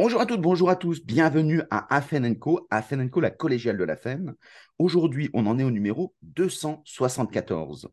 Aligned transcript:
Bonjour 0.00 0.20
à 0.20 0.26
toutes, 0.26 0.40
bonjour 0.40 0.70
à 0.70 0.76
tous, 0.76 1.04
bienvenue 1.04 1.60
à 1.72 1.92
Afen 1.92 2.38
Co, 2.38 2.68
Afen 2.70 3.10
Co, 3.10 3.18
la 3.18 3.32
collégiale 3.32 3.76
de 3.76 3.82
la 3.82 3.96
FEM. 3.96 4.32
Aujourd'hui, 4.78 5.28
on 5.34 5.44
en 5.46 5.58
est 5.58 5.64
au 5.64 5.72
numéro 5.72 6.14
274. 6.22 7.88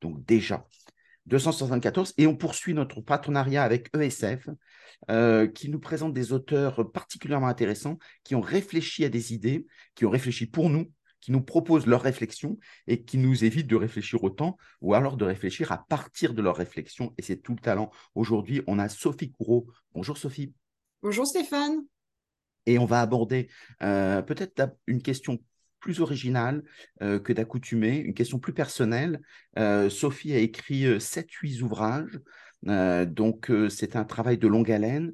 Donc 0.00 0.24
déjà, 0.24 0.66
274, 1.26 2.14
et 2.16 2.26
on 2.26 2.34
poursuit 2.34 2.72
notre 2.72 3.02
partenariat 3.02 3.62
avec 3.62 3.94
ESF, 3.94 4.48
euh, 5.10 5.48
qui 5.48 5.68
nous 5.68 5.78
présente 5.78 6.14
des 6.14 6.32
auteurs 6.32 6.90
particulièrement 6.92 7.48
intéressants, 7.48 7.98
qui 8.24 8.34
ont 8.34 8.40
réfléchi 8.40 9.04
à 9.04 9.10
des 9.10 9.34
idées, 9.34 9.66
qui 9.94 10.06
ont 10.06 10.10
réfléchi 10.10 10.46
pour 10.46 10.70
nous, 10.70 10.90
qui 11.20 11.30
nous 11.30 11.42
proposent 11.42 11.86
leurs 11.86 12.00
réflexions 12.00 12.58
et 12.86 13.04
qui 13.04 13.18
nous 13.18 13.44
évitent 13.44 13.66
de 13.66 13.76
réfléchir 13.76 14.24
autant 14.24 14.56
ou 14.80 14.94
alors 14.94 15.18
de 15.18 15.26
réfléchir 15.26 15.72
à 15.72 15.84
partir 15.90 16.32
de 16.32 16.40
leurs 16.40 16.56
réflexions. 16.56 17.12
Et 17.18 17.22
c'est 17.22 17.36
tout 17.36 17.52
le 17.52 17.60
talent. 17.60 17.90
Aujourd'hui, 18.14 18.62
on 18.66 18.78
a 18.78 18.88
Sophie 18.88 19.30
Courreau. 19.30 19.66
Bonjour 19.92 20.16
Sophie. 20.16 20.54
Bonjour 21.02 21.26
Stéphane. 21.26 21.86
Et 22.66 22.78
on 22.78 22.84
va 22.84 23.00
aborder 23.00 23.48
euh, 23.82 24.20
peut-être 24.20 24.76
une 24.86 25.00
question 25.00 25.38
plus 25.78 26.00
originale 26.00 26.62
euh, 27.00 27.18
que 27.18 27.32
d'accoutumée, 27.32 27.96
une 27.96 28.12
question 28.12 28.38
plus 28.38 28.52
personnelle. 28.52 29.22
Euh, 29.58 29.88
Sophie 29.88 30.34
a 30.34 30.38
écrit 30.38 31.00
7-8 31.00 31.62
ouvrages, 31.62 32.20
donc 32.62 33.50
c'est 33.70 33.96
un 33.96 34.04
travail 34.04 34.36
de 34.36 34.46
longue 34.46 34.70
haleine. 34.70 35.12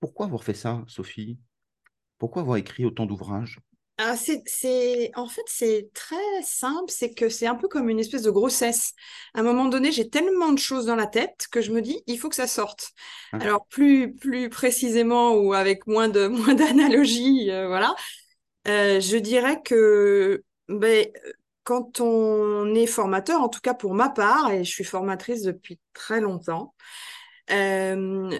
pourquoi 0.00 0.24
avoir 0.24 0.44
fait 0.44 0.54
ça, 0.54 0.82
Sophie? 0.86 1.38
Pourquoi 2.16 2.40
avoir 2.40 2.56
écrit 2.56 2.86
autant 2.86 3.04
d'ouvrages? 3.04 3.60
Ah, 3.96 4.16
c'est, 4.16 5.12
en 5.14 5.28
fait, 5.28 5.44
c'est 5.46 5.88
très 5.94 6.16
simple, 6.42 6.90
c'est 6.90 7.14
que 7.14 7.28
c'est 7.28 7.46
un 7.46 7.54
peu 7.54 7.68
comme 7.68 7.88
une 7.88 8.00
espèce 8.00 8.22
de 8.22 8.30
grossesse. 8.30 8.92
À 9.34 9.40
un 9.40 9.42
moment 9.44 9.66
donné, 9.66 9.92
j'ai 9.92 10.10
tellement 10.10 10.52
de 10.52 10.58
choses 10.58 10.86
dans 10.86 10.96
la 10.96 11.06
tête 11.06 11.46
que 11.52 11.60
je 11.60 11.70
me 11.70 11.80
dis, 11.80 12.02
il 12.08 12.18
faut 12.18 12.28
que 12.28 12.34
ça 12.34 12.48
sorte. 12.48 12.90
Ah. 13.32 13.38
Alors, 13.40 13.66
plus, 13.66 14.12
plus 14.12 14.48
précisément 14.48 15.34
ou 15.34 15.52
avec 15.54 15.86
moins 15.86 16.08
de, 16.08 16.26
moins 16.28 16.54
d'analogies, 16.54 17.50
euh, 17.50 17.68
voilà. 17.68 17.94
Euh, 18.66 18.98
je 18.98 19.16
dirais 19.16 19.62
que, 19.62 20.42
ben, 20.68 21.06
quand 21.62 22.00
on 22.00 22.74
est 22.74 22.86
formateur, 22.86 23.42
en 23.42 23.48
tout 23.48 23.60
cas 23.60 23.74
pour 23.74 23.94
ma 23.94 24.08
part, 24.08 24.50
et 24.50 24.64
je 24.64 24.70
suis 24.70 24.84
formatrice 24.84 25.42
depuis 25.42 25.78
très 25.92 26.20
longtemps, 26.20 26.74
euh, 27.52 28.30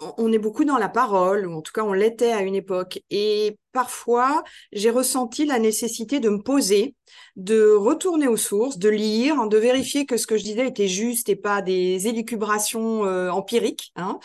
on 0.00 0.32
est 0.32 0.38
beaucoup 0.38 0.64
dans 0.64 0.78
la 0.78 0.88
parole, 0.88 1.46
ou 1.46 1.54
en 1.54 1.62
tout 1.62 1.72
cas 1.72 1.82
on 1.82 1.92
l'était 1.92 2.32
à 2.32 2.42
une 2.42 2.54
époque. 2.54 3.00
Et 3.10 3.58
parfois, 3.72 4.42
j'ai 4.72 4.90
ressenti 4.90 5.44
la 5.44 5.58
nécessité 5.58 6.20
de 6.20 6.28
me 6.28 6.42
poser, 6.42 6.94
de 7.36 7.72
retourner 7.72 8.28
aux 8.28 8.36
sources, 8.36 8.78
de 8.78 8.88
lire, 8.88 9.48
de 9.48 9.58
vérifier 9.58 10.06
que 10.06 10.16
ce 10.16 10.26
que 10.26 10.36
je 10.36 10.44
disais 10.44 10.66
était 10.68 10.88
juste 10.88 11.28
et 11.28 11.36
pas 11.36 11.62
des 11.62 12.06
élucubrations 12.06 13.04
euh, 13.04 13.30
empiriques. 13.30 13.92
Hein. 13.96 14.18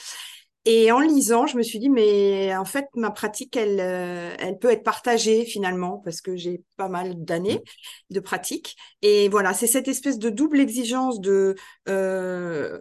Et 0.66 0.92
en 0.94 1.00
lisant, 1.00 1.46
je 1.46 1.58
me 1.58 1.64
suis 1.64 1.78
dit, 1.80 1.90
mais 1.90 2.56
en 2.56 2.64
fait, 2.64 2.86
ma 2.96 3.12
pratique, 3.12 3.58
elle, 3.58 3.80
euh, 3.82 4.34
elle 4.40 4.58
peut 4.58 4.72
être 4.72 4.84
partagée 4.84 5.44
finalement, 5.44 5.98
parce 6.06 6.22
que 6.22 6.38
j'ai 6.38 6.62
pas 6.78 6.88
mal 6.88 7.16
d'années 7.24 7.62
de 8.12 8.20
pratique. 8.22 8.78
Et 9.02 9.28
voilà, 9.28 9.54
c'est 9.54 9.68
cette 9.68 9.90
espèce 9.90 10.20
de 10.20 10.30
double 10.30 10.62
exigence 10.62 11.20
de, 11.20 11.56
euh, 11.90 12.80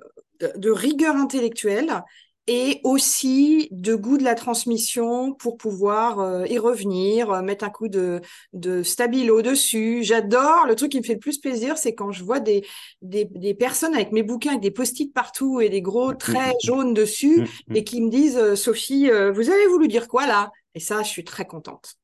de 0.56 0.70
rigueur 0.70 1.16
intellectuelle 1.16 2.02
et 2.48 2.80
aussi 2.82 3.68
de 3.70 3.94
goût 3.94 4.18
de 4.18 4.24
la 4.24 4.34
transmission 4.34 5.32
pour 5.32 5.56
pouvoir 5.56 6.18
euh, 6.18 6.46
y 6.46 6.58
revenir, 6.58 7.30
euh, 7.30 7.42
mettre 7.42 7.64
un 7.64 7.70
coup 7.70 7.88
de, 7.88 8.20
de 8.52 8.82
stabilo 8.82 9.42
dessus. 9.42 10.02
J'adore. 10.02 10.66
Le 10.66 10.74
truc 10.74 10.90
qui 10.92 10.98
me 10.98 11.04
fait 11.04 11.14
le 11.14 11.20
plus 11.20 11.38
plaisir, 11.38 11.78
c'est 11.78 11.94
quand 11.94 12.10
je 12.10 12.24
vois 12.24 12.40
des, 12.40 12.66
des, 13.00 13.26
des, 13.26 13.54
personnes 13.54 13.94
avec 13.94 14.10
mes 14.10 14.24
bouquins, 14.24 14.50
avec 14.50 14.62
des 14.62 14.72
post-it 14.72 15.12
partout 15.14 15.60
et 15.60 15.68
des 15.68 15.82
gros 15.82 16.14
traits 16.14 16.56
jaunes 16.64 16.94
dessus 16.94 17.46
et 17.74 17.84
qui 17.84 18.00
me 18.00 18.10
disent, 18.10 18.36
euh, 18.36 18.56
Sophie, 18.56 19.08
vous 19.08 19.50
avez 19.50 19.66
voulu 19.68 19.88
dire 19.88 20.08
quoi 20.08 20.26
là? 20.26 20.50
Et 20.74 20.80
ça, 20.80 21.02
je 21.02 21.08
suis 21.08 21.24
très 21.24 21.44
contente. 21.44 21.94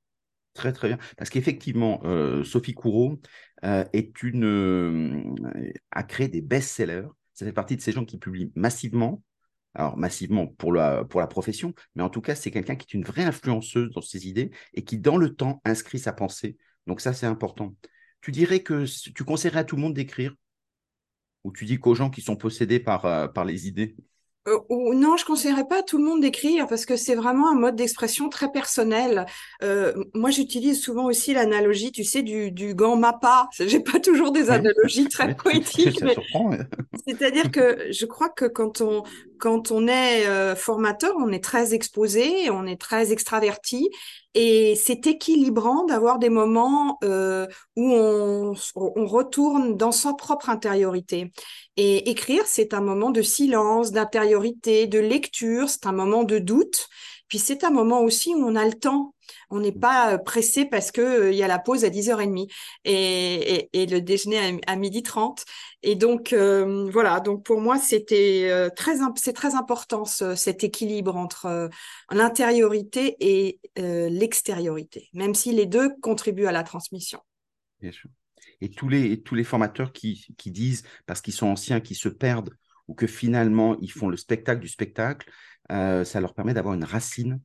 Très, 0.54 0.72
très 0.72 0.88
bien. 0.88 0.98
Parce 1.16 1.30
qu'effectivement, 1.30 2.02
Sophie 2.44 2.74
Courreau 2.74 3.18
est 3.62 4.22
une, 4.22 5.36
a 5.90 6.02
créé 6.02 6.28
des 6.28 6.40
best-sellers. 6.40 7.08
Ça 7.34 7.46
fait 7.46 7.52
partie 7.52 7.76
de 7.76 7.80
ces 7.80 7.92
gens 7.92 8.04
qui 8.04 8.18
publient 8.18 8.50
massivement, 8.56 9.22
alors 9.74 9.96
massivement 9.96 10.46
pour 10.46 10.72
la, 10.72 11.04
pour 11.04 11.20
la 11.20 11.26
profession, 11.26 11.74
mais 11.94 12.02
en 12.02 12.10
tout 12.10 12.20
cas, 12.20 12.34
c'est 12.34 12.50
quelqu'un 12.50 12.76
qui 12.76 12.86
est 12.88 12.94
une 12.94 13.04
vraie 13.04 13.24
influenceuse 13.24 13.90
dans 13.90 14.00
ses 14.00 14.26
idées 14.26 14.50
et 14.74 14.84
qui, 14.84 14.98
dans 14.98 15.16
le 15.16 15.34
temps, 15.34 15.60
inscrit 15.64 15.98
sa 15.98 16.12
pensée. 16.12 16.56
Donc 16.86 17.00
ça, 17.00 17.12
c'est 17.12 17.26
important. 17.26 17.74
Tu 18.20 18.32
dirais 18.32 18.60
que 18.60 18.84
tu 19.12 19.24
conseillerais 19.24 19.60
à 19.60 19.64
tout 19.64 19.76
le 19.76 19.82
monde 19.82 19.94
d'écrire? 19.94 20.34
Ou 21.44 21.52
tu 21.52 21.64
dis 21.64 21.78
qu'aux 21.78 21.94
gens 21.94 22.10
qui 22.10 22.20
sont 22.20 22.36
possédés 22.36 22.80
par, 22.80 23.04
euh, 23.04 23.28
par 23.28 23.44
les 23.44 23.68
idées? 23.68 23.94
Euh, 24.48 24.58
non, 24.94 25.16
je 25.16 25.24
conseillerais 25.24 25.66
pas 25.66 25.80
à 25.80 25.82
tout 25.82 25.98
le 25.98 26.04
monde 26.04 26.20
d'écrire 26.20 26.66
parce 26.66 26.86
que 26.86 26.96
c'est 26.96 27.14
vraiment 27.14 27.50
un 27.50 27.54
mode 27.54 27.76
d'expression 27.76 28.28
très 28.28 28.50
personnel. 28.50 29.26
Euh, 29.62 29.92
moi, 30.14 30.30
j'utilise 30.30 30.80
souvent 30.80 31.06
aussi 31.06 31.34
l'analogie, 31.34 31.92
tu 31.92 32.04
sais, 32.04 32.22
du, 32.22 32.50
du 32.50 32.74
gant 32.74 32.96
mappa. 32.96 33.48
J'ai 33.58 33.80
pas 33.80 34.00
toujours 34.00 34.32
des 34.32 34.50
analogies 34.50 35.08
très 35.08 35.34
poétiques, 35.36 36.02
c'est-à-dire 37.06 37.50
que 37.50 37.88
je 37.90 38.06
crois 38.06 38.30
que 38.30 38.46
quand 38.46 38.80
on 38.80 39.02
quand 39.38 39.70
on 39.70 39.88
est 39.88 40.26
euh, 40.26 40.54
formateur, 40.54 41.14
on 41.18 41.30
est 41.30 41.42
très 41.42 41.74
exposé, 41.74 42.50
on 42.50 42.66
est 42.66 42.80
très 42.80 43.12
extraverti 43.12 43.88
et 44.34 44.74
c'est 44.76 45.06
équilibrant 45.06 45.84
d'avoir 45.84 46.18
des 46.18 46.28
moments 46.28 46.98
euh, 47.02 47.46
où 47.76 47.92
on, 47.92 48.54
on, 48.76 49.06
retourne 49.06 49.76
dans 49.76 49.90
sa 49.90 50.12
propre 50.14 50.50
intériorité. 50.50 51.32
Et 51.76 52.10
écrire, 52.10 52.42
c'est 52.46 52.74
un 52.74 52.80
moment 52.80 53.10
de 53.10 53.22
silence, 53.22 53.90
d'intériorité, 53.90 54.86
de 54.86 54.98
lecture, 54.98 55.68
c'est 55.68 55.86
un 55.86 55.92
moment 55.92 56.24
de 56.24 56.38
doute. 56.38 56.88
Puis 57.28 57.38
c'est 57.38 57.64
un 57.64 57.70
moment 57.70 58.00
aussi 58.00 58.34
où 58.34 58.38
on 58.38 58.56
a 58.56 58.64
le 58.64 58.74
temps. 58.74 59.14
On 59.50 59.60
n'est 59.60 59.72
pas 59.72 60.14
euh, 60.14 60.18
pressé 60.18 60.64
parce 60.64 60.90
que 60.90 61.00
euh, 61.00 61.32
il 61.32 61.36
y 61.36 61.42
a 61.42 61.48
la 61.48 61.58
pause 61.58 61.84
à 61.84 61.90
10h30 61.90 62.50
et, 62.84 63.68
et, 63.72 63.86
le 63.86 64.00
déjeuner 64.00 64.60
à, 64.66 64.76
midi 64.76 65.02
30. 65.02 65.44
Et 65.82 65.94
donc 65.94 66.32
euh, 66.32 66.88
voilà, 66.90 67.20
donc 67.20 67.44
pour 67.44 67.60
moi 67.60 67.78
c'était 67.78 68.50
très 68.74 68.96
c'est 69.16 69.32
très 69.32 69.54
important 69.54 70.04
cet 70.04 70.64
équilibre 70.64 71.16
entre 71.16 71.68
l'intériorité 72.10 73.16
et 73.20 73.60
l'extériorité, 73.76 75.08
même 75.12 75.34
si 75.34 75.52
les 75.52 75.66
deux 75.66 75.94
contribuent 76.00 76.46
à 76.46 76.52
la 76.52 76.64
transmission. 76.64 77.20
Bien 77.80 77.92
sûr. 77.92 78.10
Et 78.60 78.70
tous 78.70 78.88
les 78.88 79.22
tous 79.22 79.36
les 79.36 79.44
formateurs 79.44 79.92
qui, 79.92 80.26
qui 80.36 80.50
disent 80.50 80.82
parce 81.06 81.20
qu'ils 81.20 81.34
sont 81.34 81.46
anciens, 81.46 81.80
qui 81.80 81.94
se 81.94 82.08
perdent 82.08 82.56
ou 82.88 82.94
que 82.94 83.06
finalement 83.06 83.76
ils 83.80 83.92
font 83.92 84.08
le 84.08 84.16
spectacle 84.16 84.60
du 84.60 84.68
spectacle, 84.68 85.30
ça 85.70 86.20
leur 86.20 86.34
permet 86.34 86.54
d'avoir 86.54 86.74
une 86.74 86.84
racine 86.84 87.40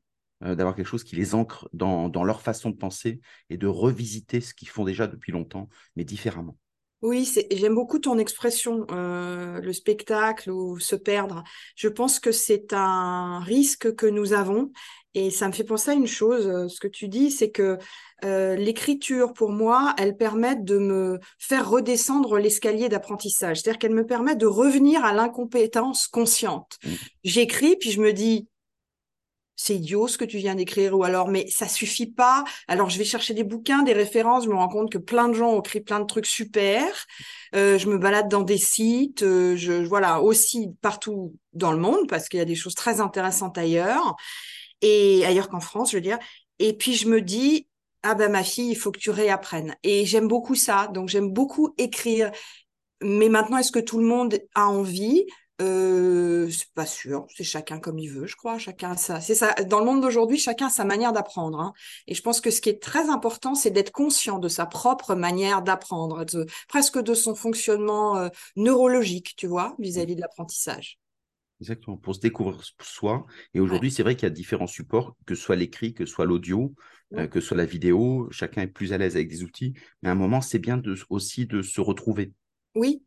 euh, 0.46 0.56
d'avoir 0.56 0.76
quelque 0.76 0.88
chose 0.88 1.04
qui 1.04 1.16
les 1.16 1.36
ancre 1.36 1.70
dans, 1.72 2.10
leur 2.24 2.42
façon 2.42 2.70
de 2.70 2.76
penser 2.76 3.22
et 3.50 3.56
de 3.58 3.68
revisiter 3.68 4.42
ce 4.42 4.54
qu'ils 4.54 4.68
font 4.68 4.84
déjà 4.84 5.08
depuis 5.08 5.32
longtemps, 5.32 5.70
mais 5.96 6.04
différemment. 6.04 6.58
Oui, 7.02 7.30
j'aime 7.52 7.76
beaucoup 7.76 8.00
ton 8.00 8.18
expression, 8.18 8.86
euh, 8.92 9.62
le 9.62 9.74
spectacle 9.74 10.52
ou 10.52 10.80
se 10.80 10.96
perdre. 10.96 11.44
Je 11.76 11.88
pense 11.88 12.20
que 12.20 12.32
c'est 12.32 12.74
un 12.74 13.40
risque 13.40 13.96
que 13.96 14.06
nous 14.06 14.34
avons 14.34 14.72
et 15.14 15.30
ça 15.32 15.48
me 15.48 15.54
fait 15.54 15.64
penser 15.64 15.92
à 15.92 15.94
une 15.94 16.08
chose. 16.08 16.48
Euh, 16.48 16.68
ce 16.68 16.80
que 16.80 16.88
tu 16.88 17.08
dis, 17.08 17.32
c'est 17.32 17.52
que 17.52 17.78
l'écriture, 18.22 19.34
pour 19.34 19.52
moi, 19.52 19.94
elle 19.98 20.16
permet 20.16 20.56
de 20.56 20.78
me 20.78 21.20
faire 21.40 21.70
redescendre 21.70 22.38
l'escalier 22.38 22.88
d'apprentissage. 22.88 23.60
C'est-à-dire 23.60 23.80
qu'elle 23.80 23.94
me 23.94 24.06
permet 24.06 24.38
de 24.38 24.46
revenir 24.46 25.04
à 25.04 25.12
l'incompétence 25.14 26.08
consciente. 26.08 26.78
Mmh. 26.86 26.90
J'écris, 27.26 27.76
puis 27.76 27.92
je 27.92 28.00
me 28.00 28.14
dis, 28.14 28.48
c'est 29.56 29.76
idiot 29.76 30.08
ce 30.08 30.18
que 30.18 30.26
tu 30.26 30.38
viens 30.38 30.56
d'écrire 30.56 30.98
ou 30.98 31.04
alors 31.04 31.28
mais 31.28 31.48
ça 31.50 31.68
suffit 31.68 32.12
pas 32.12 32.44
alors 32.68 32.90
je 32.90 32.98
vais 32.98 33.06
chercher 33.06 33.34
des 33.34 33.44
bouquins 33.44 33.84
des 33.84 33.94
références 33.94 34.46
je 34.46 34.50
me 34.50 34.56
rends 34.56 34.68
compte 34.68 34.92
que 34.92 34.98
plein 34.98 35.30
de 35.30 35.34
gens 35.34 35.52
ont 35.52 35.62
écrit 35.62 35.82
plein 35.82 36.00
de 36.00 36.06
trucs 36.06 36.26
super 36.26 36.88
euh, 37.56 37.78
je 37.78 37.88
me 37.88 37.98
balade 37.98 38.30
dans 38.30 38.42
des 38.42 38.58
sites 38.58 39.24
euh, 39.24 39.56
je 39.56 39.74
voilà 39.86 40.22
aussi 40.22 40.72
partout 40.82 41.36
dans 41.54 41.72
le 41.72 41.78
monde 41.78 42.08
parce 42.10 42.30
qu'il 42.30 42.40
y 42.40 42.42
a 42.42 42.46
des 42.46 42.56
choses 42.56 42.76
très 42.76 43.00
intéressantes 43.00 43.58
ailleurs 43.58 44.16
et 44.84 45.26
ailleurs 45.26 45.50
qu'en 45.50 45.60
France 45.60 45.92
je 45.92 45.98
veux 45.98 46.02
dire 46.02 46.20
et 46.60 46.74
puis 46.74 46.94
je 46.94 47.08
me 47.08 47.22
dis 47.22 47.68
ah 48.04 48.14
ben 48.14 48.32
ma 48.32 48.44
fille 48.44 48.70
il 48.70 48.76
faut 48.76 48.92
que 48.92 49.00
tu 49.00 49.10
réapprennes 49.10 49.76
et 49.82 50.06
j'aime 50.06 50.28
beaucoup 50.28 50.56
ça 50.56 50.88
donc 50.94 51.10
j'aime 51.10 51.30
beaucoup 51.32 51.74
écrire 51.78 52.32
mais 53.04 53.30
maintenant, 53.30 53.58
est-ce 53.58 53.72
que 53.72 53.80
tout 53.80 54.00
le 54.00 54.06
monde 54.06 54.40
a 54.56 54.68
envie? 54.68 55.26
Euh, 55.62 56.50
c'est 56.50 56.74
pas 56.74 56.86
sûr, 56.86 57.28
c'est 57.36 57.44
chacun 57.44 57.80
comme 57.80 58.00
il 58.00 58.08
veut, 58.10 58.26
je 58.26 58.36
crois. 58.36 58.58
Chacun 58.58 58.96
ça, 58.96 59.22
c'est 59.22 59.36
ça. 59.36 59.54
Dans 59.68 59.80
le 59.80 59.86
monde 59.86 60.02
d'aujourd'hui, 60.02 60.38
chacun 60.40 60.68
a 60.68 60.70
sa 60.70 60.84
manière 60.84 61.14
d'apprendre. 61.14 61.60
Hein. 61.60 61.74
Et 62.08 62.16
je 62.16 62.22
pense 62.22 62.42
que 62.42 62.50
ce 62.50 62.60
qui 62.60 62.70
est 62.70 62.82
très 62.82 63.10
important, 63.10 63.54
c'est 63.56 63.70
d'être 63.70 63.92
conscient 63.92 64.40
de 64.40 64.48
sa 64.48 64.66
propre 64.66 65.16
manière 65.16 65.62
d'apprendre, 65.62 66.26
presque 66.68 67.00
de 67.00 67.14
son 67.14 67.36
fonctionnement 67.36 68.18
euh, 68.18 68.30
neurologique, 68.56 69.36
tu 69.38 69.48
vois, 69.48 69.76
vis-à-vis 69.80 70.16
de 70.16 70.22
l'apprentissage. 70.22 71.00
Exactement, 71.64 71.96
pour 71.96 72.14
se 72.14 72.20
découvrir 72.20 72.62
soi. 72.82 73.26
Et 73.54 73.62
aujourd'hui, 73.62 73.90
c'est 73.90 74.04
vrai 74.04 74.18
qu'il 74.18 74.24
y 74.24 74.32
a 74.32 74.36
différents 74.36 74.68
supports, 74.68 75.16
que 75.26 75.34
ce 75.34 75.42
soit 75.42 75.56
l'écrit, 75.56 75.94
que 75.94 76.06
ce 76.06 76.12
soit 76.12 76.26
l'audio, 76.26 76.76
euh, 77.14 77.26
que 77.26 77.40
ce 77.40 77.48
soit 77.48 77.56
la 77.56 77.64
vidéo. 77.64 78.28
Chacun 78.32 78.64
est 78.64 78.68
plus 78.68 78.92
à 78.92 78.98
l'aise 78.98 79.16
avec 79.16 79.30
des 79.30 79.44
outils. 79.44 79.74
Mais 80.02 80.10
à 80.10 80.12
un 80.12 80.16
moment, 80.16 80.42
c'est 80.42 80.60
bien 80.60 80.76
de, 80.76 80.94
aussi 81.10 81.46
de 81.46 81.62
se 81.62 81.80
retrouver. 81.80 82.34
Oui, 82.76 83.02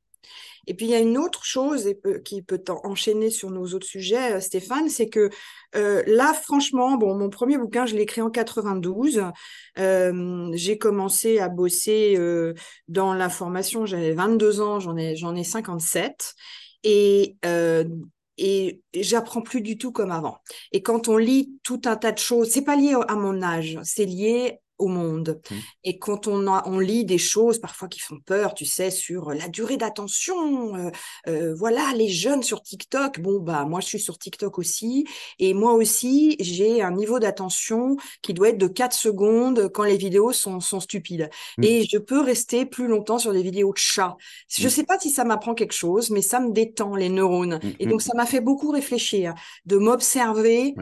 Et 0.67 0.73
puis, 0.73 0.87
il 0.87 0.89
y 0.89 0.95
a 0.95 1.01
une 1.01 1.19
autre 1.19 1.45
chose 1.45 1.93
qui 2.25 2.41
peut 2.41 2.65
enchaîner 2.83 3.29
sur 3.29 3.51
nos 3.51 3.75
autres 3.75 3.87
sujets, 3.87 4.37
euh, 4.37 4.41
Stéphane, 4.41 4.89
c'est 4.89 5.11
que 5.11 5.29
euh, 5.75 6.03
là, 6.07 6.33
franchement, 6.33 6.97
bon, 6.97 7.15
mon 7.15 7.29
premier 7.29 7.59
bouquin, 7.59 7.85
je 7.85 7.95
l'ai 7.95 8.05
écrit 8.05 8.23
en 8.23 8.31
92. 8.31 9.23
Euh, 9.79 10.51
j'ai 10.55 10.79
commencé 10.79 11.41
à 11.41 11.51
bosser 11.51 12.19
dans 12.89 13.13
la 13.13 13.29
formation, 13.29 13.85
j'avais 13.85 14.15
22 14.15 14.63
ans, 14.63 14.81
j'en 14.81 14.97
ai, 14.97 15.15
j'en 15.15 15.37
ai 15.37 15.45
57. 15.45 16.33
Et, 16.85 17.37
et 18.39 18.83
j'apprends 18.95 19.43
plus 19.43 19.61
du 19.61 19.79
tout 19.79 19.93
comme 19.93 20.11
avant. 20.11 20.39
Et 20.73 20.83
quand 20.83 21.09
on 21.09 21.17
lit 21.17 21.59
tout 21.63 21.81
un 21.85 21.97
tas 21.97 22.13
de 22.13 22.19
choses, 22.19 22.51
c'est 22.51 22.65
pas 22.65 22.77
lié 22.77 22.95
à 23.09 23.15
mon 23.15 23.43
âge, 23.43 23.79
c'est 23.83 24.05
lié 24.05 24.61
au 24.79 24.89
monde. 24.89 25.41
Mmh. 25.51 25.55
Et 25.85 25.99
quand 25.99 26.27
on, 26.27 26.47
on 26.49 26.79
lit 26.79 27.05
des 27.05 27.19
choses 27.19 27.59
parfois 27.59 27.89
qui 27.89 28.01
font 28.01 28.19
peur, 28.21 28.55
tu 28.55 28.65
sais, 28.65 28.91
sur 28.91 29.31
la 29.31 29.49
durée 29.49 29.77
d'attention, 29.77 30.77
euh, 30.77 30.91
euh, 31.29 31.55
voilà, 31.55 31.93
les 31.95 32.09
jeunes 32.09 32.43
sur 32.43 32.63
TikTok, 32.63 33.21
bon, 33.21 33.41
bah, 33.41 33.65
moi, 33.65 33.81
je 33.81 33.87
suis 33.87 34.01
sur 34.01 34.19
TikTok 34.19 34.59
aussi. 34.59 35.07
Et 35.39 35.55
moi 35.55 35.73
aussi, 35.75 36.37
j'ai 36.41 36.83
un 36.83 36.93
niveau 36.93 37.19
d'attention 37.19 37.97
qui 38.23 38.35
doit 38.35 38.51
être 38.51 38.59
de 38.59 38.67
4 38.67 38.93
secondes 38.93 39.69
quand 39.73 39.85
les 39.85 39.97
vidéos 39.97 40.33
sont, 40.33 40.61
sont 40.61 40.81
stupides. 40.81 41.31
Mmh. 41.59 41.65
Et 41.65 41.87
je 41.91 41.99
peux 41.99 42.21
rester 42.21 42.67
plus 42.67 42.87
longtemps 42.87 43.19
sur 43.19 43.33
des 43.33 43.43
vidéos 43.43 43.73
de 43.73 43.79
chats. 43.79 44.17
Je 44.49 44.67
mmh. 44.67 44.71
sais 44.71 44.85
pas 44.85 44.99
si 44.99 45.11
ça 45.11 45.25
m'apprend 45.25 45.55
quelque 45.55 45.75
chose, 45.75 46.11
mais 46.11 46.23
ça 46.23 46.41
me 46.41 46.53
détend 46.53 46.97
les 46.97 47.09
neurones. 47.09 47.61
Et 47.79 47.87
donc, 47.87 48.03
ça 48.03 48.13
m'a 48.15 48.27
fait 48.27 48.41
beaucoup 48.41 48.71
réfléchir, 48.71 49.35
de 49.65 49.77
m'observer 49.77 50.75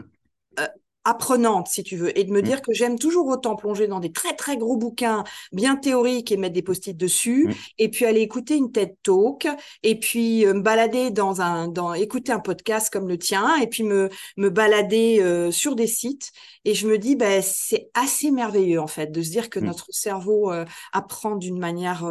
apprenante, 1.05 1.67
si 1.67 1.83
tu 1.83 1.95
veux, 1.95 2.17
et 2.17 2.23
de 2.23 2.31
me 2.31 2.39
mm. 2.39 2.43
dire 2.43 2.61
que 2.61 2.73
j'aime 2.73 2.99
toujours 2.99 3.27
autant 3.27 3.55
plonger 3.55 3.87
dans 3.87 3.99
des 3.99 4.11
très 4.11 4.35
très 4.35 4.57
gros 4.57 4.75
bouquins 4.75 5.23
bien 5.51 5.75
théoriques 5.75 6.31
et 6.31 6.37
mettre 6.37 6.55
des 6.55 6.63
post-it 6.63 6.97
dessus, 6.97 7.47
mm. 7.47 7.53
et 7.77 7.89
puis 7.89 8.05
aller 8.05 8.21
écouter 8.21 8.55
une 8.55 8.71
TED 8.71 8.95
Talk, 9.03 9.47
et 9.83 9.99
puis 9.99 10.45
euh, 10.45 10.53
me 10.55 10.61
balader 10.61 11.11
dans 11.11 11.41
un, 11.41 11.67
dans 11.67 11.93
écouter 11.93 12.31
un 12.31 12.39
podcast 12.39 12.91
comme 12.91 13.07
le 13.07 13.17
tien, 13.17 13.55
et 13.61 13.67
puis 13.67 13.83
me 13.83 14.09
me 14.37 14.49
balader 14.49 15.19
euh, 15.21 15.51
sur 15.51 15.75
des 15.75 15.87
sites, 15.87 16.31
et 16.65 16.73
je 16.73 16.87
me 16.87 16.97
dis, 16.97 17.15
ben 17.15 17.41
c'est 17.41 17.89
assez 17.93 18.31
merveilleux 18.31 18.81
en 18.81 18.87
fait 18.87 19.11
de 19.11 19.21
se 19.21 19.29
dire 19.29 19.49
que 19.49 19.59
mm. 19.59 19.65
notre 19.65 19.87
cerveau 19.91 20.51
euh, 20.51 20.65
apprend 20.91 21.35
d'une 21.35 21.59
manière 21.59 22.05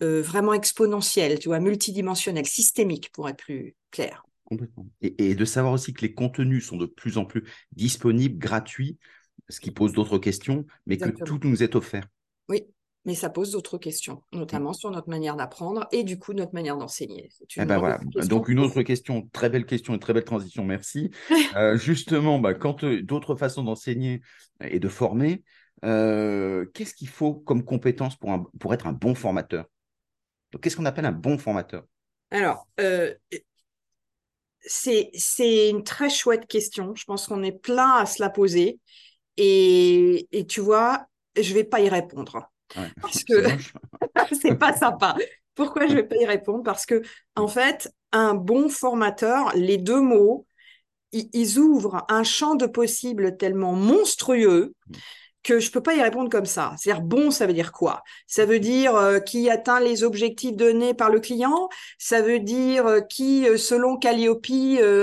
vraiment 0.00 0.52
exponentielle, 0.52 1.40
tu 1.40 1.48
vois, 1.48 1.58
multidimensionnelle, 1.58 2.46
systémique 2.46 3.10
pour 3.12 3.28
être 3.28 3.38
plus 3.38 3.74
clair. 3.90 4.27
Complètement. 4.48 4.86
Et, 5.02 5.34
de 5.34 5.44
savoir 5.44 5.74
aussi 5.74 5.92
que 5.92 6.00
les 6.00 6.14
contenus 6.14 6.64
sont 6.64 6.78
de 6.78 6.86
plus 6.86 7.18
en 7.18 7.26
plus 7.26 7.44
disponibles, 7.72 8.38
gratuits, 8.38 8.96
ce 9.50 9.60
qui 9.60 9.70
pose 9.70 9.92
d'autres 9.92 10.16
questions, 10.16 10.64
mais 10.86 10.96
que 10.96 11.10
tout 11.10 11.38
nous 11.44 11.62
est 11.62 11.76
offert. 11.76 12.06
Oui, 12.48 12.64
mais 13.04 13.14
ça 13.14 13.28
pose 13.28 13.50
d'autres 13.52 13.76
questions, 13.76 14.22
notamment 14.32 14.72
sur 14.72 14.90
notre 14.90 15.10
manière 15.10 15.36
d'apprendre 15.36 15.86
et 15.92 16.02
du 16.02 16.18
coup 16.18 16.32
notre 16.32 16.54
manière 16.54 16.78
d'enseigner. 16.78 17.28
Eh 17.58 17.66
ben 17.66 17.76
voilà. 17.76 18.00
Donc 18.26 18.48
une 18.48 18.58
autre 18.58 18.80
question, 18.80 19.28
très 19.34 19.50
belle 19.50 19.66
question 19.66 19.94
et 19.94 19.98
très 19.98 20.14
belle 20.14 20.24
transition, 20.24 20.64
merci. 20.64 21.10
Euh, 21.56 21.76
justement, 21.76 22.38
bah, 22.38 22.54
quand 22.54 22.84
euh, 22.84 23.02
d'autres 23.02 23.34
façons 23.34 23.64
d'enseigner 23.64 24.22
et 24.62 24.78
de 24.78 24.88
former, 24.88 25.42
euh, 25.84 26.64
qu'est-ce 26.72 26.94
qu'il 26.94 27.08
faut 27.08 27.34
comme 27.34 27.64
compétence 27.64 28.16
pour, 28.16 28.50
pour 28.58 28.72
être 28.72 28.86
un 28.86 28.92
bon 28.92 29.14
formateur? 29.14 29.66
Qu'est-ce 30.62 30.76
qu'on 30.76 30.86
appelle 30.86 31.06
un 31.06 31.12
bon 31.12 31.36
formateur? 31.36 31.84
Alors, 32.30 32.68
c'est 34.60 35.68
une 35.70 35.84
très 35.84 36.10
chouette 36.10 36.46
question. 36.46 36.94
Je 36.94 37.04
pense 37.04 37.26
qu'on 37.26 37.42
est 37.42 37.52
plein 37.52 37.92
à 37.92 38.06
se 38.06 38.22
la 38.22 38.30
poser. 38.30 38.78
Et, 39.36 40.26
tu 40.48 40.60
vois, 40.60 41.06
je 41.40 41.54
vais 41.54 41.64
pas 41.64 41.80
y 41.80 41.88
répondre. 41.88 42.50
parce 43.00 43.24
que 43.24 43.34
c'est 44.40 44.56
pas 44.56 44.76
sympa. 44.76 45.16
Pourquoi 45.54 45.86
je 45.86 45.94
vais 45.94 46.04
pas 46.04 46.16
y 46.16 46.26
répondre? 46.26 46.62
Parce 46.62 46.86
que, 46.86 47.02
en 47.34 47.48
fait, 47.48 47.90
un 48.12 48.34
bon 48.34 48.68
formateur, 48.68 49.52
les 49.54 49.78
deux 49.78 50.00
mots, 50.00 50.46
ils 51.12 51.58
ouvrent 51.58 52.04
un 52.08 52.22
champ 52.22 52.54
de 52.54 52.66
possibles 52.66 53.36
tellement 53.36 53.72
monstrueux 53.72 54.74
que 55.48 55.60
je 55.60 55.70
peux 55.70 55.80
pas 55.80 55.94
y 55.94 56.02
répondre 56.02 56.28
comme 56.28 56.44
ça. 56.44 56.74
C'est-à-dire 56.76 57.02
bon, 57.02 57.30
ça 57.30 57.46
veut 57.46 57.54
dire 57.54 57.72
quoi? 57.72 58.02
Ça 58.26 58.44
veut 58.44 58.60
dire 58.60 58.94
euh, 58.96 59.18
qui 59.18 59.48
atteint 59.48 59.80
les 59.80 60.04
objectifs 60.04 60.54
donnés 60.54 60.92
par 60.92 61.08
le 61.08 61.20
client? 61.20 61.70
Ça 61.96 62.20
veut 62.20 62.38
dire 62.38 62.86
euh, 62.86 63.00
qui, 63.00 63.48
euh, 63.48 63.56
selon 63.56 63.96
Calliope, 63.96 64.44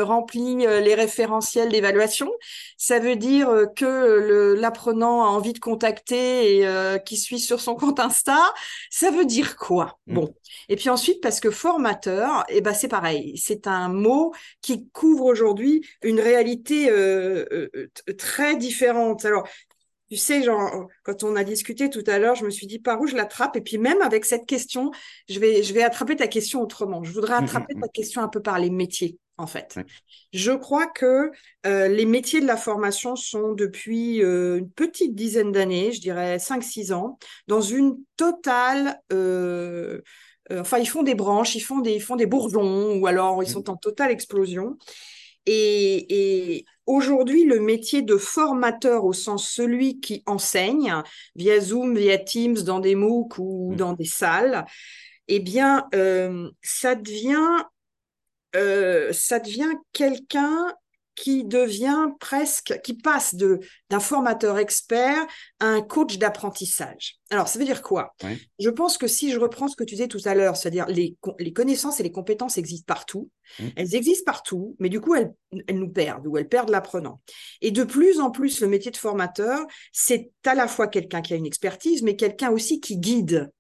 remplit 0.03 0.57
les 0.57 0.93
référentiels 0.93 1.69
d'évaluation? 1.69 2.31
Ça 2.77 2.99
veut 2.99 3.15
dire 3.15 3.49
que 3.75 4.53
l'apprenant 4.53 5.23
a 5.25 5.29
envie 5.29 5.53
de 5.53 5.59
contacter 5.59 6.59
et 6.59 6.99
qui 7.05 7.17
suit 7.17 7.39
sur 7.39 7.59
son 7.59 7.73
compte 7.73 7.99
Insta? 7.99 8.37
Ça 8.91 9.09
veut 9.09 9.25
dire 9.25 9.55
quoi? 9.57 9.97
Mmh. 10.05 10.13
Bon. 10.13 10.35
Et 10.69 10.75
puis 10.75 10.89
ensuite, 10.89 11.21
parce 11.21 11.39
que 11.39 11.49
formateur, 11.49 12.45
eh 12.49 12.61
ben 12.61 12.73
c'est 12.73 12.87
pareil. 12.87 13.37
C'est 13.37 13.65
un 13.65 13.89
mot 13.89 14.33
qui 14.61 14.87
couvre 14.89 15.25
aujourd'hui 15.25 15.85
une 16.03 16.19
réalité 16.19 16.91
très 18.17 18.55
différente. 18.55 19.25
Alors 19.25 19.47
tu 20.09 20.17
sais, 20.17 20.43
genre, 20.43 20.87
quand 21.03 21.23
on 21.23 21.35
a 21.35 21.43
discuté 21.43 21.89
tout 21.89 22.03
à 22.05 22.19
l'heure, 22.19 22.35
je 22.35 22.45
me 22.45 22.51
suis 22.51 22.67
dit 22.67 22.79
par 22.79 23.01
où 23.01 23.07
je 23.07 23.15
l'attrape. 23.15 23.55
Et 23.55 23.61
puis 23.61 23.77
même 23.77 24.01
avec 24.01 24.25
cette 24.25 24.45
question, 24.45 24.91
je 25.27 25.39
vais, 25.39 25.63
je 25.63 25.73
vais 25.73 25.81
attraper 25.81 26.15
ta 26.15 26.27
question 26.27 26.61
autrement. 26.61 27.03
Je 27.03 27.11
voudrais 27.11 27.33
mmh, 27.33 27.41
mmh, 27.41 27.45
attraper 27.45 27.73
ta 27.73 27.87
mmh. 27.87 27.91
question 27.93 28.21
un 28.21 28.27
peu 28.27 28.41
par 28.41 28.59
les 28.59 28.69
métiers, 28.69 29.17
en 29.37 29.47
fait. 29.47 29.79
Je 30.31 30.51
crois 30.51 30.85
que 30.85 31.31
euh, 31.65 31.87
les 31.87 32.05
métiers 32.05 32.39
de 32.39 32.45
la 32.45 32.57
formation 32.57 33.15
sont 33.15 33.53
depuis 33.53 34.23
euh, 34.23 34.59
une 34.59 34.69
petite 34.69 35.15
dizaine 35.15 35.51
d'années, 35.51 35.91
je 35.91 36.01
dirais 36.01 36.37
5-6 36.37 36.93
ans, 36.93 37.17
dans 37.47 37.61
une 37.61 37.97
totale... 38.15 39.01
Euh, 39.11 40.01
enfin, 40.51 40.77
ils 40.77 40.87
font 40.87 41.01
des 41.01 41.15
branches, 41.15 41.55
ils 41.55 41.61
font 41.61 41.79
des, 41.79 41.93
ils 41.93 42.01
font 42.01 42.15
des 42.15 42.27
bourgeons, 42.27 42.99
ou 42.99 43.07
alors 43.07 43.41
ils 43.41 43.49
sont 43.49 43.71
en 43.71 43.75
totale 43.75 44.11
explosion. 44.11 44.77
Et, 45.47 46.57
et 46.57 46.65
aujourd'hui, 46.85 47.45
le 47.45 47.59
métier 47.59 48.01
de 48.01 48.17
formateur 48.17 49.05
au 49.05 49.13
sens 49.13 49.49
celui 49.49 49.99
qui 49.99 50.23
enseigne 50.25 51.01
via 51.35 51.59
Zoom, 51.59 51.97
via 51.97 52.17
Teams, 52.17 52.61
dans 52.61 52.79
des 52.79 52.95
MOOC 52.95 53.37
ou 53.37 53.71
mm. 53.73 53.75
dans 53.75 53.93
des 53.93 54.05
salles, 54.05 54.65
eh 55.27 55.39
bien, 55.39 55.87
euh, 55.95 56.49
ça 56.61 56.95
devient, 56.95 57.63
euh, 58.55 59.11
ça 59.13 59.39
devient 59.39 59.73
quelqu'un 59.93 60.73
qui 61.15 61.43
devient 61.43 62.09
presque, 62.19 62.79
qui 62.83 62.93
passe 62.93 63.35
de 63.35 63.59
d'un 63.89 63.99
formateur 63.99 64.57
expert 64.57 65.25
à 65.59 65.67
un 65.67 65.81
coach 65.81 66.17
d'apprentissage. 66.17 67.15
Alors, 67.29 67.47
ça 67.47 67.57
veut 67.57 67.65
dire 67.65 67.81
quoi? 67.81 68.13
Je 68.59 68.69
pense 68.69 68.97
que 68.97 69.07
si 69.07 69.31
je 69.31 69.39
reprends 69.39 69.67
ce 69.67 69.75
que 69.75 69.83
tu 69.83 69.95
disais 69.95 70.07
tout 70.07 70.21
à 70.25 70.35
l'heure, 70.35 70.57
c'est-à-dire 70.57 70.85
les, 70.87 71.15
les 71.39 71.53
connaissances 71.53 71.99
et 71.99 72.03
les 72.03 72.11
compétences 72.11 72.57
existent 72.57 72.85
partout, 72.93 73.29
elles 73.75 73.95
existent 73.95 74.25
partout, 74.25 74.75
mais 74.79 74.89
du 74.89 74.99
coup, 74.99 75.15
elles, 75.15 75.33
elles 75.67 75.79
nous 75.79 75.89
perdent 75.89 76.27
ou 76.27 76.37
elles 76.37 76.49
perdent 76.49 76.69
l'apprenant. 76.69 77.21
Et 77.61 77.71
de 77.71 77.83
plus 77.83 78.19
en 78.19 78.31
plus, 78.31 78.59
le 78.61 78.67
métier 78.67 78.91
de 78.91 78.97
formateur, 78.97 79.65
c'est 79.91 80.31
à 80.45 80.55
la 80.55 80.67
fois 80.67 80.87
quelqu'un 80.87 81.21
qui 81.21 81.33
a 81.33 81.37
une 81.37 81.45
expertise, 81.45 82.01
mais 82.03 82.15
quelqu'un 82.15 82.51
aussi 82.51 82.79
qui 82.79 82.97
guide, 82.97 83.51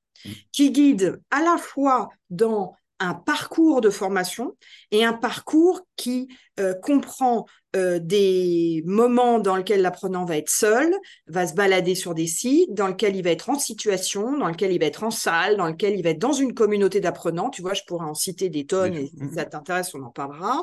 qui 0.51 0.71
guide 0.71 1.21
à 1.31 1.41
la 1.41 1.57
fois 1.57 2.09
dans 2.29 2.75
un 2.99 3.13
parcours 3.13 3.81
de 3.81 3.89
formation 3.89 4.55
et 4.91 5.03
un 5.03 5.13
parcours 5.13 5.81
qui 5.95 6.29
euh, 6.59 6.73
comprend 6.73 7.45
euh, 7.75 7.99
des 7.99 8.83
moments 8.85 9.39
dans 9.39 9.57
lesquels 9.57 9.81
l'apprenant 9.81 10.23
va 10.23 10.37
être 10.37 10.49
seul, 10.49 10.93
va 11.27 11.45
se 11.45 11.53
balader 11.53 11.93
sur 11.93 12.13
des 12.13 12.27
sites, 12.27 12.73
dans 12.73 12.87
lesquels 12.87 13.15
il 13.15 13.23
va 13.23 13.31
être 13.31 13.49
en 13.49 13.59
situation, 13.59 14.37
dans 14.37 14.47
lesquels 14.47 14.71
il 14.71 14.79
va 14.79 14.85
être 14.85 15.03
en 15.03 15.11
salle, 15.11 15.57
dans 15.57 15.67
lesquels 15.67 15.97
il 15.97 16.03
va 16.03 16.11
être 16.11 16.19
dans 16.19 16.31
une 16.33 16.53
communauté 16.53 17.01
d'apprenants. 17.01 17.49
Tu 17.49 17.61
vois, 17.61 17.73
je 17.73 17.83
pourrais 17.85 18.05
en 18.05 18.13
citer 18.13 18.49
des 18.49 18.65
tonnes 18.65 18.95
et 18.95 19.07
si 19.07 19.35
ça 19.35 19.45
t'intéresse, 19.45 19.93
on 19.93 20.03
en 20.03 20.11
parlera. 20.11 20.61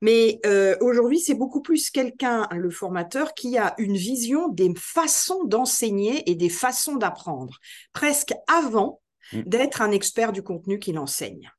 Mais 0.00 0.40
euh, 0.46 0.76
aujourd'hui, 0.80 1.20
c'est 1.20 1.34
beaucoup 1.34 1.60
plus 1.60 1.90
quelqu'un, 1.90 2.48
le 2.52 2.70
formateur, 2.70 3.34
qui 3.34 3.58
a 3.58 3.74
une 3.76 3.96
vision 3.96 4.48
des 4.48 4.72
façons 4.76 5.44
d'enseigner 5.44 6.28
et 6.30 6.34
des 6.34 6.48
façons 6.48 6.96
d'apprendre, 6.96 7.58
presque 7.92 8.32
avant. 8.46 8.99
D'être 9.32 9.82
un 9.82 9.90
expert 9.90 10.32
du 10.32 10.42
contenu 10.42 10.78
qu'il 10.78 10.98
enseigne. 10.98 11.50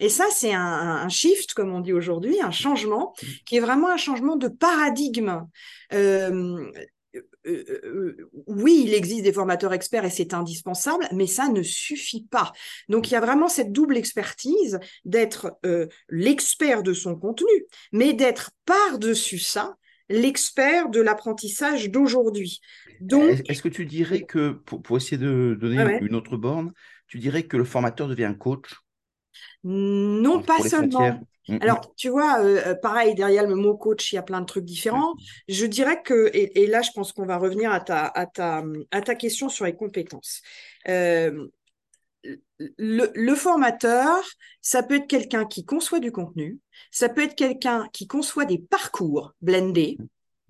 Et 0.00 0.08
ça, 0.08 0.26
c'est 0.30 0.52
un, 0.52 1.08
shift, 1.08 1.54
comme 1.54 1.72
on 1.72 1.80
dit 1.80 1.92
aujourd'hui, 1.92 2.40
un 2.40 2.50
changement 2.50 3.14
mm. 3.22 3.26
qui 3.46 3.56
est 3.56 3.60
vraiment 3.60 3.90
un 3.90 3.96
changement 3.96 4.36
de 4.36 4.48
paradigme. 4.48 5.46
Euh, 5.92 6.70
euh, 7.46 7.64
euh, 7.84 8.30
oui, 8.46 8.84
il 8.86 8.94
existe 8.94 9.24
des 9.24 9.32
formateurs 9.32 9.72
experts 9.72 10.04
et 10.04 10.10
c'est 10.10 10.34
indispensable, 10.34 11.08
mais 11.12 11.26
ça 11.26 11.48
ne 11.48 11.62
suffit 11.62 12.26
pas. 12.30 12.52
Donc, 12.88 13.10
il 13.10 13.14
y 13.14 13.16
a 13.16 13.20
vraiment 13.20 13.48
cette 13.48 13.72
double 13.72 13.96
expertise 13.96 14.78
d'être 15.04 15.58
l'expert 16.08 16.82
de 16.82 16.92
son 16.92 17.16
contenu, 17.16 17.50
mais 17.92 18.12
d'être 18.12 18.52
par-dessus 18.66 19.38
ça 19.38 19.76
l'expert 20.10 20.90
de 20.90 21.00
l'apprentissage 21.00 21.88
d'aujourd'hui. 21.88 22.60
Donc, 23.00 23.48
est-ce 23.48 23.62
que 23.62 23.68
tu 23.68 23.86
dirais 23.86 24.22
que, 24.22 24.50
pour, 24.50 24.96
essayer 24.96 25.16
de 25.16 25.56
donner 25.58 25.98
une 26.02 26.14
autre 26.14 26.36
borne, 26.36 26.72
tu 27.10 27.18
dirais 27.18 27.42
que 27.42 27.56
le 27.56 27.64
formateur 27.64 28.06
devient 28.06 28.24
un 28.24 28.34
coach? 28.34 28.72
Non, 29.64 30.42
pas 30.42 30.60
seulement. 30.60 31.20
Mm, 31.48 31.56
mm. 31.56 31.58
Alors, 31.60 31.92
tu 31.96 32.08
vois, 32.08 32.40
euh, 32.40 32.62
euh, 32.66 32.74
pareil, 32.76 33.16
derrière 33.16 33.46
le 33.46 33.56
mot 33.56 33.76
coach, 33.76 34.12
il 34.12 34.14
y 34.14 34.18
a 34.18 34.22
plein 34.22 34.40
de 34.40 34.46
trucs 34.46 34.64
différents. 34.64 35.14
Je 35.48 35.66
dirais 35.66 36.02
que, 36.02 36.30
et, 36.32 36.66
là, 36.68 36.82
je 36.82 36.92
pense 36.94 37.12
qu'on 37.12 37.26
va 37.26 37.36
revenir 37.36 37.72
à 37.72 37.80
ta, 37.80 38.06
à, 38.06 38.26
ta, 38.26 38.62
à 38.92 39.00
ta 39.00 39.14
question 39.16 39.48
sur 39.48 39.64
les 39.64 39.74
compétences. 39.74 40.40
Euh, 40.88 41.48
le, 42.78 43.34
formateur, 43.34 44.24
ça 44.62 44.84
peut 44.84 44.94
être 44.94 45.08
quelqu'un 45.08 45.46
qui 45.46 45.64
conçoit 45.64 45.98
du 45.98 46.12
contenu, 46.12 46.60
ça 46.92 47.08
peut 47.08 47.22
être 47.22 47.34
quelqu'un 47.34 47.88
qui 47.92 48.06
conçoit 48.06 48.44
des 48.44 48.58
parcours 48.58 49.34
blendés. 49.40 49.98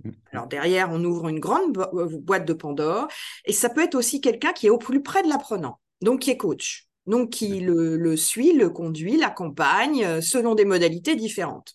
Mm. 0.05 0.11
Alors 0.33 0.47
derrière, 0.47 0.91
on 0.91 1.03
ouvre 1.05 1.29
une 1.29 1.41
grande 1.41 1.73
boîte 1.73 2.45
de 2.45 2.53
Pandore, 2.53 3.09
et 3.47 3.55
ça 3.55 3.71
peut 3.71 3.83
être 3.83 3.95
aussi 3.95 4.21
quelqu'un 4.21 4.53
qui 4.53 4.67
est 4.67 4.71
au 4.71 4.79
plus 4.79 5.03
près 5.03 5.23
de 5.23 5.29
l'apprenant, 5.29 5.81
donc 6.01 6.21
qui 6.21 6.31
est 6.31 6.37
coach, 6.37 6.89
donc 7.07 7.31
qui 7.31 7.61
le, 7.61 8.17
suit, 8.17 8.53
le 8.53 8.71
conduit, 8.71 9.17
l'accompagne, 9.17 10.05
euh, 10.05 10.21
selon 10.21 10.55
des 10.55 10.65
modalités 10.65 11.17
différentes. 11.17 11.75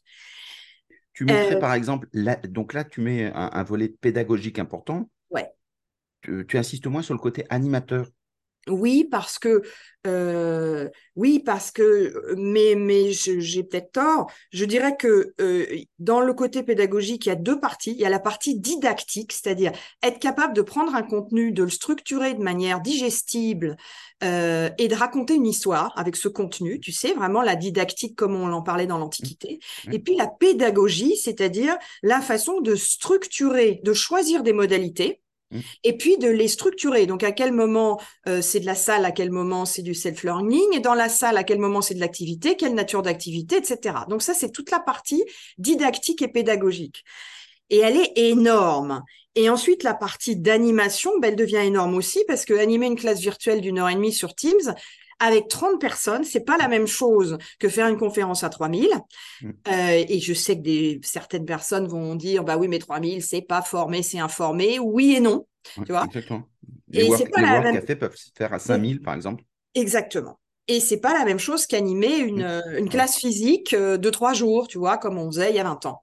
Tu 1.13 1.23
mettrais 1.23 1.59
par 1.59 1.73
exemple, 1.73 2.09
donc 2.49 2.73
là, 2.73 2.83
tu 2.83 2.99
mets 2.99 3.31
un, 3.33 3.63
volet 3.63 3.87
pédagogique 3.87 4.59
important. 4.59 5.09
Ouais. 5.29 5.49
tu 6.21 6.57
insistes 6.57 6.87
moins 6.87 7.01
sur 7.01 7.13
le 7.13 7.19
côté 7.19 7.45
animateur. 7.49 8.09
Oui, 8.67 9.07
parce 9.09 9.37
que 9.37 9.61
euh, 10.07 10.89
oui, 11.15 11.39
parce 11.39 11.71
que 11.71 12.35
mais 12.35 12.75
mais 12.75 13.11
j'ai 13.11 13.63
peut-être 13.63 13.91
tort. 13.91 14.27
Je 14.51 14.65
dirais 14.65 14.95
que 14.97 15.33
euh, 15.39 15.65
dans 15.99 16.19
le 16.19 16.33
côté 16.33 16.63
pédagogique, 16.63 17.25
il 17.25 17.29
y 17.29 17.31
a 17.31 17.35
deux 17.35 17.59
parties. 17.59 17.91
Il 17.91 17.99
y 17.99 18.05
a 18.05 18.09
la 18.09 18.19
partie 18.19 18.59
didactique, 18.59 19.33
c'est-à-dire 19.33 19.71
être 20.03 20.19
capable 20.19 20.53
de 20.53 20.61
prendre 20.61 20.95
un 20.95 21.03
contenu, 21.03 21.51
de 21.51 21.63
le 21.63 21.69
structurer 21.69 22.33
de 22.33 22.41
manière 22.41 22.81
digestible 22.81 23.77
euh, 24.23 24.69
et 24.77 24.87
de 24.87 24.95
raconter 24.95 25.35
une 25.35 25.47
histoire 25.47 25.93
avec 25.95 26.15
ce 26.15 26.27
contenu. 26.27 26.79
Tu 26.79 26.91
sais, 26.91 27.13
vraiment 27.13 27.41
la 27.41 27.55
didactique 27.55 28.15
comme 28.15 28.35
on 28.35 28.51
en 28.51 28.61
parlait 28.61 28.87
dans 28.87 28.97
l'Antiquité. 28.97 29.59
Mmh. 29.87 29.93
Et 29.93 29.99
puis 29.99 30.15
la 30.15 30.27
pédagogie, 30.27 31.17
c'est-à-dire 31.17 31.75
la 32.03 32.21
façon 32.21 32.61
de 32.61 32.75
structurer, 32.75 33.81
de 33.83 33.93
choisir 33.93 34.43
des 34.43 34.53
modalités 34.53 35.21
Mmh. 35.55 35.59
Et 35.83 35.97
puis 35.97 36.17
de 36.17 36.29
les 36.29 36.47
structurer. 36.47 37.05
Donc 37.05 37.23
à 37.23 37.31
quel 37.31 37.51
moment 37.51 37.99
euh, 38.27 38.41
c'est 38.41 38.59
de 38.59 38.65
la 38.65 38.75
salle, 38.75 39.05
à 39.05 39.11
quel 39.11 39.31
moment 39.31 39.65
c'est 39.65 39.81
du 39.81 39.93
self-learning, 39.93 40.73
et 40.73 40.79
dans 40.79 40.93
la 40.93 41.09
salle, 41.09 41.37
à 41.37 41.43
quel 41.43 41.59
moment 41.59 41.81
c'est 41.81 41.95
de 41.95 41.99
l'activité, 41.99 42.55
quelle 42.55 42.75
nature 42.75 43.01
d'activité, 43.01 43.57
etc. 43.57 43.95
Donc 44.09 44.21
ça, 44.21 44.33
c'est 44.33 44.51
toute 44.51 44.71
la 44.71 44.79
partie 44.79 45.23
didactique 45.57 46.21
et 46.21 46.27
pédagogique. 46.27 47.03
Et 47.69 47.79
elle 47.79 47.97
est 47.97 48.11
énorme. 48.15 49.03
Et 49.35 49.49
ensuite, 49.49 49.83
la 49.83 49.93
partie 49.93 50.37
d'animation, 50.37 51.11
ben, 51.19 51.29
elle 51.29 51.35
devient 51.35 51.57
énorme 51.57 51.95
aussi 51.95 52.23
parce 52.27 52.45
que 52.45 52.53
animer 52.53 52.87
une 52.87 52.95
classe 52.95 53.19
virtuelle 53.19 53.61
d'une 53.61 53.79
heure 53.79 53.89
et 53.89 53.95
demie 53.95 54.13
sur 54.13 54.33
Teams, 54.33 54.75
avec 55.19 55.47
30 55.47 55.79
personnes, 55.79 56.23
c'est 56.23 56.43
pas 56.43 56.57
la 56.57 56.67
même 56.67 56.87
chose 56.87 57.37
que 57.59 57.69
faire 57.69 57.87
une 57.87 57.97
conférence 57.97 58.43
à 58.43 58.49
3000. 58.49 58.89
Mm. 59.41 59.49
Euh, 59.49 60.03
et 60.07 60.19
je 60.19 60.33
sais 60.33 60.57
que 60.57 60.61
des, 60.61 60.99
certaines 61.03 61.45
personnes 61.45 61.87
vont 61.87 62.15
dire, 62.15 62.43
bah 62.43 62.57
oui, 62.57 62.67
mais 62.67 62.79
3000, 62.79 63.23
c'est 63.23 63.41
pas 63.41 63.61
formé, 63.61 64.03
c'est 64.03 64.19
informé. 64.19 64.79
Oui 64.79 65.15
et 65.15 65.19
non. 65.19 65.45
tu 65.85 65.91
vois 65.91 66.05
exactement. 66.05 66.43
Les, 66.89 67.05
et 67.05 67.09
work, 67.09 67.31
pas 67.31 67.71
les 67.71 67.79
cafés 67.79 67.95
peuvent 67.95 68.15
se 68.15 68.29
faire 68.35 68.53
à 68.53 68.59
5000, 68.59 69.01
par 69.01 69.15
exemple. 69.15 69.43
Exactement. 69.73 70.39
Et 70.67 70.79
c'est 70.79 70.99
pas 70.99 71.13
la 71.13 71.25
même 71.25 71.39
chose 71.39 71.67
qu'animer 71.67 72.17
une, 72.17 72.41
mm. 72.41 72.63
euh, 72.67 72.79
une 72.79 72.89
classe 72.89 73.17
physique 73.17 73.73
euh, 73.73 73.97
de 73.97 74.09
trois 74.09 74.33
jours, 74.33 74.67
tu 74.67 74.77
vois, 74.77 74.97
comme 74.97 75.17
on 75.17 75.31
faisait 75.31 75.51
il 75.51 75.55
y 75.55 75.59
a 75.59 75.63
20 75.63 75.85
ans. 75.85 76.01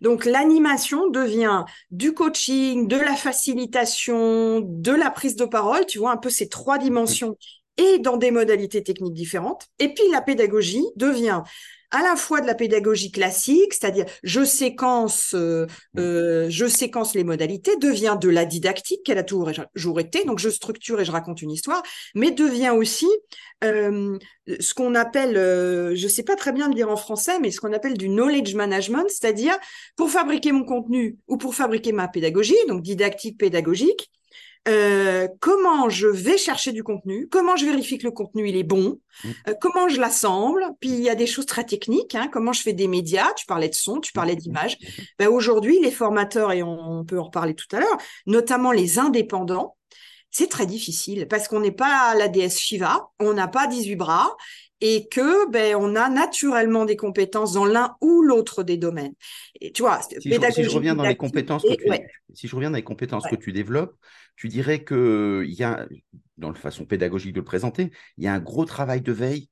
Donc 0.00 0.24
l'animation 0.24 1.08
devient 1.08 1.64
du 1.90 2.14
coaching, 2.14 2.88
de 2.88 2.96
la 2.96 3.14
facilitation, 3.14 4.60
de 4.60 4.92
la 4.92 5.10
prise 5.10 5.36
de 5.36 5.44
parole, 5.44 5.86
tu 5.86 5.98
vois, 5.98 6.12
un 6.12 6.16
peu 6.16 6.30
ces 6.30 6.48
trois 6.48 6.78
dimensions 6.78 7.36
et 7.76 7.98
dans 7.98 8.16
des 8.16 8.30
modalités 8.30 8.82
techniques 8.82 9.14
différentes. 9.14 9.66
Et 9.78 9.92
puis 9.92 10.04
la 10.12 10.20
pédagogie 10.20 10.86
devient 10.96 11.42
à 11.94 12.02
la 12.02 12.16
fois 12.16 12.40
de 12.40 12.46
la 12.46 12.56
pédagogie 12.56 13.12
classique, 13.12 13.72
c'est-à-dire 13.72 14.04
je 14.24 14.44
séquence, 14.44 15.32
euh, 15.34 15.66
euh, 15.96 16.46
je 16.50 16.66
séquence 16.66 17.14
les 17.14 17.22
modalités, 17.22 17.76
devient 17.76 18.18
de 18.20 18.28
la 18.28 18.44
didactique 18.44 19.04
qu'elle 19.04 19.18
a 19.18 19.22
toujours 19.22 20.00
été, 20.00 20.24
donc 20.24 20.40
je 20.40 20.48
structure 20.48 21.00
et 21.00 21.04
je 21.04 21.12
raconte 21.12 21.40
une 21.40 21.52
histoire, 21.52 21.84
mais 22.16 22.32
devient 22.32 22.72
aussi 22.76 23.06
euh, 23.62 24.18
ce 24.58 24.74
qu'on 24.74 24.96
appelle, 24.96 25.34
je 25.34 26.02
ne 26.02 26.08
sais 26.08 26.24
pas 26.24 26.34
très 26.34 26.50
bien 26.50 26.66
le 26.66 26.74
dire 26.74 26.90
en 26.90 26.96
français, 26.96 27.38
mais 27.38 27.52
ce 27.52 27.60
qu'on 27.60 27.72
appelle 27.72 27.96
du 27.96 28.08
knowledge 28.08 28.56
management, 28.56 29.06
c'est-à-dire 29.08 29.56
pour 29.94 30.10
fabriquer 30.10 30.50
mon 30.50 30.64
contenu 30.64 31.16
ou 31.28 31.36
pour 31.36 31.54
fabriquer 31.54 31.92
ma 31.92 32.08
pédagogie, 32.08 32.56
donc 32.66 32.82
didactique 32.82 33.38
pédagogique, 33.38 34.10
euh, 34.66 35.28
comment 35.40 35.90
je 35.90 36.06
vais 36.06 36.38
chercher 36.38 36.72
du 36.72 36.82
contenu, 36.82 37.28
comment 37.28 37.56
je 37.56 37.66
vérifie 37.66 37.98
que 37.98 38.04
le 38.04 38.12
contenu 38.12 38.48
il 38.48 38.56
est 38.56 38.62
bon, 38.62 38.98
mm. 39.22 39.30
euh, 39.48 39.54
comment 39.60 39.88
je 39.88 40.00
l'assemble. 40.00 40.64
Puis 40.80 40.90
il 40.90 41.00
y 41.00 41.10
a 41.10 41.14
des 41.14 41.26
choses 41.26 41.46
très 41.46 41.64
techniques, 41.64 42.14
hein, 42.14 42.28
comment 42.32 42.52
je 42.52 42.62
fais 42.62 42.72
des 42.72 42.88
médias. 42.88 43.32
Tu 43.34 43.46
parlais 43.46 43.68
de 43.68 43.74
son, 43.74 44.00
tu 44.00 44.12
parlais 44.12 44.36
d'image. 44.36 44.78
Ben, 45.18 45.28
Aujourd'hui, 45.28 45.78
les 45.80 45.90
formateurs 45.90 46.52
et 46.52 46.62
on, 46.62 47.04
peut 47.04 47.18
en 47.18 47.24
reparler 47.24 47.54
tout 47.54 47.66
à 47.76 47.80
l'heure, 47.80 47.98
notamment 48.26 48.72
les 48.72 48.98
indépendants, 48.98 49.76
c'est 50.30 50.48
très 50.48 50.66
difficile 50.66 51.28
parce 51.28 51.46
qu'on 51.46 51.60
n'est 51.60 51.70
pas 51.70 52.14
la 52.14 52.28
déesse 52.28 52.58
Shiva, 52.58 53.10
on 53.20 53.34
n'a 53.34 53.46
pas 53.46 53.66
18 53.66 53.96
bras 53.96 54.34
et 54.86 55.08
que 55.08 55.50
ben 55.50 55.76
on 55.76 55.96
a 55.96 56.10
naturellement 56.10 56.84
des 56.84 56.96
compétences 56.96 57.54
dans 57.54 57.64
l'un 57.64 57.96
ou 58.02 58.20
l'autre 58.20 58.62
des 58.62 58.76
domaines. 58.76 59.14
Et 59.62 59.72
tu 59.72 59.80
vois, 59.80 60.02
si, 60.02 60.20
je, 60.20 60.68
reviens 60.68 60.94
dans 60.94 61.04
les 61.04 61.16
compétences 61.16 61.62
que 61.62 61.72
tu, 61.72 61.88
si 62.34 62.48
je 62.48 62.54
reviens 62.54 62.70
dans 62.70 62.76
les 62.76 62.84
compétences 62.84 63.26
que 63.26 63.34
tu 63.34 63.52
développes, 63.52 63.96
tu 64.36 64.48
dirais 64.48 64.84
que 64.84 65.42
il 65.46 65.54
y 65.54 65.62
a 65.62 65.88
dans 66.36 66.50
la 66.50 66.58
façon 66.58 66.84
pédagogique 66.84 67.32
de 67.32 67.40
le 67.40 67.44
présenter, 67.44 67.92
il 68.18 68.24
y 68.24 68.26
a 68.26 68.34
un 68.34 68.40
gros 68.40 68.66
travail 68.66 69.00
de 69.00 69.10
veille. 69.10 69.48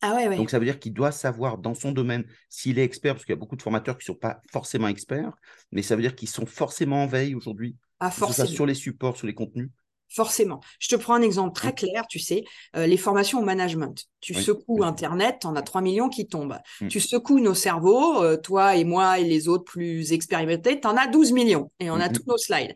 Ah 0.00 0.16
ouais, 0.16 0.26
ouais. 0.26 0.36
Donc 0.36 0.50
ça 0.50 0.58
veut 0.58 0.64
dire 0.64 0.80
qu'il 0.80 0.92
doit 0.92 1.12
savoir 1.12 1.58
dans 1.58 1.74
son 1.74 1.92
domaine 1.92 2.24
s'il 2.48 2.80
est 2.80 2.84
expert, 2.84 3.14
parce 3.14 3.24
qu'il 3.24 3.32
y 3.32 3.38
a 3.38 3.38
beaucoup 3.38 3.56
de 3.56 3.62
formateurs 3.62 3.96
qui 3.96 4.10
ne 4.10 4.14
sont 4.14 4.18
pas 4.18 4.40
forcément 4.50 4.88
experts, 4.88 5.36
mais 5.70 5.82
ça 5.82 5.94
veut 5.94 6.02
dire 6.02 6.16
qu'ils 6.16 6.28
sont 6.28 6.46
forcément 6.46 7.04
en 7.04 7.06
veille 7.06 7.36
aujourd'hui. 7.36 7.76
Ah, 8.00 8.10
sur 8.10 8.66
les 8.66 8.74
supports, 8.74 9.16
sur 9.16 9.28
les 9.28 9.34
contenus. 9.34 9.70
Forcément. 10.08 10.60
Je 10.78 10.88
te 10.88 10.96
prends 10.96 11.14
un 11.14 11.22
exemple 11.22 11.54
très 11.54 11.74
clair, 11.74 12.06
tu 12.08 12.18
sais, 12.18 12.44
euh, 12.76 12.86
les 12.86 12.96
formations 12.96 13.40
au 13.40 13.44
management. 13.44 14.04
Tu 14.20 14.34
secoues 14.34 14.84
Internet, 14.84 15.38
tu 15.40 15.46
en 15.46 15.56
as 15.56 15.62
3 15.62 15.80
millions 15.80 16.08
qui 16.08 16.26
tombent. 16.26 16.58
Mm. 16.80 16.88
Tu 16.88 17.00
secoues 17.00 17.40
nos 17.40 17.54
cerveaux, 17.54 18.22
euh, 18.22 18.36
toi 18.36 18.76
et 18.76 18.84
moi 18.84 19.18
et 19.18 19.24
les 19.24 19.48
autres 19.48 19.64
plus 19.64 20.12
expérimentés, 20.12 20.80
tu 20.80 20.86
en 20.86 20.96
as 20.96 21.08
12 21.08 21.32
millions 21.32 21.70
et 21.80 21.90
on 21.90 21.94
a 21.94 22.08
mm, 22.08 22.10
mm. 22.10 22.12
tous 22.12 22.22
nos 22.28 22.38
slides. 22.38 22.74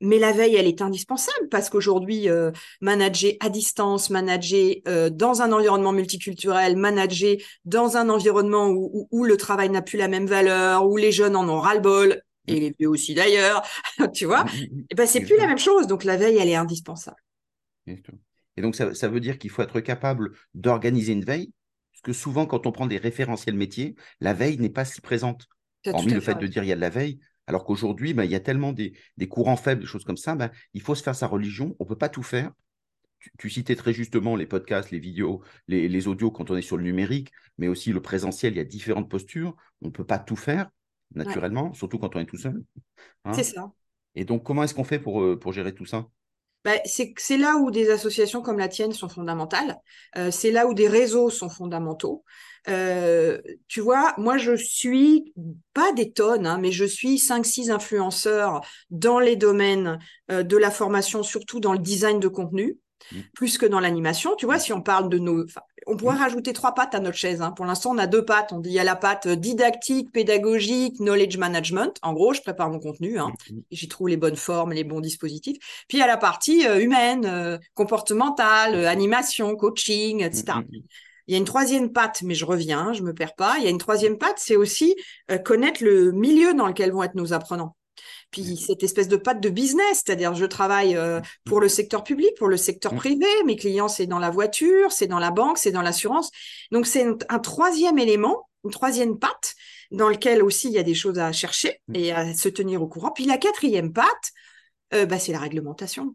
Mais 0.00 0.18
la 0.18 0.32
veille, 0.32 0.56
elle 0.56 0.66
est 0.66 0.82
indispensable 0.82 1.48
parce 1.50 1.70
qu'aujourd'hui, 1.70 2.28
euh, 2.28 2.50
manager 2.82 3.32
à 3.40 3.48
distance, 3.48 4.10
manager 4.10 4.74
dans 5.10 5.40
un 5.40 5.52
environnement 5.52 5.92
multiculturel, 5.92 6.76
manager 6.76 7.36
dans 7.64 7.96
un 7.96 8.10
environnement 8.10 8.68
où, 8.68 9.08
où 9.10 9.24
le 9.24 9.36
travail 9.38 9.70
n'a 9.70 9.80
plus 9.80 9.96
la 9.96 10.08
même 10.08 10.26
valeur, 10.26 10.86
où 10.86 10.98
les 10.98 11.12
jeunes 11.12 11.34
en 11.34 11.48
ont 11.48 11.60
ras-le-bol, 11.60 12.20
et 12.46 12.60
les 12.60 12.74
vieux 12.78 12.88
aussi 12.88 13.14
d'ailleurs, 13.14 13.62
tu 14.14 14.26
vois, 14.26 14.44
mm, 14.44 14.48
mm, 14.48 14.76
mm. 14.76 14.84
et 14.90 14.94
ben 14.94 15.06
c'est 15.06 15.20
plus 15.20 15.36
la 15.36 15.46
même 15.46 15.58
chose. 15.58 15.86
Donc 15.86 16.04
la 16.04 16.16
veille, 16.16 16.36
elle 16.38 16.48
est 16.48 16.54
indispensable. 16.54 17.16
Et 17.86 18.62
donc 18.62 18.74
ça, 18.74 18.94
ça 18.94 19.08
veut 19.08 19.20
dire 19.20 19.38
qu'il 19.38 19.50
faut 19.50 19.62
être 19.62 19.80
capable 19.80 20.32
d'organiser 20.54 21.12
une 21.12 21.24
veille, 21.24 21.52
parce 21.92 22.02
que 22.02 22.12
souvent 22.12 22.46
quand 22.46 22.66
on 22.66 22.72
prend 22.72 22.86
des 22.86 22.98
référentiels 22.98 23.56
métiers, 23.56 23.94
la 24.20 24.34
veille 24.34 24.58
n'est 24.58 24.70
pas 24.70 24.84
si 24.84 25.00
présente. 25.00 25.46
Hormis 25.86 26.12
le 26.12 26.20
fait 26.20 26.34
de 26.34 26.46
dire 26.46 26.64
il 26.64 26.68
y 26.68 26.72
a 26.72 26.76
de 26.76 26.80
la 26.80 26.90
veille, 26.90 27.20
alors 27.46 27.64
qu'aujourd'hui, 27.64 28.12
ben, 28.12 28.24
il 28.24 28.30
y 28.30 28.34
a 28.34 28.40
tellement 28.40 28.72
des, 28.72 28.94
des, 29.16 29.28
courants 29.28 29.56
faibles, 29.56 29.82
des 29.82 29.86
choses 29.86 30.04
comme 30.04 30.16
ça, 30.16 30.34
ben, 30.34 30.50
il 30.74 30.80
faut 30.80 30.96
se 30.96 31.02
faire 31.02 31.14
sa 31.14 31.28
religion, 31.28 31.76
on 31.78 31.84
ne 31.84 31.88
peut 31.88 31.98
pas 31.98 32.08
tout 32.08 32.24
faire. 32.24 32.50
Tu, 33.38 33.50
citais 33.50 33.76
très 33.76 33.92
justement 33.92 34.36
les 34.36 34.46
podcasts, 34.46 34.90
les 34.90 34.98
vidéos, 34.98 35.42
les, 35.68 35.88
les, 35.88 36.08
audios 36.08 36.30
quand 36.30 36.50
on 36.50 36.56
est 36.56 36.62
sur 36.62 36.76
le 36.76 36.82
numérique, 36.82 37.32
mais 37.58 37.68
aussi 37.68 37.92
le 37.92 38.02
présentiel, 38.02 38.54
il 38.54 38.56
y 38.56 38.60
a 38.60 38.64
différentes 38.64 39.08
postures, 39.08 39.56
on 39.80 39.86
ne 39.86 39.92
peut 39.92 40.04
pas 40.04 40.18
tout 40.18 40.36
faire 40.36 40.70
naturellement, 41.16 41.72
surtout 41.74 41.98
quand 41.98 42.14
on 42.14 42.20
est 42.20 42.26
tout 42.26 42.36
seul. 42.36 42.62
Hein. 43.24 43.32
c'est 43.32 43.44
ça. 43.44 43.72
Et 44.14 44.24
donc, 44.24 44.42
comment 44.42 44.62
est-ce 44.62 44.74
qu'on 44.74 44.84
fait 44.84 44.98
pour, 44.98 45.22
euh, 45.22 45.38
pour 45.38 45.52
gérer 45.52 45.74
tout 45.74 45.84
ça? 45.84 46.06
Bah, 46.64 46.72
c'est 46.84 47.36
là 47.36 47.58
où 47.58 47.70
des 47.70 47.90
associations 47.90 48.42
comme 48.42 48.58
la 48.58 48.68
tienne 48.68 48.92
sont 48.92 49.08
fondamentales. 49.08 49.76
Euh, 50.16 50.32
c'est 50.32 50.50
là 50.50 50.66
où 50.66 50.74
des 50.74 50.88
réseaux 50.88 51.30
sont 51.30 51.48
fondamentaux. 51.48 52.24
Euh, 52.68 53.40
tu 53.68 53.80
vois, 53.80 54.14
moi, 54.18 54.36
je 54.36 54.56
suis 54.56 55.32
pas 55.74 55.92
des 55.92 56.10
tonnes, 56.10 56.46
hein, 56.46 56.58
mais 56.58 56.72
je 56.72 56.84
suis 56.84 57.18
5-6 57.18 57.70
influenceurs 57.70 58.62
dans 58.90 59.20
les 59.20 59.36
domaines 59.36 59.98
de 60.28 60.56
la 60.56 60.72
formation, 60.72 61.22
surtout 61.22 61.60
dans 61.60 61.72
le 61.72 61.78
design 61.78 62.18
de 62.18 62.26
contenu. 62.26 62.78
Mmh. 63.12 63.20
plus 63.34 63.58
que 63.58 63.66
dans 63.66 63.80
l'animation. 63.80 64.34
Tu 64.36 64.46
vois, 64.46 64.58
si 64.58 64.72
on 64.72 64.80
parle 64.80 65.08
de 65.08 65.18
nos... 65.18 65.44
on 65.86 65.96
pourrait 65.96 66.16
mmh. 66.16 66.18
rajouter 66.18 66.52
trois 66.52 66.74
pattes 66.74 66.94
à 66.94 67.00
notre 67.00 67.16
chaise. 67.16 67.40
Hein. 67.40 67.52
Pour 67.52 67.64
l'instant, 67.64 67.90
on 67.92 67.98
a 67.98 68.06
deux 68.06 68.24
pattes. 68.24 68.52
On 68.52 68.58
dit 68.58 68.70
il 68.70 68.74
y 68.74 68.78
a 68.78 68.84
la 68.84 68.96
patte 68.96 69.28
didactique, 69.28 70.12
pédagogique, 70.12 70.98
knowledge 70.98 71.36
management. 71.36 71.98
En 72.02 72.12
gros, 72.12 72.34
je 72.34 72.40
prépare 72.40 72.70
mon 72.70 72.80
contenu. 72.80 73.18
Hein. 73.18 73.32
Mmh. 73.50 73.58
J'y 73.70 73.88
trouve 73.88 74.08
les 74.08 74.16
bonnes 74.16 74.36
formes, 74.36 74.72
les 74.72 74.84
bons 74.84 75.00
dispositifs. 75.00 75.58
Puis 75.88 75.98
il 75.98 76.00
y 76.00 76.04
a 76.04 76.06
la 76.06 76.16
partie 76.16 76.66
euh, 76.66 76.80
humaine, 76.80 77.26
euh, 77.26 77.58
comportementale, 77.74 78.74
euh, 78.74 78.88
animation, 78.88 79.54
coaching, 79.56 80.22
etc. 80.22 80.58
Il 81.28 81.32
y 81.32 81.34
a 81.34 81.38
une 81.38 81.44
troisième 81.44 81.92
patte, 81.92 82.22
mais 82.22 82.34
je 82.34 82.44
reviens, 82.44 82.92
je 82.92 83.02
me 83.02 83.12
perds 83.12 83.34
pas. 83.34 83.56
Il 83.58 83.64
y 83.64 83.66
a 83.66 83.70
une 83.70 83.78
troisième 83.78 84.16
patte, 84.16 84.36
c'est 84.38 84.54
aussi 84.54 84.94
connaître 85.44 85.82
le 85.82 86.12
milieu 86.12 86.54
dans 86.54 86.68
lequel 86.68 86.92
vont 86.92 87.02
être 87.02 87.16
nos 87.16 87.32
apprenants. 87.32 87.74
Puis 88.30 88.56
cette 88.56 88.82
espèce 88.82 89.08
de 89.08 89.16
patte 89.16 89.40
de 89.40 89.48
business, 89.48 90.02
c'est-à-dire 90.04 90.34
je 90.34 90.44
travaille 90.44 90.96
euh, 90.96 91.20
pour 91.44 91.60
le 91.60 91.68
secteur 91.68 92.04
public, 92.04 92.30
pour 92.38 92.48
le 92.48 92.56
secteur 92.56 92.94
privé, 92.94 93.26
mes 93.44 93.56
clients 93.56 93.88
c'est 93.88 94.06
dans 94.06 94.18
la 94.18 94.30
voiture, 94.30 94.92
c'est 94.92 95.06
dans 95.06 95.18
la 95.18 95.30
banque, 95.30 95.58
c'est 95.58 95.72
dans 95.72 95.82
l'assurance. 95.82 96.30
Donc 96.70 96.86
c'est 96.86 97.06
un 97.28 97.38
troisième 97.38 97.98
élément, 97.98 98.48
une 98.64 98.70
troisième 98.70 99.18
patte 99.18 99.54
dans 99.90 100.08
lequel 100.08 100.42
aussi 100.42 100.68
il 100.68 100.74
y 100.74 100.78
a 100.78 100.82
des 100.82 100.94
choses 100.94 101.18
à 101.18 101.32
chercher 101.32 101.80
et 101.94 102.12
à 102.12 102.34
se 102.34 102.48
tenir 102.48 102.82
au 102.82 102.88
courant. 102.88 103.12
Puis 103.12 103.24
la 103.24 103.38
quatrième 103.38 103.92
patte, 103.92 104.32
euh, 104.94 105.06
bah, 105.06 105.18
c'est 105.18 105.32
la 105.32 105.38
réglementation. 105.38 106.14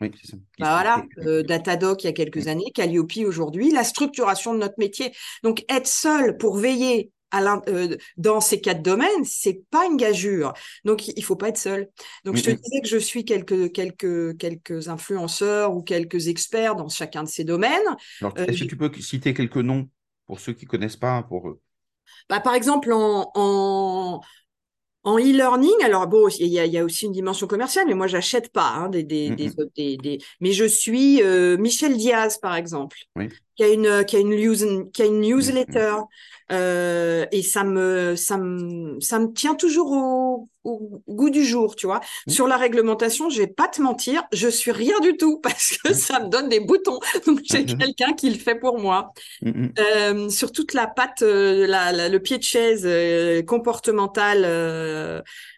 Oui, 0.00 0.10
c'est 0.20 0.30
ça. 0.30 0.36
Bah 0.58 0.72
voilà, 0.72 1.04
euh, 1.26 1.42
Datadoc 1.42 2.02
il 2.02 2.06
y 2.06 2.10
a 2.10 2.14
quelques 2.14 2.48
années, 2.48 2.70
Calliope 2.74 3.12
aujourd'hui, 3.26 3.70
la 3.70 3.84
structuration 3.84 4.54
de 4.54 4.58
notre 4.58 4.76
métier. 4.78 5.12
Donc 5.42 5.64
être 5.68 5.86
seul 5.86 6.38
pour 6.38 6.56
veiller 6.56 7.12
à 7.30 7.62
euh, 7.68 7.96
dans 8.16 8.40
ces 8.40 8.60
quatre 8.60 8.82
domaines, 8.82 9.24
c'est 9.24 9.62
pas 9.70 9.86
une 9.86 9.96
gageure. 9.96 10.54
Donc 10.84 11.08
il 11.08 11.24
faut 11.24 11.36
pas 11.36 11.48
être 11.48 11.58
seul. 11.58 11.88
Donc 12.24 12.36
je 12.36 12.42
te 12.42 12.50
disais 12.50 12.80
que 12.80 12.88
je 12.88 12.98
suis 12.98 13.24
quelques 13.24 13.72
quelques 13.72 14.36
quelques 14.38 14.88
influenceurs 14.88 15.74
ou 15.74 15.82
quelques 15.82 16.28
experts 16.28 16.76
dans 16.76 16.88
chacun 16.88 17.24
de 17.24 17.28
ces 17.28 17.44
domaines. 17.44 17.70
Alors 18.20 18.36
est-ce 18.38 18.64
que 18.64 18.68
tu 18.68 18.76
peux 18.76 18.90
citer 19.00 19.34
quelques 19.34 19.56
noms 19.56 19.88
pour 20.26 20.40
ceux 20.40 20.52
qui 20.52 20.66
connaissent 20.66 20.96
pas 20.96 21.22
pour 21.22 21.56
bah, 22.28 22.40
par 22.40 22.54
exemple 22.54 22.92
en, 22.92 23.30
en 23.34 24.20
en 25.02 25.18
e-learning, 25.18 25.82
alors 25.82 26.06
bon, 26.06 26.28
il 26.38 26.48
y, 26.48 26.78
a, 26.78 26.84
aussi 26.84 27.06
une 27.06 27.12
dimension 27.12 27.46
commerciale, 27.46 27.86
mais 27.86 27.94
moi 27.94 28.06
j'achète 28.06 28.52
pas 28.52 28.68
hein, 28.68 28.88
des, 28.90 29.02
des, 29.02 29.30
des, 29.34 30.18
mais 30.40 30.52
je 30.52 30.64
suis 30.66 31.22
euh, 31.22 31.56
Michel 31.56 31.96
Diaz 31.96 32.38
par 32.38 32.54
exemple, 32.54 32.98
qui 33.60 33.64
a 33.64 33.68
une 33.68 34.04
qui 34.06 34.16
a 34.16 34.20
une, 34.20 34.90
qui 34.90 35.02
a 35.02 35.04
une 35.04 35.20
newsletter 35.20 35.96
euh, 36.50 37.26
et 37.30 37.42
ça 37.42 37.62
me 37.62 38.16
ça 38.16 38.38
me 38.38 38.98
ça 39.00 39.18
me 39.18 39.32
tient 39.34 39.54
toujours 39.54 39.92
au, 39.92 40.48
au 40.64 41.02
goût 41.08 41.30
du 41.30 41.44
jour, 41.44 41.76
tu 41.76 41.86
vois. 41.86 42.00
Mmh. 42.26 42.30
Sur 42.30 42.46
la 42.46 42.56
réglementation, 42.56 43.30
je 43.30 43.38
vais 43.38 43.46
pas 43.46 43.68
te 43.68 43.80
mentir, 43.80 44.24
je 44.32 44.48
suis 44.48 44.72
rien 44.72 44.98
du 45.00 45.16
tout 45.16 45.38
parce 45.42 45.76
que 45.78 45.94
ça 45.94 46.20
me 46.20 46.28
donne 46.28 46.48
des 46.48 46.60
boutons. 46.60 46.98
Donc 47.26 47.40
j'ai 47.44 47.62
mmh. 47.62 47.78
quelqu'un 47.78 48.12
qui 48.14 48.30
le 48.30 48.38
fait 48.38 48.54
pour 48.54 48.78
moi. 48.78 49.12
Euh, 49.44 50.28
sur 50.28 50.52
toute 50.52 50.74
la 50.74 50.86
patte, 50.86 51.22
euh, 51.22 51.66
la, 51.66 52.08
le 52.08 52.18
pied 52.18 52.38
de 52.38 52.42
chaise 52.42 52.82
euh, 52.84 53.42
comportemental, 53.42 54.44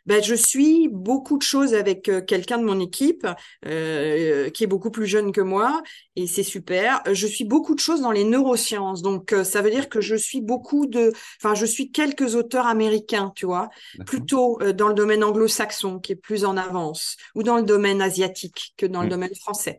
ben, 0.06 0.23
je 0.23 0.35
suis 0.35 0.88
beaucoup 0.88 1.38
de 1.38 1.42
choses 1.42 1.75
avec 1.75 2.09
euh, 2.09 2.21
quelqu'un 2.21 2.59
de 2.59 2.64
mon 2.64 2.80
équipe 2.80 3.26
euh, 3.66 4.50
qui 4.50 4.64
est 4.64 4.66
beaucoup 4.66 4.90
plus 4.90 5.06
jeune 5.06 5.32
que 5.32 5.40
moi 5.40 5.82
et 6.16 6.26
c'est 6.26 6.42
super. 6.42 7.02
Je 7.11 7.26
suis 7.26 7.44
beaucoup 7.44 7.75
de 7.75 7.80
choses 7.80 8.00
dans 8.00 8.11
les 8.11 8.25
neurosciences, 8.25 9.02
donc 9.02 9.35
ça 9.44 9.62
veut 9.62 9.71
dire 9.71 9.88
que 9.88 10.00
je 10.00 10.14
suis 10.14 10.40
beaucoup 10.40 10.87
de, 10.87 11.12
enfin 11.42 11.54
je 11.54 11.66
suis 11.66 11.90
quelques 11.90 12.35
auteurs 12.35 12.66
américains, 12.66 13.32
tu 13.35 13.47
vois, 13.47 13.71
plutôt 14.06 14.59
dans 14.75 14.88
le 14.88 14.94
domaine 14.94 15.25
anglo-saxon 15.25 16.00
qui 16.00 16.12
est 16.12 16.16
plus 16.16 16.44
en 16.44 16.56
avance, 16.56 17.16
ou 17.35 17.42
dans 17.42 17.56
le 17.56 17.62
domaine 17.62 18.02
asiatique 18.02 18.75
que 18.76 18.87
dans 18.87 19.02
le 19.02 19.09
domaine 19.09 19.35
français. 19.35 19.78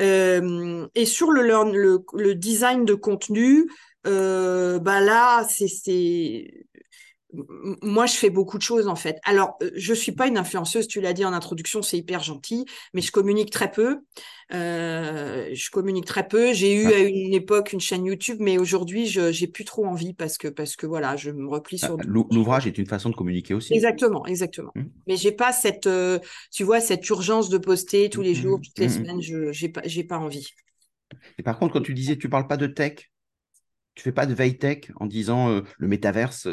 Euh, 0.00 0.86
et 0.94 1.06
sur 1.06 1.30
le, 1.30 1.42
le, 1.42 2.04
le, 2.14 2.34
design 2.34 2.84
de 2.84 2.94
contenu, 2.94 3.68
euh, 4.06 4.78
bah 4.78 5.00
là, 5.00 5.44
c'est 5.48 6.66
moi, 7.82 8.06
je 8.06 8.14
fais 8.14 8.30
beaucoup 8.30 8.58
de 8.58 8.62
choses 8.62 8.88
en 8.88 8.96
fait. 8.96 9.18
Alors, 9.24 9.56
euh, 9.62 9.70
je 9.74 9.94
suis 9.94 10.12
pas 10.12 10.26
une 10.26 10.36
influenceuse, 10.36 10.86
tu 10.86 11.00
l'as 11.00 11.12
dit 11.12 11.24
en 11.24 11.32
introduction, 11.32 11.82
c'est 11.82 11.96
hyper 11.96 12.22
gentil, 12.22 12.66
mais 12.92 13.00
je 13.00 13.10
communique 13.10 13.50
très 13.50 13.70
peu. 13.70 14.00
Euh, 14.52 15.48
je 15.52 15.70
communique 15.70 16.04
très 16.04 16.28
peu. 16.28 16.52
J'ai 16.52 16.74
eu 16.74 16.86
à 16.92 16.98
une 16.98 17.32
époque 17.32 17.72
une 17.72 17.80
chaîne 17.80 18.04
YouTube, 18.04 18.36
mais 18.40 18.58
aujourd'hui, 18.58 19.06
je 19.06 19.32
j'ai 19.32 19.46
plus 19.46 19.64
trop 19.64 19.86
envie 19.86 20.12
parce 20.12 20.36
que 20.36 20.48
parce 20.48 20.76
que 20.76 20.86
voilà, 20.86 21.16
je 21.16 21.30
me 21.30 21.48
replie 21.48 21.78
sur. 21.78 21.96
Ah, 21.98 22.02
l'ouvrage 22.04 22.66
est 22.66 22.76
une 22.76 22.86
façon 22.86 23.08
de 23.08 23.14
communiquer 23.14 23.54
aussi. 23.54 23.72
Exactement, 23.72 24.26
exactement. 24.26 24.72
Mmh. 24.74 24.82
Mais 25.06 25.16
j'ai 25.16 25.32
pas 25.32 25.52
cette, 25.52 25.86
euh, 25.86 26.18
tu 26.50 26.64
vois, 26.64 26.80
cette 26.80 27.08
urgence 27.08 27.48
de 27.48 27.58
poster 27.58 28.10
tous 28.10 28.22
les 28.22 28.32
mmh, 28.32 28.42
jours, 28.42 28.60
toutes 28.62 28.78
les 28.78 28.86
mmh, 28.86 28.90
semaines. 28.90 29.22
Je 29.22 29.52
j'ai 29.52 29.70
pas 29.70 29.82
j'ai 29.84 30.04
pas 30.04 30.18
envie. 30.18 30.50
Et 31.38 31.42
par 31.42 31.58
contre, 31.58 31.72
quand 31.72 31.82
tu 31.82 31.94
disais, 31.94 32.16
tu 32.18 32.28
parles 32.28 32.46
pas 32.46 32.56
de 32.58 32.66
tech, 32.66 33.10
tu 33.94 34.02
fais 34.02 34.12
pas 34.12 34.26
de 34.26 34.34
veille 34.34 34.58
tech 34.58 34.90
en 34.96 35.06
disant 35.06 35.62
le 35.78 35.88
métaverse. 35.88 36.46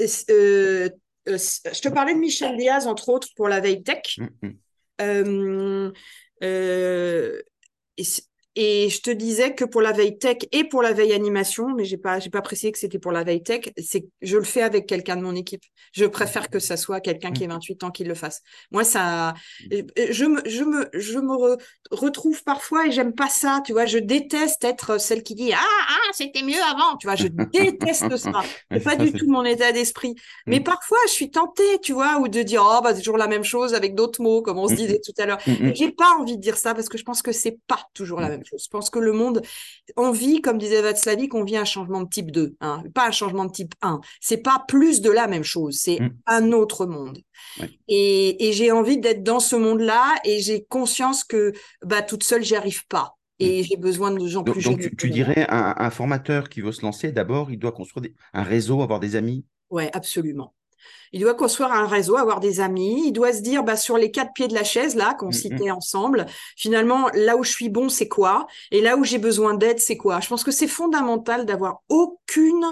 Euh, 0.00 0.88
euh, 1.28 1.38
je 1.38 1.80
te 1.80 1.88
parlais 1.88 2.14
de 2.14 2.18
Michel 2.18 2.56
Diaz, 2.56 2.86
entre 2.86 3.08
autres, 3.08 3.28
pour 3.34 3.48
la 3.48 3.60
veille 3.60 3.82
tech. 3.82 4.18
Mm, 4.18 4.48
mm. 4.48 5.92
Euh, 6.42 7.42
et, 7.96 8.04
et 8.58 8.88
je 8.88 9.02
te 9.02 9.10
disais 9.10 9.54
que 9.54 9.66
pour 9.66 9.82
la 9.82 9.92
veille 9.92 10.16
tech 10.16 10.38
et 10.50 10.64
pour 10.64 10.80
la 10.80 10.92
veille 10.92 11.12
animation, 11.12 11.74
mais 11.74 11.84
j'ai 11.84 11.98
pas, 11.98 12.18
j'ai 12.20 12.30
pas 12.30 12.40
précisé 12.40 12.72
que 12.72 12.78
c'était 12.78 12.98
pour 12.98 13.12
la 13.12 13.22
veille 13.22 13.42
tech, 13.42 13.68
c'est 13.76 14.06
je 14.22 14.38
le 14.38 14.44
fais 14.44 14.62
avec 14.62 14.86
quelqu'un 14.86 15.16
de 15.16 15.20
mon 15.20 15.34
équipe. 15.34 15.62
Je 15.92 16.06
préfère 16.06 16.48
que 16.48 16.58
ça 16.58 16.78
soit 16.78 17.00
quelqu'un 17.00 17.32
qui 17.32 17.44
ait 17.44 17.48
28 17.48 17.84
ans 17.84 17.90
qui 17.90 18.04
le 18.04 18.14
fasse. 18.14 18.40
Moi, 18.70 18.82
ça, 18.82 19.34
je 19.70 20.24
me, 20.24 20.40
je 20.46 20.64
me, 20.64 20.88
je 20.94 21.18
me 21.18 21.58
retrouve 21.90 22.42
parfois 22.44 22.86
et 22.86 22.92
j'aime 22.92 23.14
pas 23.14 23.28
ça, 23.28 23.60
tu 23.64 23.72
vois. 23.72 23.84
Je 23.84 23.98
déteste 23.98 24.64
être 24.64 24.98
celle 24.98 25.22
qui 25.22 25.34
dit, 25.34 25.52
ah, 25.52 25.58
ah, 25.60 26.10
c'était 26.12 26.42
mieux 26.42 26.62
avant, 26.62 26.96
tu 26.96 27.06
vois. 27.06 27.16
Je 27.16 27.28
déteste 27.28 28.16
ça. 28.16 28.42
C'est 28.72 28.82
pas 28.82 28.96
du 28.96 29.12
tout 29.12 29.30
mon 29.30 29.44
état 29.44 29.72
d'esprit. 29.72 30.14
Mais 30.46 30.60
mm. 30.60 30.64
parfois, 30.64 30.98
je 31.06 31.12
suis 31.12 31.30
tentée, 31.30 31.78
tu 31.82 31.92
vois, 31.92 32.18
ou 32.20 32.28
de 32.28 32.42
dire, 32.42 32.62
oh, 32.64 32.80
bah, 32.82 32.94
c'est 32.94 33.00
toujours 33.00 33.18
la 33.18 33.28
même 33.28 33.44
chose 33.44 33.74
avec 33.74 33.94
d'autres 33.94 34.22
mots, 34.22 34.40
comme 34.40 34.58
on 34.58 34.66
se 34.68 34.74
disait 34.74 35.00
tout 35.04 35.12
à 35.18 35.26
l'heure. 35.26 35.38
J'ai 35.74 35.92
pas 35.92 36.16
envie 36.18 36.36
de 36.36 36.42
dire 36.42 36.56
ça 36.56 36.74
parce 36.74 36.88
que 36.88 36.96
je 36.96 37.04
pense 37.04 37.20
que 37.20 37.32
c'est 37.32 37.58
pas 37.66 37.80
toujours 37.94 38.20
la 38.20 38.28
même 38.28 38.44
je 38.50 38.68
pense 38.70 38.90
que 38.90 38.98
le 38.98 39.12
monde, 39.12 39.42
on 39.96 40.10
vit, 40.10 40.40
comme 40.40 40.58
disait 40.58 40.82
Václavic, 40.82 41.34
on 41.34 41.44
vit 41.44 41.56
un 41.56 41.64
changement 41.64 42.02
de 42.02 42.08
type 42.08 42.30
2, 42.30 42.56
hein, 42.60 42.82
pas 42.94 43.08
un 43.08 43.10
changement 43.10 43.44
de 43.44 43.52
type 43.52 43.74
1. 43.82 44.00
C'est 44.20 44.38
pas 44.38 44.64
plus 44.66 45.00
de 45.00 45.10
la 45.10 45.26
même 45.26 45.42
chose, 45.42 45.76
c'est 45.78 46.00
mm. 46.00 46.10
un 46.26 46.52
autre 46.52 46.86
monde. 46.86 47.18
Et, 47.88 48.52
j'ai 48.52 48.70
envie 48.70 48.98
d'être 48.98 49.22
dans 49.22 49.40
ce 49.40 49.56
monde-là 49.56 50.14
et 50.24 50.40
j'ai 50.40 50.64
conscience 50.64 51.24
que 51.24 51.52
bah, 51.84 52.02
toute 52.02 52.22
seule, 52.22 52.42
j'y 52.42 52.56
arrive 52.56 52.86
pas. 52.86 53.16
Et 53.38 53.60
mm. 53.60 53.64
j'ai 53.64 53.76
besoin 53.76 54.10
de 54.10 54.26
gens 54.26 54.44
plus 54.44 54.60
jeunes. 54.60 54.76
Donc, 54.76 54.96
tu, 54.96 55.10
dirais, 55.10 55.46
un, 55.48 55.74
un, 55.76 55.90
formateur 55.90 56.48
qui 56.48 56.60
veut 56.60 56.72
se 56.72 56.82
lancer, 56.82 57.12
d'abord, 57.12 57.50
il 57.50 57.58
doit 57.58 57.72
construire 57.72 58.12
un 58.32 58.42
réseau, 58.42 58.82
avoir 58.82 59.00
des 59.00 59.16
amis? 59.16 59.44
Ouais, 59.70 59.90
absolument. 59.92 60.54
Il 61.12 61.20
doit 61.20 61.34
construire 61.34 61.72
un 61.72 61.86
réseau, 61.86 62.16
avoir 62.16 62.40
des 62.40 62.60
amis. 62.60 63.04
Il 63.06 63.12
doit 63.12 63.32
se 63.32 63.40
dire, 63.40 63.62
bah, 63.62 63.76
sur 63.76 63.96
les 63.96 64.10
quatre 64.10 64.32
pieds 64.34 64.48
de 64.48 64.54
la 64.54 64.64
chaise, 64.64 64.96
là, 64.96 65.14
qu'on 65.14 65.26
mm, 65.26 65.30
mm. 65.30 65.32
citait 65.32 65.70
ensemble, 65.70 66.26
finalement, 66.56 67.08
là 67.14 67.36
où 67.36 67.44
je 67.44 67.50
suis 67.50 67.68
bon, 67.68 67.88
c'est 67.88 68.08
quoi? 68.08 68.46
Et 68.70 68.80
là 68.80 68.96
où 68.96 69.04
j'ai 69.04 69.18
besoin 69.18 69.54
d'aide, 69.54 69.78
c'est 69.78 69.96
quoi? 69.96 70.20
Je 70.20 70.28
pense 70.28 70.44
que 70.44 70.50
c'est 70.50 70.68
fondamental 70.68 71.46
d'avoir 71.46 71.82
aucune 71.88 72.64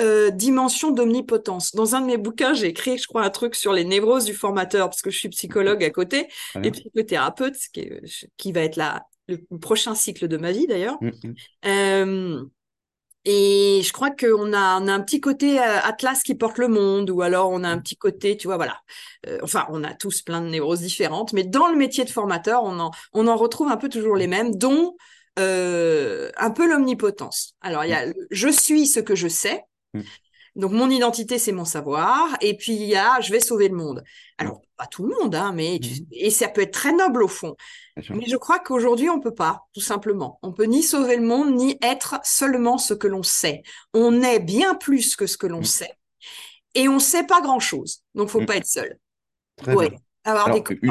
euh, 0.00 0.30
dimension 0.30 0.90
d'omnipotence. 0.90 1.74
Dans 1.74 1.94
un 1.94 2.00
de 2.00 2.06
mes 2.06 2.16
bouquins, 2.16 2.54
j'ai 2.54 2.66
écrit, 2.66 2.98
je 2.98 3.06
crois, 3.06 3.22
un 3.22 3.30
truc 3.30 3.54
sur 3.54 3.72
les 3.72 3.84
névroses 3.84 4.24
du 4.24 4.34
formateur, 4.34 4.88
parce 4.88 5.02
que 5.02 5.10
je 5.10 5.18
suis 5.18 5.28
psychologue 5.28 5.84
à 5.84 5.90
côté, 5.90 6.28
et 6.62 6.70
psychothérapeute, 6.70 7.56
qui, 7.72 7.90
qui 8.36 8.52
va 8.52 8.60
être 8.62 8.76
là 8.76 9.06
le 9.28 9.38
prochain 9.58 9.94
cycle 9.94 10.28
de 10.28 10.36
ma 10.36 10.52
vie 10.52 10.66
d'ailleurs. 10.66 10.98
Mm, 11.00 11.10
euh, 11.66 12.44
et 13.24 13.80
je 13.82 13.92
crois 13.92 14.10
qu'on 14.10 14.52
a, 14.52 14.80
on 14.80 14.86
a 14.86 14.92
un 14.92 15.00
petit 15.00 15.20
côté 15.20 15.58
euh, 15.58 15.80
Atlas 15.82 16.22
qui 16.22 16.34
porte 16.34 16.58
le 16.58 16.68
monde, 16.68 17.08
ou 17.10 17.22
alors 17.22 17.50
on 17.50 17.64
a 17.64 17.68
un 17.68 17.78
petit 17.78 17.96
côté, 17.96 18.36
tu 18.36 18.48
vois, 18.48 18.56
voilà. 18.56 18.80
Euh, 19.26 19.38
enfin, 19.42 19.66
on 19.70 19.82
a 19.82 19.94
tous 19.94 20.20
plein 20.20 20.42
de 20.42 20.48
névroses 20.48 20.80
différentes, 20.80 21.32
mais 21.32 21.44
dans 21.44 21.68
le 21.68 21.76
métier 21.76 22.04
de 22.04 22.10
formateur, 22.10 22.62
on 22.64 22.78
en, 22.78 22.90
on 23.14 23.26
en 23.26 23.36
retrouve 23.36 23.68
un 23.68 23.78
peu 23.78 23.88
toujours 23.88 24.16
les 24.16 24.26
mêmes, 24.26 24.54
dont 24.54 24.94
euh, 25.38 26.30
un 26.36 26.50
peu 26.50 26.68
l'omnipotence. 26.68 27.54
Alors, 27.62 27.84
il 27.84 27.90
y 27.90 27.94
a 27.94 28.06
je 28.30 28.48
suis 28.48 28.86
ce 28.86 29.00
que 29.00 29.14
je 29.14 29.28
sais. 29.28 29.62
Mm. 29.94 30.02
Donc, 30.56 30.72
mon 30.72 30.90
identité, 30.90 31.38
c'est 31.38 31.50
mon 31.52 31.64
savoir. 31.64 32.28
Et 32.40 32.56
puis, 32.56 32.74
il 32.74 32.84
y 32.84 32.94
a 32.94 33.20
je 33.20 33.32
vais 33.32 33.40
sauver 33.40 33.68
le 33.68 33.76
monde. 33.76 34.04
Alors, 34.36 34.60
pas 34.76 34.86
tout 34.86 35.06
le 35.06 35.14
monde, 35.14 35.34
hein, 35.34 35.52
mais 35.54 35.80
mm. 35.82 36.06
et 36.12 36.30
ça 36.30 36.48
peut 36.48 36.60
être 36.60 36.74
très 36.74 36.92
noble 36.92 37.22
au 37.22 37.28
fond. 37.28 37.56
Mais 37.96 38.26
je 38.26 38.36
crois 38.36 38.58
qu'aujourd'hui, 38.58 39.08
on 39.08 39.20
peut 39.20 39.34
pas, 39.34 39.66
tout 39.72 39.80
simplement. 39.80 40.38
On 40.42 40.52
peut 40.52 40.64
ni 40.64 40.82
sauver 40.82 41.16
le 41.16 41.22
monde, 41.22 41.54
ni 41.54 41.78
être 41.80 42.18
seulement 42.24 42.76
ce 42.76 42.92
que 42.92 43.06
l'on 43.06 43.22
sait. 43.22 43.62
On 43.92 44.22
est 44.22 44.40
bien 44.40 44.74
plus 44.74 45.14
que 45.14 45.26
ce 45.26 45.36
que 45.36 45.46
l'on 45.46 45.60
mm. 45.60 45.64
sait. 45.64 45.92
Et 46.74 46.88
on 46.88 46.98
sait 46.98 47.24
pas 47.24 47.40
grand-chose. 47.40 48.02
Donc, 48.14 48.30
faut 48.30 48.40
mm. 48.40 48.46
pas 48.46 48.56
être 48.56 48.66
seul. 48.66 48.98
ouais. 49.68 49.96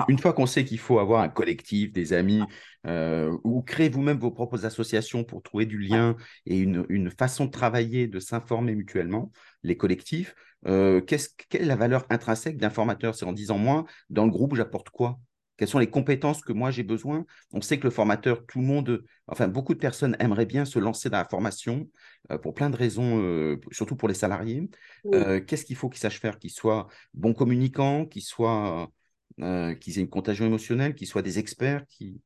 une, 0.07 0.19
fois 0.19 0.31
qu'on 0.31 0.45
sait 0.45 0.63
qu'il 0.63 0.79
faut 0.79 0.99
avoir 0.99 1.21
un 1.21 1.29
collectif, 1.29 1.91
des 1.91 2.13
amis, 2.13 2.43
euh, 2.87 3.35
ou 3.43 3.61
créer 3.61 3.89
vous-même 3.89 4.19
vos 4.19 4.31
propres 4.31 4.65
associations 4.65 5.25
pour 5.25 5.41
trouver 5.41 5.65
du 5.65 5.79
lien 5.79 6.15
et 6.45 6.57
une, 6.57 6.85
une, 6.87 7.09
façon 7.09 7.45
de 7.45 7.51
travailler, 7.51 8.07
de 8.07 8.19
s'informer 8.19 8.75
mutuellement, 8.75 9.31
les 9.63 9.75
collectifs, 9.75 10.35
euh, 10.67 11.01
quelle 11.01 11.19
est 11.51 11.65
la 11.65 11.75
valeur 11.75 12.05
intrinsèque 12.09 12.57
d'un 12.57 12.69
formateur 12.69 13.15
C'est 13.15 13.25
en 13.25 13.33
disant, 13.33 13.57
moi, 13.57 13.85
dans 14.09 14.25
le 14.25 14.31
groupe, 14.31 14.55
j'apporte 14.55 14.89
quoi? 14.89 15.19
Quelles 15.57 15.67
sont 15.67 15.79
les 15.79 15.89
compétences 15.89 16.41
que 16.41 16.51
moi 16.51 16.71
j'ai 16.71 16.83
besoin? 16.83 17.25
On 17.51 17.61
sait 17.61 17.77
que 17.77 17.83
le 17.83 17.91
formateur, 17.91 18.45
tout 18.45 18.59
le 18.59 18.65
monde, 18.65 19.03
enfin 19.27 19.47
beaucoup 19.47 19.73
de 19.73 19.79
personnes 19.79 20.15
aimeraient 20.19 20.45
bien 20.45 20.65
se 20.65 20.79
lancer 20.79 21.09
dans 21.09 21.19
la 21.19 21.25
formation 21.25 21.87
euh, 22.31 22.37
pour 22.37 22.53
plein 22.53 22.69
de 22.69 22.75
raisons, 22.75 23.21
euh, 23.21 23.59
surtout 23.71 23.95
pour 23.95 24.07
les 24.07 24.15
salariés. 24.15 24.67
Euh, 25.13 25.41
qu'est-ce 25.41 25.65
qu'il 25.65 25.75
faut 25.75 25.89
qu'ils 25.89 25.99
sachent 25.99 26.19
faire? 26.19 26.39
Qu'ils 26.39 26.51
soient 26.51 26.87
bons 27.13 27.33
communicants, 27.33 28.05
qu'ils 28.05 28.23
soient, 28.23 28.89
qu'ils 29.37 29.97
aient 29.97 30.01
une 30.01 30.09
contagion 30.09 30.45
émotionnelle, 30.45 30.95
qu'ils 30.95 31.07
soient 31.07 31.21
des 31.21 31.39
experts 31.39 31.85
qui... 31.87 32.19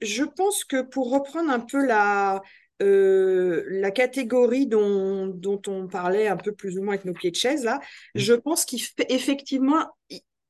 je 0.00 0.24
pense 0.24 0.64
que 0.64 0.82
pour 0.82 1.10
reprendre 1.10 1.50
un 1.50 1.60
peu 1.60 1.84
la, 1.84 2.42
la 2.80 3.90
catégorie 3.90 4.68
dont, 4.68 5.26
dont, 5.26 5.60
on 5.66 5.88
parlait 5.88 6.28
un 6.28 6.36
peu 6.36 6.52
plus 6.52 6.78
ou 6.78 6.82
moins 6.82 6.94
avec 6.94 7.04
nos 7.04 7.12
pieds 7.12 7.32
de 7.32 7.36
chaise, 7.36 7.64
là, 7.64 7.78
mmh. 7.78 8.18
je 8.20 8.34
pense 8.34 8.64
qu'effectivement, 8.64 9.84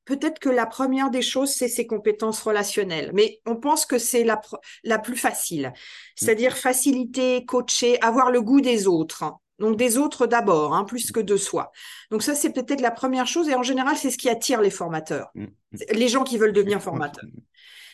peut-être 0.09 0.39
que 0.39 0.49
la 0.49 0.65
première 0.65 1.11
des 1.11 1.21
choses, 1.21 1.51
c'est 1.51 1.69
ses 1.69 1.87
compétences 1.87 2.41
relationnelles. 2.41 3.11
Mais 3.13 3.41
on 3.45 3.57
pense 3.57 3.85
que 3.85 3.99
c'est 3.99 4.25
la, 4.25 4.41
la 4.83 4.99
plus 4.99 5.17
facile. 5.17 5.75
C'est-à-dire 6.17 6.53
mm. 6.53 6.57
faciliter, 6.57 7.45
coacher, 7.45 8.01
avoir 8.01 8.31
le 8.31 8.41
goût 8.41 8.63
des 8.63 8.87
autres. 8.87 9.25
Donc 9.59 9.77
des 9.77 9.99
autres 9.99 10.27
d'abord, 10.27 10.75
hein, 10.75 10.85
plus 10.85 11.13
que 11.13 11.21
de 11.21 11.37
soi. 11.37 11.73
Donc 12.11 12.23
ça, 12.23 12.35
c'est 12.35 12.53
peut-être 12.53 12.81
la 12.81 12.91
première 12.91 13.27
chose. 13.27 13.51
Et 13.51 13.55
en 13.55 13.63
général, 13.63 13.97
c'est 13.99 14.11
ce 14.11 14.17
qui 14.17 14.31
attire 14.31 14.63
les 14.63 14.71
formateurs, 14.71 15.29
mm. 15.35 15.47
les 15.93 16.09
gens 16.09 16.25
qui 16.25 16.39
veulent 16.39 16.55
devenir 16.55 16.81
formateurs. 16.81 17.29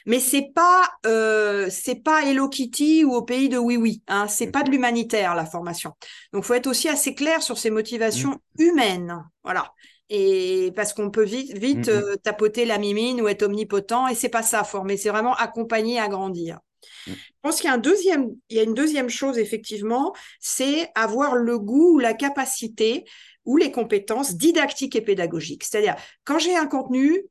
mais 0.06 0.20
c'est 0.20 0.52
pas 0.54 0.88
euh, 1.06 1.66
c'est 1.68 1.96
pas 1.96 2.22
Hello 2.22 2.48
Kitty 2.48 3.04
ou 3.04 3.14
au 3.14 3.22
pays 3.22 3.48
de 3.48 3.58
oui 3.58 3.76
oui. 3.76 4.02
Hein, 4.06 4.28
c'est 4.28 4.52
pas 4.52 4.62
de 4.62 4.70
l'humanitaire 4.70 5.34
la 5.34 5.46
formation. 5.46 5.94
Donc 6.32 6.44
faut 6.44 6.54
être 6.54 6.68
aussi 6.68 6.88
assez 6.88 7.16
clair 7.16 7.42
sur 7.42 7.58
ses 7.58 7.70
motivations 7.70 8.38
mm. 8.58 8.62
humaines. 8.62 9.24
Voilà. 9.42 9.72
Et 10.10 10.72
parce 10.76 10.92
qu'on 10.92 11.10
peut 11.10 11.24
vite, 11.24 11.56
vite 11.56 11.88
mm, 11.88 11.92
mm. 11.92 12.04
Euh, 12.04 12.16
tapoter 12.22 12.64
la 12.64 12.78
mimine 12.78 13.20
ou 13.20 13.28
être 13.28 13.42
omnipotent, 13.42 14.08
et 14.08 14.14
c'est 14.14 14.28
pas 14.28 14.42
ça 14.42 14.64
former, 14.64 14.96
c'est 14.96 15.08
vraiment 15.08 15.34
accompagner 15.34 15.98
à 15.98 16.08
grandir. 16.08 16.58
Je 17.06 17.12
pense 17.42 17.56
qu'il 17.56 17.68
y 17.68 17.70
a 17.70 17.74
un 17.74 17.78
deuxième, 17.78 18.30
il 18.48 18.56
y 18.56 18.60
a 18.60 18.62
une 18.62 18.74
deuxième 18.74 19.08
chose 19.08 19.38
effectivement, 19.38 20.14
c'est 20.40 20.90
avoir 20.94 21.34
le 21.34 21.58
goût 21.58 21.94
ou 21.94 21.98
la 21.98 22.14
capacité 22.14 23.04
ou 23.44 23.56
les 23.56 23.70
compétences 23.70 24.36
didactiques 24.36 24.96
et 24.96 25.00
pédagogiques. 25.00 25.64
C'est-à-dire 25.64 25.96
quand 26.24 26.38
j'ai 26.38 26.56
un 26.56 26.66
contenu, 26.66 27.24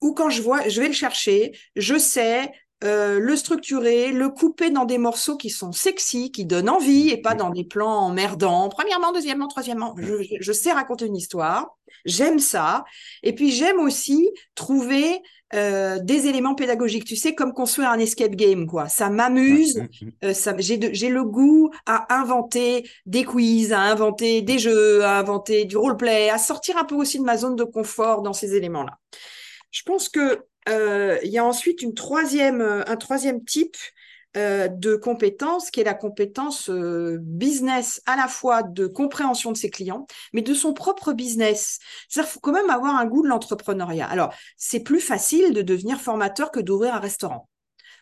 ou 0.00 0.14
quand 0.14 0.30
je 0.30 0.42
vois, 0.42 0.68
je 0.68 0.80
vais 0.80 0.88
le 0.88 0.94
chercher, 0.94 1.52
je 1.76 1.96
sais 1.96 2.52
euh, 2.84 3.20
le 3.20 3.36
structurer, 3.36 4.10
le 4.10 4.28
couper 4.28 4.70
dans 4.70 4.84
des 4.84 4.98
morceaux 4.98 5.36
qui 5.36 5.50
sont 5.50 5.70
sexy, 5.72 6.32
qui 6.32 6.44
donnent 6.44 6.68
envie 6.68 7.10
et 7.10 7.16
pas 7.16 7.34
dans 7.34 7.50
des 7.50 7.64
plans 7.64 8.06
emmerdants. 8.06 8.68
Premièrement, 8.68 9.12
deuxièmement, 9.12 9.46
troisièmement, 9.46 9.94
je, 9.98 10.52
sais 10.52 10.72
raconter 10.72 11.06
une 11.06 11.16
histoire, 11.16 11.76
j'aime 12.04 12.40
ça. 12.40 12.84
Et 13.22 13.34
puis 13.34 13.52
j'aime 13.52 13.78
aussi 13.78 14.30
trouver 14.56 15.20
euh, 15.54 16.00
des 16.00 16.26
éléments 16.26 16.56
pédagogiques. 16.56 17.04
Tu 17.04 17.14
sais, 17.14 17.36
comme 17.36 17.52
construire 17.52 17.90
un 17.90 17.98
escape 18.00 18.34
game, 18.34 18.66
quoi. 18.66 18.88
Ça 18.88 19.10
m'amuse. 19.10 19.80
Euh, 20.24 20.34
j'ai 20.58 21.08
le 21.08 21.24
goût 21.24 21.70
à 21.86 22.12
inventer 22.18 22.88
des 23.06 23.24
quiz, 23.24 23.72
à 23.72 23.80
inventer 23.80 24.42
des 24.42 24.58
jeux, 24.58 25.04
à 25.04 25.18
inventer 25.18 25.66
du 25.66 25.76
roleplay, 25.76 26.30
à 26.30 26.38
sortir 26.38 26.78
un 26.78 26.84
peu 26.84 26.96
aussi 26.96 27.18
de 27.18 27.24
ma 27.24 27.36
zone 27.36 27.54
de 27.54 27.64
confort 27.64 28.22
dans 28.22 28.32
ces 28.32 28.56
éléments-là. 28.56 28.98
Je 29.70 29.82
pense 29.84 30.08
que 30.08 30.44
il 30.66 31.30
y 31.30 31.38
a 31.38 31.44
ensuite 31.44 31.82
une 31.82 31.94
troisième, 31.94 32.60
euh, 32.60 32.82
un 32.86 32.96
troisième 32.96 33.44
type 33.44 33.76
euh, 34.36 34.68
de 34.68 34.96
compétence 34.96 35.70
qui 35.70 35.80
est 35.80 35.84
la 35.84 35.94
compétence 35.94 36.70
business 36.70 38.00
à 38.06 38.16
la 38.16 38.28
fois 38.28 38.62
de 38.62 38.86
compréhension 38.86 39.52
de 39.52 39.56
ses 39.56 39.70
clients, 39.70 40.06
mais 40.32 40.42
de 40.42 40.54
son 40.54 40.72
propre 40.72 41.12
business. 41.12 41.78
C'est-à-dire 42.08 42.32
faut 42.32 42.40
quand 42.40 42.52
même 42.52 42.70
avoir 42.70 42.96
un 42.96 43.04
goût 43.04 43.22
de 43.22 43.28
l'entrepreneuriat. 43.28 44.06
Alors, 44.06 44.32
c'est 44.56 44.80
plus 44.80 45.00
facile 45.00 45.52
de 45.52 45.62
devenir 45.62 46.00
formateur 46.00 46.50
que 46.50 46.60
d'ouvrir 46.60 46.94
un 46.94 47.00
restaurant. 47.00 47.48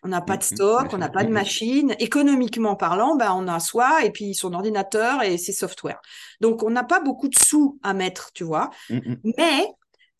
On 0.03 0.09
n'a 0.09 0.21
pas 0.21 0.37
de 0.37 0.43
mmh, 0.43 0.55
stock, 0.55 0.89
on 0.93 0.99
n'a 0.99 1.11
pas 1.11 1.25
de 1.25 1.31
machine. 1.31 1.95
Économiquement 1.99 2.75
parlant, 2.75 3.17
ben, 3.17 3.33
on 3.35 3.47
a 3.49 3.61
soi 3.61 4.05
et 4.05 4.11
puis 4.11 4.35
son 4.35 4.55
ordinateur 4.55 5.23
et 5.23 5.37
ses 5.37 5.53
softwares. 5.53 6.01
Donc, 6.41 6.63
on 6.63 6.71
n'a 6.71 6.85
pas 6.85 7.01
beaucoup 7.01 7.29
de 7.29 7.37
sous 7.37 7.79
à 7.83 7.93
mettre, 7.93 8.33
tu 8.33 8.45
vois. 8.45 8.71
Mmh, 8.89 9.15
mais 9.37 9.69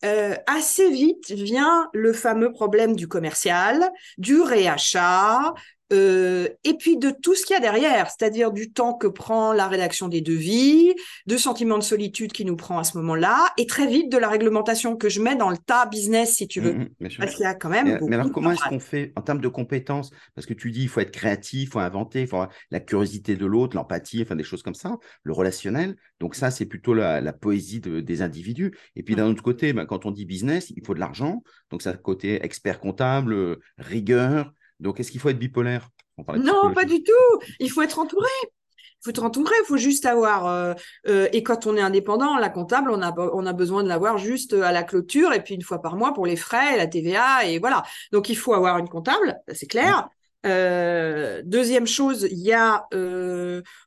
euh, 0.05 0.35
assez 0.47 0.89
vite 0.89 1.31
vient 1.31 1.89
le 1.93 2.13
fameux 2.13 2.51
problème 2.51 2.95
du 2.95 3.07
commercial, 3.07 3.91
du 4.17 4.41
réachat, 4.41 5.53
euh, 5.91 6.47
et 6.63 6.75
puis 6.75 6.97
de 6.97 7.09
tout 7.09 7.35
ce 7.35 7.45
qu'il 7.45 7.53
y 7.53 7.57
a 7.57 7.61
derrière, 7.61 8.09
c'est-à-dire 8.09 8.51
du 8.51 8.71
temps 8.71 8.93
que 8.93 9.07
prend 9.07 9.53
la 9.53 9.67
rédaction 9.67 10.07
des 10.07 10.21
devis, 10.21 10.93
de 11.27 11.37
sentiment 11.37 11.77
de 11.77 11.83
solitude 11.83 12.31
qui 12.31 12.45
nous 12.45 12.55
prend 12.55 12.79
à 12.79 12.83
ce 12.83 12.97
moment-là, 12.97 13.47
et 13.57 13.65
très 13.65 13.87
vite 13.87 14.11
de 14.11 14.17
la 14.17 14.29
réglementation 14.29 14.95
que 14.95 15.09
je 15.09 15.21
mets 15.21 15.35
dans 15.35 15.49
le 15.49 15.57
tas 15.57 15.85
business, 15.85 16.35
si 16.35 16.47
tu 16.47 16.61
veux. 16.61 16.73
Mmh, 16.73 16.89
mmh, 16.99 17.07
parce 17.17 17.35
qu'il 17.35 17.43
y 17.43 17.47
a 17.47 17.55
quand 17.55 17.69
même. 17.69 17.99
Mais, 18.01 18.15
alors, 18.15 18.31
comment 18.31 18.51
est-ce 18.51 18.67
qu'on 18.69 18.79
fait 18.79 19.11
en 19.15 19.21
termes 19.21 19.41
de 19.41 19.47
compétences? 19.47 20.11
Parce 20.35 20.47
que 20.47 20.53
tu 20.53 20.71
dis, 20.71 20.83
il 20.83 20.89
faut 20.89 21.01
être 21.01 21.11
créatif, 21.11 21.63
il 21.63 21.67
faut 21.67 21.79
inventer, 21.79 22.21
il 22.21 22.27
faut 22.27 22.37
avoir 22.37 22.53
la 22.69 22.79
curiosité 22.79 23.35
de 23.35 23.45
l'autre, 23.45 23.75
l'empathie, 23.75 24.21
enfin 24.21 24.35
des 24.35 24.43
choses 24.43 24.63
comme 24.63 24.75
ça, 24.75 24.97
le 25.23 25.33
relationnel. 25.33 25.95
Donc 26.19 26.35
ça, 26.35 26.51
c'est 26.51 26.65
plutôt 26.65 26.93
la, 26.93 27.33
poésie 27.33 27.79
des 27.79 28.21
individus. 28.21 28.77
Et 28.95 29.03
puis 29.03 29.15
d'un 29.15 29.27
autre 29.27 29.41
côté, 29.41 29.73
ben, 29.73 29.85
quand 29.85 30.05
on 30.05 30.11
dit 30.11 30.25
business, 30.25 30.71
il 30.75 30.85
faut 30.85 30.93
de 30.93 30.99
l'argent. 30.99 31.43
Donc 31.69 31.81
ça, 31.81 31.93
côté 31.93 32.43
expert 32.45 32.79
comptable, 32.79 33.57
rigueur, 33.77 34.53
donc, 34.81 34.99
est-ce 34.99 35.11
qu'il 35.11 35.21
faut 35.21 35.29
être 35.29 35.39
bipolaire? 35.39 35.89
Non, 36.35 36.73
pas 36.73 36.85
du 36.85 37.01
tout. 37.03 37.39
Il 37.59 37.69
faut 37.69 37.81
être 37.81 37.99
entouré. 37.99 38.27
Il 38.43 39.05
faut 39.05 39.09
être 39.09 39.23
entouré, 39.23 39.55
il 39.63 39.65
faut 39.65 39.77
juste 39.77 40.05
avoir. 40.05 40.45
Euh, 40.45 40.73
euh, 41.07 41.27
et 41.33 41.41
quand 41.41 41.65
on 41.65 41.75
est 41.75 41.81
indépendant, 41.81 42.37
la 42.37 42.49
comptable, 42.49 42.91
on 42.91 43.01
a, 43.01 43.11
on 43.17 43.45
a 43.47 43.53
besoin 43.53 43.83
de 43.83 43.87
l'avoir 43.87 44.19
juste 44.19 44.53
à 44.53 44.71
la 44.71 44.83
clôture 44.83 45.33
et 45.33 45.43
puis 45.43 45.55
une 45.55 45.63
fois 45.63 45.81
par 45.81 45.95
mois 45.95 46.13
pour 46.13 46.27
les 46.27 46.35
frais, 46.35 46.77
la 46.77 46.85
TVA 46.85 47.45
et 47.45 47.57
voilà. 47.57 47.81
Donc 48.11 48.29
il 48.29 48.37
faut 48.37 48.53
avoir 48.53 48.77
une 48.77 48.89
comptable, 48.89 49.39
c'est 49.53 49.65
clair. 49.65 50.07
Euh, 50.45 51.41
deuxième 51.45 51.87
chose, 51.87 52.27
il 52.29 52.39
y 52.39 52.53
a, 52.53 52.85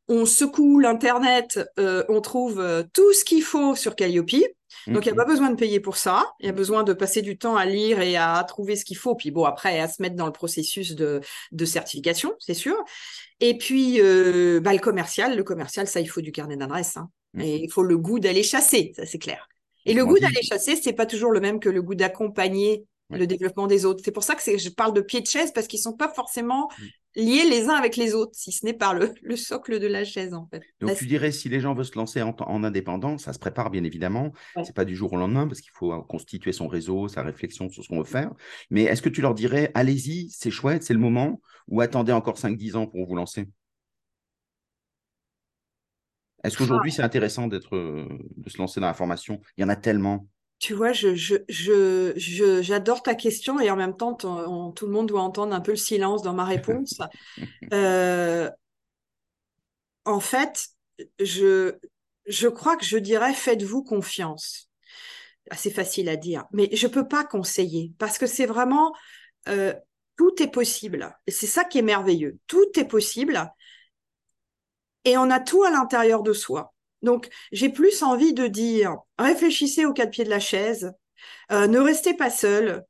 on 0.08 0.26
secoue 0.26 0.80
l'internet, 0.80 1.60
on 1.76 2.20
trouve 2.20 2.84
tout 2.92 3.12
ce 3.12 3.24
qu'il 3.24 3.44
faut 3.44 3.76
sur 3.76 3.94
Calliope. 3.94 4.34
Donc, 4.86 5.06
il 5.06 5.12
n'y 5.12 5.18
a 5.18 5.22
pas 5.22 5.28
besoin 5.28 5.50
de 5.50 5.56
payer 5.56 5.80
pour 5.80 5.96
ça. 5.96 6.32
Il 6.40 6.46
y 6.46 6.48
a 6.48 6.52
besoin 6.52 6.82
de 6.82 6.92
passer 6.92 7.22
du 7.22 7.38
temps 7.38 7.56
à 7.56 7.64
lire 7.64 8.00
et 8.00 8.16
à 8.16 8.44
trouver 8.46 8.76
ce 8.76 8.84
qu'il 8.84 8.96
faut. 8.96 9.14
Puis 9.14 9.30
bon, 9.30 9.44
après, 9.44 9.80
à 9.80 9.88
se 9.88 10.02
mettre 10.02 10.16
dans 10.16 10.26
le 10.26 10.32
processus 10.32 10.94
de, 10.94 11.20
de 11.52 11.64
certification, 11.64 12.34
c'est 12.38 12.54
sûr. 12.54 12.76
Et 13.40 13.58
puis, 13.58 14.00
euh, 14.00 14.60
bah, 14.60 14.72
le 14.72 14.78
commercial, 14.78 15.36
le 15.36 15.44
commercial, 15.44 15.86
ça, 15.86 16.00
il 16.00 16.06
faut 16.06 16.20
du 16.20 16.32
carnet 16.32 16.56
d'adresse. 16.56 16.96
Hein. 16.96 17.10
Et 17.38 17.56
il 17.64 17.70
faut 17.70 17.82
le 17.82 17.98
goût 17.98 18.20
d'aller 18.20 18.42
chasser, 18.42 18.92
ça 18.96 19.06
c'est 19.06 19.18
clair. 19.18 19.48
Et 19.86 19.92
le 19.92 20.06
goût 20.06 20.18
d'aller 20.18 20.42
chasser, 20.42 20.76
c'est 20.76 20.92
pas 20.92 21.06
toujours 21.06 21.30
le 21.30 21.40
même 21.40 21.60
que 21.60 21.68
le 21.68 21.82
goût 21.82 21.94
d'accompagner 21.94 22.86
le 23.10 23.26
développement 23.26 23.66
des 23.66 23.84
autres. 23.84 24.02
C'est 24.04 24.12
pour 24.12 24.22
ça 24.22 24.34
que 24.34 24.58
je 24.58 24.68
parle 24.70 24.94
de 24.94 25.00
pied 25.00 25.20
de 25.20 25.26
chaise 25.26 25.52
parce 25.52 25.66
qu'ils 25.66 25.80
sont 25.80 25.92
pas 25.92 26.08
forcément 26.08 26.68
mm. 26.78 26.84
Liés 27.16 27.48
les 27.48 27.68
uns 27.68 27.74
avec 27.74 27.96
les 27.96 28.14
autres, 28.14 28.32
si 28.34 28.52
ce 28.52 28.64
n'est 28.64 28.72
par 28.72 28.94
le, 28.94 29.36
socle 29.36 29.78
de 29.78 29.86
la 29.86 30.04
chaise 30.04 30.34
en 30.34 30.46
fait. 30.46 30.62
Donc 30.80 30.96
tu 30.96 31.06
dirais 31.06 31.32
si 31.32 31.48
les 31.48 31.60
gens 31.60 31.74
veulent 31.74 31.84
se 31.84 31.96
lancer 31.96 32.22
en, 32.22 32.64
indépendant, 32.64 33.18
ça 33.18 33.32
se 33.32 33.38
prépare 33.38 33.70
bien 33.70 33.84
évidemment. 33.84 34.32
Ce 34.56 34.64
C'est 34.64 34.74
pas 34.74 34.84
du 34.84 34.96
jour 34.96 35.12
au 35.12 35.16
lendemain 35.16 35.46
parce 35.46 35.60
qu'il 35.60 35.72
faut 35.72 35.92
euh, 35.92 36.00
constituer 36.02 36.52
son 36.52 36.68
réseau, 36.68 37.08
sa 37.08 37.22
réflexion 37.22 37.68
sur 37.68 37.82
ce 37.82 37.88
qu'on 37.88 37.98
veut 37.98 38.04
faire. 38.04 38.32
Mais 38.70 38.82
est-ce 38.82 39.02
que 39.02 39.08
tu 39.08 39.20
leur 39.20 39.34
dirais 39.34 39.70
allez-y, 39.74 40.30
c'est 40.30 40.50
chouette, 40.50 40.82
c'est 40.82 40.94
le 40.94 41.00
moment, 41.00 41.40
ou 41.68 41.80
attendez 41.80 42.12
encore 42.12 42.36
5-10 42.36 42.76
ans 42.76 42.86
pour 42.86 43.06
vous 43.06 43.16
lancer? 43.16 43.48
Est-ce 46.44 46.58
qu'aujourd'hui 46.58 46.90
ah. 46.92 46.96
c'est 46.96 47.02
intéressant 47.02 47.46
d'être 47.46 47.74
euh, 47.74 48.06
de 48.36 48.50
se 48.50 48.58
lancer 48.58 48.80
dans 48.80 48.86
la 48.86 48.94
formation? 48.94 49.40
Il 49.56 49.62
y 49.62 49.64
en 49.64 49.70
a 49.70 49.76
tellement. 49.76 50.28
Tu 50.64 50.72
vois, 50.72 50.94
je, 50.94 51.14
je, 51.14 52.62
j'adore 52.62 53.02
ta 53.02 53.14
question 53.14 53.60
et 53.60 53.70
en 53.70 53.76
même 53.76 53.94
temps, 53.94 54.14
tout 54.14 54.86
le 54.86 54.92
monde 54.92 55.08
doit 55.08 55.20
entendre 55.20 55.54
un 55.54 55.60
peu 55.60 55.72
le 55.72 55.76
silence 55.76 56.22
dans 56.22 56.32
ma 56.32 56.46
réponse. 56.46 57.02
Euh, 57.72 58.50
en 60.06 60.20
fait, 60.20 60.68
je, 61.20 61.74
je 62.26 62.48
crois 62.48 62.78
que 62.78 62.84
je 62.86 62.96
dirais 62.96 63.34
faites-vous 63.34 63.84
confiance. 63.84 64.70
Assez 65.50 65.70
facile 65.70 66.08
à 66.08 66.16
dire, 66.16 66.46
mais 66.50 66.70
je 66.72 66.86
ne 66.86 66.92
peux 66.92 67.06
pas 67.06 67.24
conseiller 67.24 67.92
parce 67.98 68.16
que 68.16 68.26
c'est 68.26 68.46
vraiment 68.46 68.94
euh, 69.48 69.74
tout 70.16 70.42
est 70.42 70.50
possible. 70.50 71.14
Et 71.26 71.30
c'est 71.30 71.46
ça 71.46 71.64
qui 71.64 71.78
est 71.78 71.82
merveilleux. 71.82 72.38
Tout 72.46 72.78
est 72.78 72.86
possible 72.86 73.52
et 75.04 75.18
on 75.18 75.30
a 75.30 75.40
tout 75.40 75.62
à 75.64 75.70
l'intérieur 75.70 76.22
de 76.22 76.32
soi. 76.32 76.73
Donc, 77.04 77.28
j'ai 77.52 77.68
plus 77.68 78.02
envie 78.02 78.32
de 78.34 78.46
dire, 78.46 78.96
réfléchissez 79.18 79.86
aux 79.86 79.92
quatre 79.92 80.10
pieds 80.10 80.24
de 80.24 80.30
la 80.30 80.40
chaise, 80.40 80.92
euh, 81.52 81.66
ne 81.66 81.78
restez 81.78 82.14
pas 82.14 82.30
seul, 82.30 82.84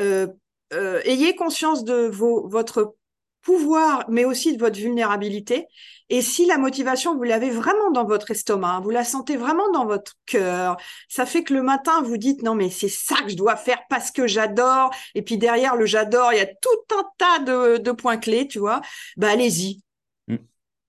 euh, 0.00 0.26
euh, 0.74 1.00
ayez 1.04 1.36
conscience 1.36 1.84
de 1.84 2.10
votre 2.12 2.96
pouvoir, 3.42 4.04
mais 4.08 4.24
aussi 4.24 4.56
de 4.56 4.60
votre 4.60 4.78
vulnérabilité. 4.78 5.66
Et 6.08 6.22
si 6.22 6.46
la 6.46 6.58
motivation, 6.58 7.16
vous 7.16 7.24
l'avez 7.24 7.50
vraiment 7.50 7.90
dans 7.90 8.04
votre 8.04 8.30
estomac, 8.30 8.80
vous 8.80 8.90
la 8.90 9.04
sentez 9.04 9.36
vraiment 9.36 9.68
dans 9.72 9.84
votre 9.86 10.14
cœur, 10.26 10.76
ça 11.08 11.26
fait 11.26 11.42
que 11.42 11.52
le 11.54 11.62
matin, 11.62 12.02
vous 12.02 12.16
dites, 12.18 12.42
non, 12.42 12.54
mais 12.54 12.70
c'est 12.70 12.88
ça 12.88 13.16
que 13.22 13.30
je 13.30 13.36
dois 13.36 13.56
faire 13.56 13.80
parce 13.90 14.10
que 14.12 14.26
j'adore. 14.28 14.90
Et 15.14 15.22
puis 15.22 15.38
derrière 15.38 15.76
le 15.76 15.86
j'adore, 15.86 16.32
il 16.32 16.38
y 16.38 16.40
a 16.40 16.46
tout 16.46 16.96
un 16.96 17.04
tas 17.18 17.38
de, 17.40 17.78
de 17.78 17.92
points 17.92 18.16
clés, 18.18 18.46
tu 18.46 18.58
vois. 18.60 18.80
Bah, 19.16 19.30
allez-y. 19.30 19.82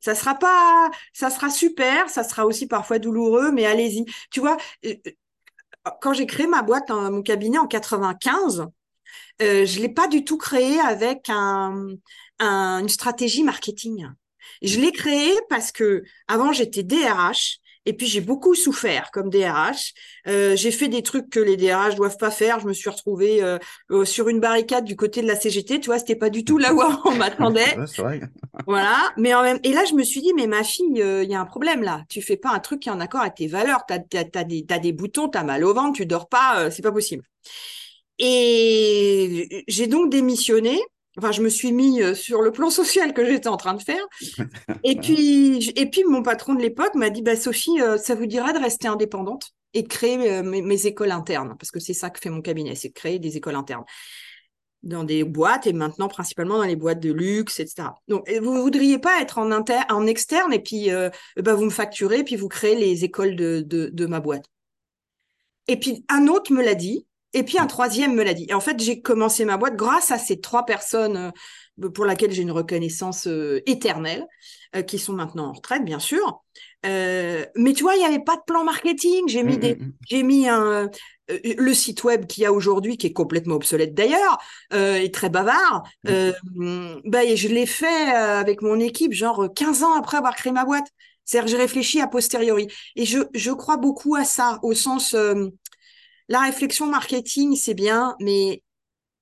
Ça 0.04 0.16
sera 0.16 0.36
pas, 0.36 0.92
ça 1.14 1.30
sera 1.30 1.50
super, 1.50 2.10
ça 2.10 2.24
sera 2.26 2.46
aussi 2.46 2.68
parfois 2.68 3.00
douloureux, 3.00 3.52
mais 3.54 3.66
allez-y. 3.66 4.04
Tu 4.32 4.42
vois, 4.42 4.58
euh, 4.86 4.94
euh, 5.08 5.12
quand 6.02 6.14
j'ai 6.14 6.26
créé 6.26 6.48
ma 6.48 6.62
boîte, 6.62 6.90
mon 6.90 7.22
cabinet 7.22 7.58
en 7.58 7.68
95, 7.68 8.68
euh, 9.42 9.66
je 9.66 9.80
l'ai 9.80 9.90
pas 9.90 10.08
du 10.08 10.24
tout 10.26 10.38
créé 10.38 10.80
avec 10.80 11.30
un, 11.30 11.88
une 12.40 12.90
stratégie 12.90 13.44
marketing. 13.44 14.08
Je 14.62 14.80
l'ai 14.80 14.92
créé 14.92 15.32
parce 15.50 15.72
que 15.72 16.04
avant 16.28 16.52
j'étais 16.52 16.84
DRH 16.84 17.60
et 17.86 17.94
puis 17.94 18.08
j'ai 18.08 18.22
beaucoup 18.22 18.56
souffert 18.56 19.12
comme 19.12 19.30
DRH. 19.30 19.94
Euh, 20.28 20.56
j'ai 20.56 20.72
fait 20.72 20.88
des 20.88 21.04
trucs 21.04 21.30
que 21.30 21.40
les 21.40 21.58
DRH 21.58 21.96
doivent 21.96 22.18
pas 22.18 22.32
faire. 22.32 22.60
Je 22.60 22.68
me 22.68 22.74
suis 22.74 22.90
retrouvée 22.90 23.44
euh, 23.44 23.58
euh, 23.92 24.06
sur 24.06 24.30
une 24.30 24.40
barricade 24.40 24.86
du 24.86 24.96
côté 24.96 25.22
de 25.22 25.28
la 25.28 25.36
CGT. 25.36 25.80
Tu 25.80 25.88
vois, 25.88 26.00
c'était 26.00 26.16
pas 26.16 26.30
du 26.30 26.46
tout 26.46 26.58
là 26.58 26.74
où 26.74 26.82
on 27.06 27.16
m'attendait. 27.16 27.76
voilà. 28.66 29.12
Mais 29.18 29.34
en 29.34 29.44
même 29.44 29.60
et 29.64 29.74
là 29.74 29.84
je 29.86 29.94
me 29.96 30.04
suis 30.04 30.22
dit 30.22 30.34
mais 30.36 30.48
ma 30.48 30.64
fille, 30.64 30.86
il 30.96 31.30
y 31.30 31.36
a 31.36 31.42
un 31.42 31.46
problème 31.46 31.84
là. 31.84 32.04
Tu 32.10 32.22
fais 32.22 32.38
pas 32.38 32.52
un 32.52 32.60
truc 32.60 32.82
qui 32.82 32.90
est 32.90 32.94
en 32.94 33.00
accord 33.00 33.22
avec 33.22 33.36
tes 33.36 33.48
valeurs. 33.48 33.82
T'as 33.88 34.00
as, 34.16 34.44
des 34.44 34.66
t'as 34.66 34.80
des 34.80 34.94
boutons, 34.94 35.28
t'as 35.28 35.44
mal 35.44 35.64
au 35.64 35.74
ventre, 35.74 35.98
tu 35.98 36.06
dors 36.06 36.30
pas. 36.30 36.72
c'est 36.72 36.82
pas 36.82 36.92
possible. 36.92 37.24
Et 38.20 39.66
j'ai 39.68 39.88
donc 39.88 40.12
démissionné 40.12 40.80
Enfin, 41.18 41.32
je 41.32 41.42
me 41.42 41.50
suis 41.50 41.72
mis 41.72 42.02
euh, 42.02 42.16
sur 42.16 42.42
le 42.42 42.52
plan 42.52 42.70
social 42.70 43.14
que 43.14 43.26
j'étais 43.26 43.48
en 43.50 43.58
train 43.58 43.74
de 43.74 43.82
faire. 43.82 44.06
Et 44.84 44.96
puis, 44.96 45.70
et 45.76 45.90
mon 46.08 46.24
patron 46.24 46.56
de 46.56 46.62
l'époque 46.62 46.96
m'a 46.96 47.10
dit, 47.10 47.22
bah, 47.22 47.36
Sophie, 47.36 47.82
euh, 47.82 47.98
ça 47.98 48.16
vous 48.16 48.26
dirait 48.26 48.54
de 48.54 48.60
rester 48.60 48.88
indépendante 48.88 49.52
et 49.74 49.84
de 49.84 49.88
créer 49.88 50.32
euh, 50.32 50.44
mes, 50.44 50.86
écoles 50.86 51.12
internes, 51.12 51.56
parce 51.58 51.72
que 51.72 51.80
c'est 51.80 51.94
ça 51.94 52.10
que 52.10 52.20
fait 52.20 52.30
mon 52.30 52.42
cabinet, 52.42 52.76
c'est 52.76 52.90
de 52.90 52.94
créer 52.94 53.20
des 53.20 53.38
écoles 53.38 53.56
internes. 53.56 53.86
dans 54.84 55.04
des 55.04 55.24
boîtes 55.24 55.66
et 55.66 55.74
maintenant 55.74 56.10
principalement 56.10 56.58
dans 56.58 56.66
les 56.66 56.76
boîtes 56.76 57.00
de 57.00 57.12
luxe, 57.12 57.60
etc. 57.60 57.90
Donc, 58.08 58.30
vous 58.30 58.54
ne 58.54 58.62
voudriez 58.62 59.00
pas 59.00 59.22
être 59.22 59.40
en, 59.40 60.06
externe 60.08 60.54
et 60.54 60.60
puis 60.60 60.90
bah, 61.38 61.54
vous 61.56 61.66
me 61.66 61.70
facturez 61.70 62.24
puis 62.24 62.36
vous 62.36 62.50
créez 62.50 62.76
les 62.76 63.04
écoles 63.06 63.36
de, 63.36 63.62
de 63.66 64.06
ma 64.06 64.20
boîte? 64.20 64.46
Et 65.68 65.80
puis 65.80 66.04
un 66.10 66.28
autre 66.28 66.52
me 66.52 66.62
l'a 66.62 66.76
dit, 66.76 67.08
et 67.34 67.44
puis 67.44 67.58
un 67.58 67.68
troisième 67.68 68.14
me 68.14 68.24
l'a 68.24 68.34
dit. 68.34 68.46
Et 68.50 68.54
en 68.54 68.60
fait, 68.60 68.80
j'ai 68.80 69.02
commencé 69.02 69.46
ma 69.46 69.58
boîte 69.58 69.76
grâce 69.76 70.12
à 70.12 70.18
ces 70.18 70.40
trois 70.40 70.66
personnes 70.66 71.34
euh, 71.82 71.90
pour 71.90 72.06
lesquelles 72.06 72.32
j'ai 72.32 72.44
une 72.44 72.52
reconnaissance 72.52 73.28
euh, 73.28 73.62
éternelle, 73.66 74.28
euh, 74.76 74.84
qui 74.84 75.00
sont 75.00 75.14
maintenant 75.14 75.48
en 75.48 75.54
retraite, 75.54 75.84
bien 75.84 76.00
sûr. 76.00 76.44
mais 76.84 77.74
tu 77.76 77.84
vois, 77.84 77.96
il 77.96 78.00
n'y 78.00 78.06
avait 78.06 78.24
pas 78.24 78.36
de 78.36 78.44
plan 78.46 78.64
marketing. 78.64 79.28
J'ai 79.28 79.44
mis, 79.44 79.58
mmh, 79.58 79.60
des, 79.60 79.76
mmh, 79.76 79.84
mmh. 79.84 79.94
j'ai 80.10 80.24
mis 80.24 80.48
un, 80.48 80.90
le 81.30 81.74
site 81.74 82.04
web 82.04 82.28
qu'il 82.28 82.44
y 82.44 82.46
a 82.46 82.54
aujourd'hui, 82.54 82.98
qui 82.98 83.08
est 83.08 83.14
complètement 83.14 83.56
obsolète 83.56 83.94
d'ailleurs, 83.94 84.38
et 84.74 85.10
très 85.12 85.30
bavard. 85.30 85.84
bah, 86.04 87.24
et 87.24 87.38
je 87.38 87.48
l'ai 87.48 87.66
fait 87.66 88.12
avec 88.12 88.62
mon 88.62 88.80
équipe, 88.80 89.14
genre 89.14 89.48
15 89.54 89.84
ans 89.84 89.94
après 89.94 90.18
avoir 90.18 90.36
créé 90.36 90.52
ma 90.52 90.66
boîte. 90.66 90.88
C'est-à-dire 91.26 91.46
que 91.46 91.52
j'ai 91.52 91.64
réfléchi 91.64 92.02
a 92.02 92.08
posteriori. 92.08 92.68
Et 92.98 93.06
je, 93.06 93.20
je 93.34 93.52
crois 93.52 93.78
beaucoup 93.78 94.16
à 94.16 94.26
ça, 94.26 94.60
au 94.62 94.74
sens, 94.74 95.16
la 96.30 96.42
réflexion 96.42 96.88
marketing, 96.88 97.56
c'est 97.56 97.74
bien, 97.74 98.16
mais 98.20 98.64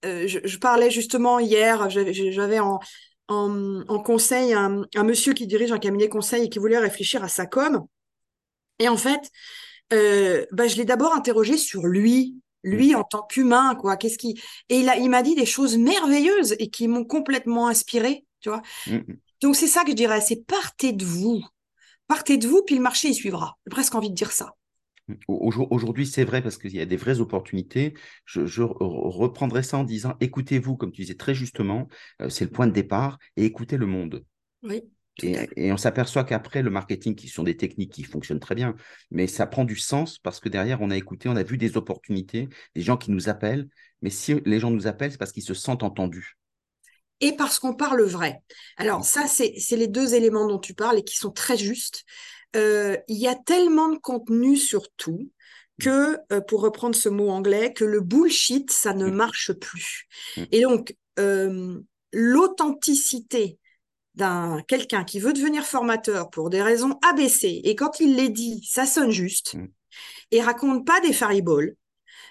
euh, 0.06 0.28
je, 0.28 0.58
parlais 0.58 0.90
justement 0.90 1.40
hier, 1.40 1.90
j'avais 1.90 2.60
en, 2.60 2.80
en, 3.28 4.00
conseil 4.00 4.54
un, 4.54 4.86
monsieur 5.04 5.34
qui 5.34 5.48
dirige 5.48 5.72
un 5.72 5.80
cabinet 5.80 6.10
conseil 6.10 6.46
et 6.46 6.50
qui 6.50 6.60
voulait 6.60 6.78
réfléchir 6.78 7.24
à 7.24 7.28
sa 7.28 7.46
com. 7.46 7.86
Et 8.80 8.90
en 8.90 8.98
fait, 8.98 9.30
euh, 9.94 10.46
bah, 10.52 10.68
je 10.68 10.76
l'ai 10.78 10.86
d'abord 10.86 11.14
interrogé 11.14 11.58
sur 11.58 11.86
lui, 11.86 12.36
lui 12.64 12.96
en 12.96 13.04
tant 13.04 13.22
qu'humain, 13.24 13.76
quoi. 13.76 13.98
Qu'est-ce 13.98 14.18
qui 14.18 14.42
Et 14.70 14.80
il, 14.80 14.90
a, 14.90 14.98
il 14.98 15.10
m'a 15.10 15.22
dit 15.22 15.36
des 15.36 15.46
choses 15.46 15.78
merveilleuses 15.78 16.56
et 16.60 16.70
qui 16.70 16.88
m'ont 16.88 17.06
complètement 17.06 17.68
inspiré, 17.68 18.26
tu 18.40 18.50
vois. 18.50 18.62
Mmh, 18.88 18.96
mmh. 18.96 19.18
Donc 19.42 19.56
c'est 19.56 19.68
ça 19.68 19.84
que 19.84 19.92
je 19.92 19.96
dirais, 19.96 20.22
c'est 20.22 20.46
partez 20.46 20.94
de 20.94 21.06
vous. 21.06 21.44
Partez 22.08 22.38
de 22.38 22.48
vous, 22.48 22.64
puis 22.64 22.76
le 22.76 22.82
marché 22.82 23.10
y 23.10 23.16
suivra. 23.16 23.58
J'ai 23.66 23.72
presque 23.72 23.96
envie 23.96 24.10
de 24.10 24.16
dire 24.16 24.32
ça. 24.32 24.56
Aujourd'hui, 25.28 26.06
c'est 26.06 26.24
vrai 26.24 26.42
parce 26.42 26.58
qu'il 26.58 26.76
y 26.76 26.82
a 26.82 26.86
des 26.86 26.98
vraies 26.98 27.20
opportunités. 27.20 27.94
Je, 28.26 28.62
reprendrai 28.62 29.64
ça 29.64 29.78
en 29.78 29.84
disant 29.84 30.16
écoutez-vous, 30.20 30.76
comme 30.78 30.92
tu 30.92 31.02
disais 31.02 31.16
très 31.16 31.34
justement, 31.34 31.88
euh, 32.22 32.30
c'est 32.30 32.46
le 32.46 32.52
point 32.52 32.68
de 32.68 32.72
départ, 32.72 33.18
et 33.38 33.46
écoutez 33.46 33.78
le 33.78 33.86
monde. 33.86 34.26
Oui. 34.64 34.84
Et, 35.24 35.72
on 35.72 35.78
s'aperçoit 35.78 36.24
qu'après, 36.24 36.62
le 36.64 36.70
marketing, 36.70 37.16
qui 37.16 37.28
sont 37.28 37.44
des 37.44 37.58
techniques 37.58 37.92
qui 37.92 38.04
fonctionnent 38.04 38.40
très 38.40 38.56
bien, 38.56 38.76
mais 39.12 39.28
ça 39.28 39.46
prend 39.46 39.66
du 39.66 39.76
sens 39.76 40.18
parce 40.18 40.40
que 40.40 40.50
derrière, 40.50 40.82
on 40.82 40.90
a 40.90 40.98
écouté, 40.98 41.30
on 41.30 41.36
a 41.36 41.44
vu 41.44 41.58
des 41.58 41.78
opportunités, 41.78 42.48
des 42.76 42.82
gens 42.82 42.98
qui 42.98 43.12
nous 43.12 43.30
appellent. 43.30 43.68
Mais 44.02 44.10
si 44.10 44.42
les 44.46 44.60
gens 44.60 44.72
nous 44.72 44.88
appellent, 44.88 45.12
c'est 45.12 45.18
parce 45.18 45.32
qu'ils 45.32 45.44
se 45.44 45.54
sentent 45.54 45.84
entendus 45.84 46.38
et 47.22 47.34
parce 47.34 47.60
qu'on 47.60 47.76
parle 47.76 48.02
vrai. 48.04 48.42
Alors 48.78 49.06
ça, 49.06 49.28
c'est 49.28 49.54
les 49.72 49.88
deux 49.88 50.16
éléments 50.16 50.48
dont 50.48 50.60
tu 50.60 50.74
parles 50.74 50.98
et 50.98 51.04
qui 51.04 51.16
sont 51.16 51.32
très 51.32 51.56
justes. 51.56 52.04
Euh, 52.56 52.98
il 53.08 53.18
y 53.18 53.28
a 53.28 53.36
tellement 53.36 53.90
de 53.90 53.98
contenu 53.98 54.58
sur 54.58 54.92
tout 54.98 55.30
que, 55.80 56.18
euh, 56.32 56.42
pour 56.42 56.62
reprendre 56.62 56.96
ce 56.96 57.10
mot 57.10 57.30
anglais, 57.30 57.74
que 57.74 57.86
le 57.86 58.02
bullshit, 58.02 58.72
ça 58.72 58.94
ne 58.94 59.08
marche 59.10 59.54
plus. 59.54 60.08
Et 60.52 60.62
donc, 60.62 60.96
euh, 61.20 61.80
l'authenticité 62.14 63.58
d'un 64.16 64.62
quelqu'un 64.68 65.06
qui 65.06 65.20
veut 65.20 65.34
devenir 65.34 65.64
formateur 65.64 66.30
pour 66.30 66.50
des 66.50 66.62
raisons 66.62 67.00
ABC, 67.10 67.62
et 67.64 67.76
quand 67.76 68.00
il 68.00 68.16
les 68.16 68.30
dit, 68.30 68.68
ça 68.70 68.86
sonne 68.86 69.12
juste, 69.12 69.56
et 70.32 70.42
raconte 70.42 70.86
pas 70.86 71.00
des 71.00 71.14
fariboles, 71.14 71.76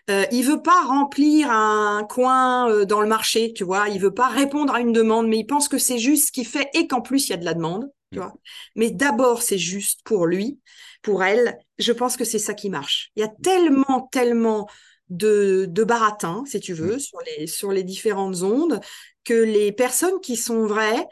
euh, 0.08 0.24
il 0.32 0.42
veut 0.44 0.62
pas 0.62 0.82
remplir 0.86 1.50
un 1.50 2.04
coin 2.04 2.70
euh, 2.70 2.84
dans 2.84 3.00
le 3.00 3.08
marché, 3.08 3.52
tu 3.52 3.64
vois. 3.64 3.88
Il 3.88 4.00
veut 4.00 4.14
pas 4.14 4.28
répondre 4.28 4.74
à 4.74 4.80
une 4.80 4.92
demande, 4.92 5.28
mais 5.28 5.38
il 5.38 5.46
pense 5.46 5.68
que 5.68 5.78
c'est 5.78 5.98
juste 5.98 6.28
ce 6.28 6.32
qui 6.32 6.44
fait 6.44 6.68
et 6.74 6.86
qu'en 6.86 7.00
plus 7.00 7.28
il 7.28 7.30
y 7.30 7.34
a 7.34 7.36
de 7.36 7.44
la 7.44 7.54
demande, 7.54 7.90
tu 8.12 8.18
mm. 8.18 8.22
vois. 8.22 8.34
Mais 8.76 8.90
d'abord 8.90 9.42
c'est 9.42 9.58
juste 9.58 10.00
pour 10.04 10.26
lui, 10.26 10.60
pour 11.02 11.22
elle. 11.24 11.58
Je 11.78 11.92
pense 11.92 12.16
que 12.16 12.24
c'est 12.24 12.38
ça 12.38 12.54
qui 12.54 12.70
marche. 12.70 13.10
Il 13.16 13.20
y 13.20 13.24
a 13.24 13.32
tellement, 13.42 14.08
tellement 14.12 14.68
de, 15.08 15.66
de 15.68 15.84
baratin, 15.84 16.44
si 16.46 16.60
tu 16.60 16.72
veux, 16.72 16.96
mm. 16.96 17.00
sur 17.00 17.18
les 17.20 17.46
sur 17.46 17.72
les 17.72 17.84
différentes 17.84 18.42
ondes, 18.42 18.80
que 19.24 19.34
les 19.34 19.72
personnes 19.72 20.20
qui 20.20 20.36
sont 20.36 20.66
vraies, 20.66 21.06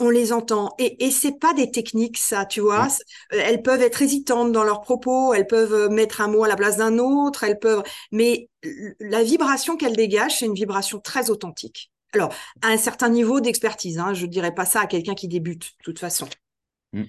on 0.00 0.10
les 0.10 0.32
entend. 0.32 0.74
Et, 0.78 1.04
et 1.06 1.10
c'est 1.10 1.38
pas 1.38 1.54
des 1.54 1.70
techniques, 1.70 2.18
ça, 2.18 2.44
tu 2.46 2.60
vois. 2.60 2.88
Euh, 3.32 3.40
elles 3.44 3.62
peuvent 3.62 3.82
être 3.82 4.02
hésitantes 4.02 4.52
dans 4.52 4.64
leurs 4.64 4.80
propos, 4.80 5.34
elles 5.34 5.46
peuvent 5.46 5.72
euh, 5.72 5.88
mettre 5.88 6.20
un 6.20 6.28
mot 6.28 6.44
à 6.44 6.48
la 6.48 6.56
place 6.56 6.76
d'un 6.76 6.98
autre, 6.98 7.44
elles 7.44 7.58
peuvent. 7.58 7.82
Mais 8.10 8.48
la 9.00 9.22
vibration 9.22 9.76
qu'elles 9.76 9.96
dégagent, 9.96 10.38
c'est 10.38 10.46
une 10.46 10.54
vibration 10.54 10.98
très 11.00 11.30
authentique. 11.30 11.92
Alors, 12.14 12.34
à 12.62 12.68
un 12.68 12.76
certain 12.76 13.08
niveau 13.08 13.40
d'expertise, 13.40 13.98
hein, 13.98 14.14
je 14.14 14.26
dirais 14.26 14.54
pas 14.54 14.64
ça 14.64 14.80
à 14.80 14.86
quelqu'un 14.86 15.14
qui 15.14 15.28
débute, 15.28 15.62
de 15.78 15.84
toute 15.84 15.98
façon. 15.98 16.28
Mm. 16.92 17.04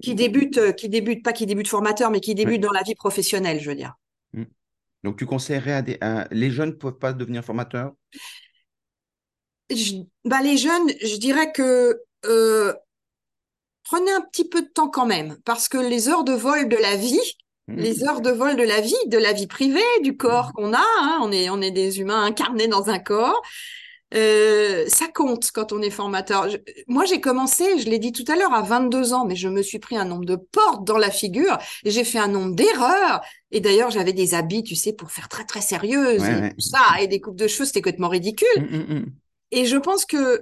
Qui 0.00 0.14
débute, 0.14 0.58
euh, 0.58 0.72
qui 0.72 0.88
débute, 0.88 1.24
pas 1.24 1.32
qui 1.32 1.46
débute 1.46 1.68
formateur, 1.68 2.10
mais 2.10 2.20
qui 2.20 2.34
débute 2.34 2.60
dans 2.60 2.72
la 2.72 2.82
vie 2.82 2.94
professionnelle, 2.94 3.60
je 3.60 3.68
veux 3.68 3.76
dire. 3.76 3.94
Mm. 4.32 4.44
Donc, 5.02 5.18
tu 5.18 5.26
conseillerais 5.26 5.72
à, 5.72 5.82
des, 5.82 5.98
les 6.30 6.50
jeunes 6.50 6.70
ne 6.70 6.74
peuvent 6.74 6.98
pas 6.98 7.12
devenir 7.12 7.44
formateurs? 7.44 7.92
Bah, 10.24 10.40
les 10.42 10.56
jeunes, 10.56 10.90
je 11.02 11.16
dirais 11.16 11.52
que 11.52 12.00
euh, 12.26 12.72
prenez 13.84 14.12
un 14.12 14.20
petit 14.20 14.48
peu 14.48 14.62
de 14.62 14.68
temps 14.68 14.88
quand 14.88 15.06
même, 15.06 15.36
parce 15.44 15.68
que 15.68 15.78
les 15.78 16.08
heures 16.08 16.24
de 16.24 16.32
vol 16.32 16.68
de 16.68 16.76
la 16.76 16.96
vie, 16.96 17.20
mmh. 17.68 17.76
les 17.76 18.04
heures 18.04 18.20
de 18.20 18.30
vol 18.30 18.56
de 18.56 18.62
la 18.62 18.80
vie, 18.80 18.94
de 19.06 19.18
la 19.18 19.32
vie 19.32 19.46
privée, 19.46 19.80
du 20.02 20.16
corps 20.16 20.52
qu'on 20.52 20.72
a, 20.72 20.84
hein, 21.00 21.18
on, 21.22 21.32
est, 21.32 21.50
on 21.50 21.60
est 21.60 21.70
des 21.70 22.00
humains 22.00 22.22
incarnés 22.22 22.68
dans 22.68 22.90
un 22.90 22.98
corps, 22.98 23.42
euh, 24.14 24.84
ça 24.88 25.06
compte 25.08 25.50
quand 25.52 25.72
on 25.72 25.80
est 25.80 25.90
formateur. 25.90 26.48
moi, 26.86 27.04
j'ai 27.04 27.20
commencé, 27.20 27.78
je 27.78 27.88
l'ai 27.88 27.98
dit 27.98 28.12
tout 28.12 28.24
à 28.30 28.36
l'heure, 28.36 28.52
à 28.52 28.62
22 28.62 29.14
ans, 29.14 29.24
mais 29.24 29.36
je 29.36 29.48
me 29.48 29.62
suis 29.62 29.78
pris 29.78 29.96
un 29.96 30.04
nombre 30.04 30.24
de 30.24 30.36
portes 30.36 30.84
dans 30.84 30.98
la 30.98 31.10
figure 31.10 31.58
et 31.84 31.90
j'ai 31.90 32.04
fait 32.04 32.18
un 32.18 32.28
nombre 32.28 32.54
d'erreurs. 32.54 33.22
Et 33.50 33.60
d'ailleurs, 33.60 33.90
j'avais 33.90 34.12
des 34.12 34.34
habits, 34.34 34.62
tu 34.62 34.76
sais, 34.76 34.92
pour 34.92 35.10
faire 35.10 35.28
très 35.28 35.44
très 35.44 35.60
sérieuse 35.60 36.22
et 36.24 36.52
ça, 36.58 37.00
et 37.00 37.06
des 37.06 37.20
coupes 37.20 37.36
de 37.36 37.46
cheveux, 37.46 37.64
c'était 37.64 37.80
complètement 37.80 38.08
ridicule. 38.08 38.48
Mmh, 38.58 39.06
et 39.50 39.66
je 39.66 39.76
pense 39.76 40.04
que 40.04 40.16
euh, 40.16 40.40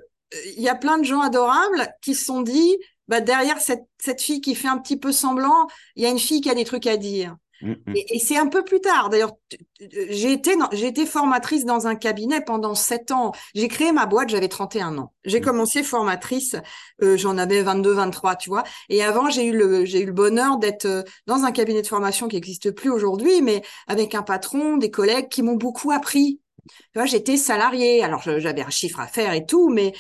il 0.56 0.62
y 0.62 0.68
a 0.68 0.74
plein 0.74 0.98
de 0.98 1.04
gens 1.04 1.20
adorables 1.20 1.92
qui 2.02 2.14
se 2.14 2.24
sont 2.24 2.42
dit, 2.42 2.76
bah, 3.08 3.20
derrière 3.20 3.60
cette, 3.60 3.84
cette 3.98 4.20
fille 4.20 4.40
qui 4.40 4.54
fait 4.54 4.68
un 4.68 4.78
petit 4.78 4.96
peu 4.96 5.12
semblant, 5.12 5.66
il 5.96 6.02
y 6.02 6.06
a 6.06 6.10
une 6.10 6.18
fille 6.18 6.40
qui 6.40 6.50
a 6.50 6.54
des 6.54 6.64
trucs 6.64 6.86
à 6.86 6.96
dire. 6.96 7.36
Mm, 7.62 7.72
mm. 7.86 7.94
Et, 7.94 8.18
c'est 8.18 8.36
un 8.36 8.46
peu 8.46 8.64
plus 8.64 8.80
tard. 8.80 9.10
D'ailleurs, 9.10 9.32
j'ai 9.78 10.32
été, 10.32 10.54
j'ai 10.72 10.86
été 10.86 11.06
formatrice 11.06 11.64
dans 11.64 11.86
un 11.86 11.94
cabinet 11.94 12.40
pendant 12.40 12.74
sept 12.74 13.10
ans. 13.10 13.32
J'ai 13.54 13.68
créé 13.68 13.92
ma 13.92 14.06
boîte, 14.06 14.28
j'avais 14.30 14.48
31 14.48 14.98
ans. 14.98 15.12
J'ai 15.24 15.40
mm. 15.40 15.44
commencé 15.44 15.82
formatrice, 15.82 16.56
euh, 17.02 17.16
j'en 17.16 17.38
avais 17.38 17.62
22, 17.62 17.92
23, 17.92 18.36
tu 18.36 18.50
vois. 18.50 18.64
Et 18.88 19.02
avant, 19.02 19.30
j'ai 19.30 19.46
eu 19.46 19.52
le, 19.52 19.84
j'ai 19.84 20.00
eu 20.00 20.06
le 20.06 20.12
bonheur 20.12 20.58
d'être 20.58 20.86
euh, 20.86 21.02
dans 21.26 21.44
un 21.44 21.52
cabinet 21.52 21.82
de 21.82 21.86
formation 21.86 22.28
qui 22.28 22.36
n'existe 22.36 22.70
plus 22.70 22.90
aujourd'hui, 22.90 23.42
mais 23.42 23.62
avec 23.86 24.14
un 24.14 24.22
patron, 24.22 24.76
des 24.76 24.90
collègues 24.90 25.28
qui 25.28 25.42
m'ont 25.42 25.56
beaucoup 25.56 25.90
appris. 25.90 26.40
Tu 26.66 26.98
vois, 26.98 27.06
j'étais 27.06 27.36
salariée, 27.36 28.02
alors 28.02 28.22
j'avais 28.22 28.62
un 28.62 28.70
chiffre 28.70 29.00
à 29.00 29.06
faire 29.06 29.32
et 29.32 29.46
tout, 29.46 29.70
mais 29.70 29.92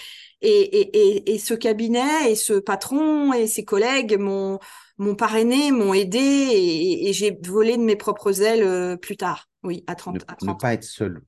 et, 0.42 0.80
et, 0.80 1.34
et, 1.34 1.38
ce 1.38 1.54
cabinet 1.54 2.30
et 2.30 2.34
ce 2.34 2.54
patron 2.54 3.32
et 3.32 3.46
ses 3.46 3.64
collègues 3.64 4.18
m'ont 4.18 4.58
m'ont 5.00 5.14
parrainé, 5.14 5.72
m'ont 5.72 5.94
aidé 5.94 6.18
et, 6.18 7.12
j'ai 7.12 7.36
volé 7.42 7.76
de 7.76 7.82
mes 7.82 7.96
propres 7.96 8.42
ailes 8.42 8.62
euh, 8.62 8.96
plus 8.96 9.16
tard. 9.16 9.48
Oui, 9.62 9.82
à 9.86 9.94
30, 9.94 10.14
ne, 10.14 10.20
à 10.28 10.36
30 10.36 10.42
ne 10.48 10.54
pas 10.54 10.74
être 10.74 10.84
seul. 10.84 11.22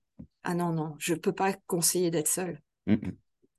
Ah 0.45 0.55
non, 0.55 0.73
non, 0.73 0.95
je 0.99 1.15
peux 1.15 1.33
pas 1.33 1.55
conseiller 1.67 2.11
d'être 2.11 2.29
seul. 2.29 2.61
Mmh, 2.87 2.95
mmh. 2.95 3.13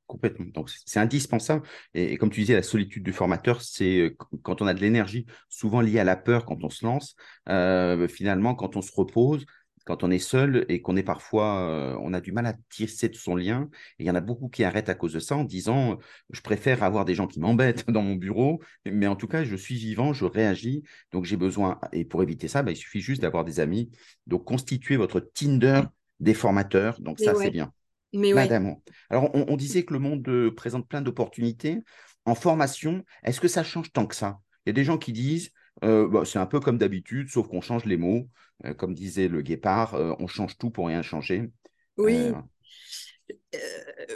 Complètement. 0.05 0.45
Donc, 0.53 0.69
c'est 0.85 0.99
indispensable. 0.99 1.65
Et, 1.93 2.17
comme 2.17 2.29
tu 2.29 2.41
disais, 2.41 2.53
la 2.53 2.61
solitude 2.61 3.03
du 3.03 3.13
formateur, 3.13 3.61
c'est 3.61 3.99
euh, 3.99 4.17
quand 4.43 4.61
on 4.61 4.67
a 4.67 4.73
de 4.73 4.81
l'énergie, 4.81 5.25
souvent 5.49 5.81
liée 5.81 5.99
à 5.99 6.03
la 6.03 6.15
peur 6.15 6.45
quand 6.45 6.63
on 6.63 6.69
se 6.69 6.85
lance. 6.85 7.15
Euh, 7.49 8.07
finalement, 8.07 8.53
quand 8.53 8.75
on 8.75 8.81
se 8.81 8.91
repose, 8.95 9.45
quand 9.85 10.03
on 10.03 10.11
est 10.11 10.19
seul 10.19 10.65
et 10.69 10.81
qu'on 10.81 10.95
est 10.95 11.03
parfois, 11.03 11.59
euh, 11.59 11.97
on 12.01 12.13
a 12.13 12.21
du 12.21 12.31
mal 12.31 12.45
à 12.45 12.53
tisser 12.69 13.09
de 13.09 13.15
son 13.15 13.35
lien. 13.35 13.69
Et 13.99 14.03
il 14.03 14.05
y 14.05 14.11
en 14.11 14.15
a 14.15 14.21
beaucoup 14.21 14.47
qui 14.47 14.63
arrêtent 14.63 14.89
à 14.89 14.95
cause 14.95 15.13
de 15.13 15.19
ça 15.19 15.35
en 15.35 15.43
disant, 15.43 15.99
je 16.29 16.41
préfère 16.41 16.83
avoir 16.83 17.05
des 17.05 17.15
gens 17.15 17.27
qui 17.27 17.39
m'embêtent 17.39 17.85
dans 17.89 18.01
mon 18.01 18.15
bureau, 18.15 18.61
mais 18.85 19.07
en 19.07 19.15
tout 19.15 19.27
cas, 19.27 19.43
je 19.43 19.55
suis 19.55 19.75
vivant, 19.75 20.13
je 20.13 20.25
réagis, 20.25 20.83
donc 21.11 21.25
j'ai 21.25 21.37
besoin. 21.37 21.79
Et 21.91 22.05
pour 22.05 22.23
éviter 22.23 22.47
ça, 22.47 22.63
bah, 22.63 22.71
il 22.71 22.77
suffit 22.77 23.01
juste 23.01 23.21
d'avoir 23.21 23.43
des 23.43 23.59
amis. 23.59 23.91
Donc, 24.27 24.45
constituer 24.45 24.95
votre 24.95 25.19
Tinder 25.19 25.81
des 26.19 26.33
formateurs. 26.33 27.01
Donc, 27.01 27.19
ça, 27.19 27.35
c'est 27.35 27.51
bien. 27.51 27.71
Mais 28.13 28.31
Madame. 28.33 28.75
Alors, 29.09 29.31
on, 29.33 29.57
disait 29.57 29.83
que 29.83 29.93
le 29.93 29.99
monde 29.99 30.51
présente 30.55 30.87
plein 30.87 31.01
d'opportunités. 31.01 31.79
En 32.25 32.35
formation, 32.35 33.03
est-ce 33.23 33.41
que 33.41 33.47
ça 33.47 33.63
change 33.63 33.91
tant 33.91 34.05
que 34.05 34.15
ça? 34.15 34.39
Il 34.65 34.69
y 34.69 34.71
a 34.71 34.73
des 34.73 34.83
gens 34.83 34.97
qui 34.97 35.11
disent, 35.11 35.51
euh, 35.83 36.07
bah, 36.07 36.23
c'est 36.25 36.39
un 36.39 36.45
peu 36.45 36.59
comme 36.59 36.77
d'habitude, 36.77 37.29
sauf 37.29 37.47
qu'on 37.47 37.61
change 37.61 37.85
les 37.85 37.97
mots. 37.97 38.27
Euh, 38.65 38.73
comme 38.73 38.93
disait 38.93 39.27
le 39.27 39.41
guépard, 39.41 39.95
euh, 39.95 40.13
on 40.19 40.27
change 40.27 40.57
tout 40.57 40.69
pour 40.69 40.87
rien 40.87 41.01
changer. 41.01 41.49
Oui. 41.97 42.31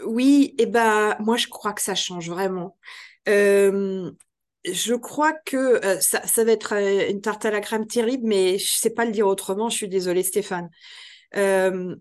oui, 0.05 0.55
et 0.57 0.63
eh 0.63 0.65
ben 0.65 1.15
moi 1.19 1.37
je 1.37 1.47
crois 1.47 1.73
que 1.73 1.81
ça 1.81 1.95
change 1.95 2.29
vraiment. 2.29 2.77
je 3.25 4.93
crois 4.95 5.33
que 5.45 5.79
ça, 6.01 6.25
ça, 6.25 6.43
va 6.43 6.51
être 6.51 6.73
une 7.09 7.21
tarte 7.21 7.45
à 7.45 7.51
la 7.51 7.61
crème 7.61 7.87
terrible, 7.87 8.27
mais 8.27 8.57
je 8.57 8.71
sais 8.71 8.89
pas 8.89 9.05
le 9.05 9.11
dire 9.11 9.27
autrement. 9.27 9.69
Je 9.69 9.77
suis 9.77 9.87
désolée, 9.87 10.23
Stéphane. 10.23 10.69
le 11.33 11.99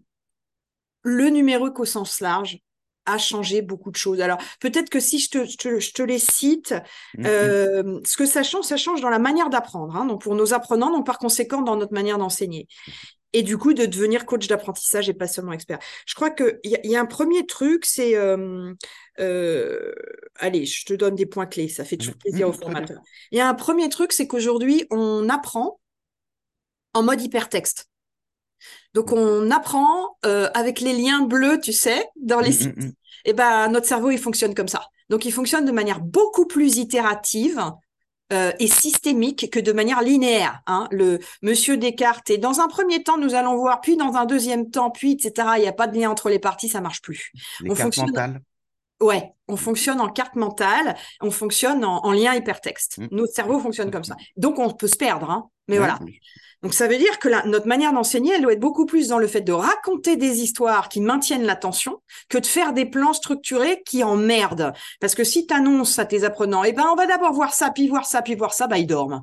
numérique 1.05 1.79
au 1.79 1.85
sens 1.85 2.21
large 2.21 2.59
a 3.07 3.19
changé 3.19 3.63
beaucoup 3.63 3.91
de 3.91 3.97
choses. 3.97 4.21
Alors, 4.21 4.39
peut-être 4.61 4.91
que 4.91 5.01
si 5.01 5.19
je 5.19 5.31
te, 5.31 5.45
je 5.45 5.93
te, 5.93 6.03
les 6.03 6.19
cite, 6.19 6.75
mm, 7.17 7.27
euh, 7.27 8.01
ce 8.05 8.17
que 8.17 8.27
ça 8.27 8.43
change, 8.43 8.65
ça 8.65 8.77
change 8.77 9.01
dans 9.01 9.11
la 9.11 9.19
manière 9.19 9.49
d'apprendre, 9.49 9.97
hein, 9.97 10.05
donc 10.05 10.23
pour 10.23 10.35
nos 10.35 10.53
apprenants, 10.53 10.91
donc 10.91 11.07
par 11.07 11.19
conséquent 11.19 11.63
dans 11.63 11.77
notre 11.77 11.95
manière 11.95 12.19
d'enseigner. 12.19 12.67
Et 13.33 13.43
du 13.43 13.59
coup, 13.59 13.75
de 13.75 13.85
devenir 13.85 14.25
coach 14.25 14.47
d'apprentissage 14.47 15.09
et 15.09 15.15
pas 15.15 15.27
seulement 15.27 15.53
expert. 15.53 15.79
Je 16.07 16.15
crois 16.15 16.31
qu'il 16.31 16.59
y, 16.65 16.77
y, 16.89 16.97
a 16.97 17.01
un 17.01 17.07
premier 17.07 17.47
truc, 17.47 17.85
c'est... 17.85 18.17
Euh, 18.17 18.73
euh, 19.19 19.93
allez, 20.37 20.65
je 20.65 20.85
te 20.85 20.95
donne 20.95 21.15
des 21.15 21.27
points 21.27 21.47
clés, 21.47 21.69
ça 21.69 21.85
fait 21.85 21.97
toujours 21.97 22.17
plaisir 22.17 22.49
aux 22.49 22.53
formateurs. 22.53 23.01
Il 23.31 23.39
y 23.39 23.41
a 23.41 23.49
un 23.49 23.55
premier 23.55 23.89
truc, 23.89 24.13
c'est 24.13 24.27
qu'aujourd'hui, 24.27 24.87
on 24.91 25.29
apprend 25.29 25.81
en 26.95 27.03
mode 27.03 27.21
hypertexte. 27.21 27.91
Donc, 28.97 29.13
on 29.13 29.51
apprend 29.51 30.17
euh, 30.25 30.49
avec 30.55 30.81
les 30.81 30.95
liens 30.95 31.21
bleus, 31.21 31.61
tu 31.61 31.75
sais, 31.75 32.09
dans 32.17 32.41
les 32.41 32.51
sites. 32.51 32.75
Et 33.27 33.35
ben, 33.35 33.69
notre 33.69 33.85
cerveau, 33.85 34.11
il 34.11 34.17
fonctionne 34.17 34.55
comme 34.55 34.69
ça. 34.69 34.87
Donc, 35.11 35.27
il 35.27 35.33
fonctionne 35.33 35.67
de 35.67 35.71
manière 35.71 36.01
beaucoup 36.01 36.47
plus 36.47 36.79
itérative 36.79 37.63
euh, 38.33 38.53
et 38.59 38.69
systémique 38.69 39.51
que 39.51 39.61
de 39.61 39.71
manière 39.73 40.01
linéaire. 40.01 40.63
Hein. 40.67 40.89
Le 40.91 41.19
Monsieur 41.43 41.77
Descartes, 41.77 42.31
et 42.31 42.39
dans 42.39 42.61
un 42.61 42.69
premier 42.69 43.03
temps, 43.03 43.19
nous 43.19 43.35
allons 43.35 43.55
voir, 43.57 43.83
puis 43.83 43.99
dans 43.99 44.15
un 44.15 44.25
deuxième 44.25 44.71
temps, 44.71 44.91
puis 44.91 45.13
etc. 45.13 45.47
Il 45.59 45.61
n'y 45.61 45.69
a 45.69 45.75
pas 45.75 45.89
de 45.89 45.99
lien 45.99 46.11
entre 46.11 46.31
les 46.31 46.39
parties, 46.39 46.71
ça 46.71 46.81
marche 46.81 47.03
plus. 47.03 47.33
Les 47.61 47.73
on 47.73 47.75
fonctionne. 47.75 48.41
Ouais, 49.03 49.35
on 49.47 49.59
fonctionne 49.59 50.01
en 50.01 50.09
carte 50.09 50.37
mentale, 50.37 50.97
on 51.21 51.31
fonctionne 51.31 51.85
en, 51.85 52.13
lien 52.13 52.35
hypertexte. 52.35 52.97
Mmh. 52.97 53.09
Notre 53.11 53.35
cerveau 53.35 53.61
fonctionne 53.61 53.91
comme 53.91 54.05
ça. 54.05 54.17
Donc 54.39 54.59
on 54.59 54.73
peut 54.73 54.89
se 54.89 54.97
perdre, 54.97 55.31
hein. 55.31 55.51
mais 55.69 55.77
voilà. 55.77 55.99
Donc 56.63 56.75
ça 56.75 56.89
veut 56.89 56.99
dire 56.99 57.19
que 57.19 57.29
notre 57.49 57.67
manière 57.67 57.93
d'enseigner, 57.93 58.33
elle 58.35 58.43
doit 58.43 58.55
être 58.55 58.61
beaucoup 58.61 58.87
plus 58.87 59.09
dans 59.09 59.19
le 59.19 59.27
fait 59.27 59.43
de 59.43 59.53
raconter 59.53 60.17
des 60.17 60.41
histoires 60.41 60.89
qui 60.89 61.01
maintiennent 61.01 61.45
l'attention 61.45 62.01
que 62.29 62.39
de 62.39 62.47
faire 62.47 62.73
des 62.73 62.87
plans 62.87 63.13
structurés 63.13 63.83
qui 63.85 64.03
emmerdent. 64.03 64.73
Parce 65.01 65.15
que 65.15 65.25
si 65.25 65.47
tu 65.47 65.55
annonces 65.55 65.99
à 65.99 66.07
tes 66.07 66.25
apprenants, 66.25 66.65
eh 66.65 66.73
ben 66.73 66.87
on 66.91 66.97
va 66.97 67.07
d'abord 67.07 67.33
voir 67.33 67.53
ça, 67.53 67.71
puis 67.71 67.89
voir 67.89 68.07
ça, 68.07 68.23
puis 68.23 68.35
voir 68.35 68.53
ça, 68.55 68.67
bah 68.67 68.79
ils 68.79 68.87
dorment. 68.87 69.23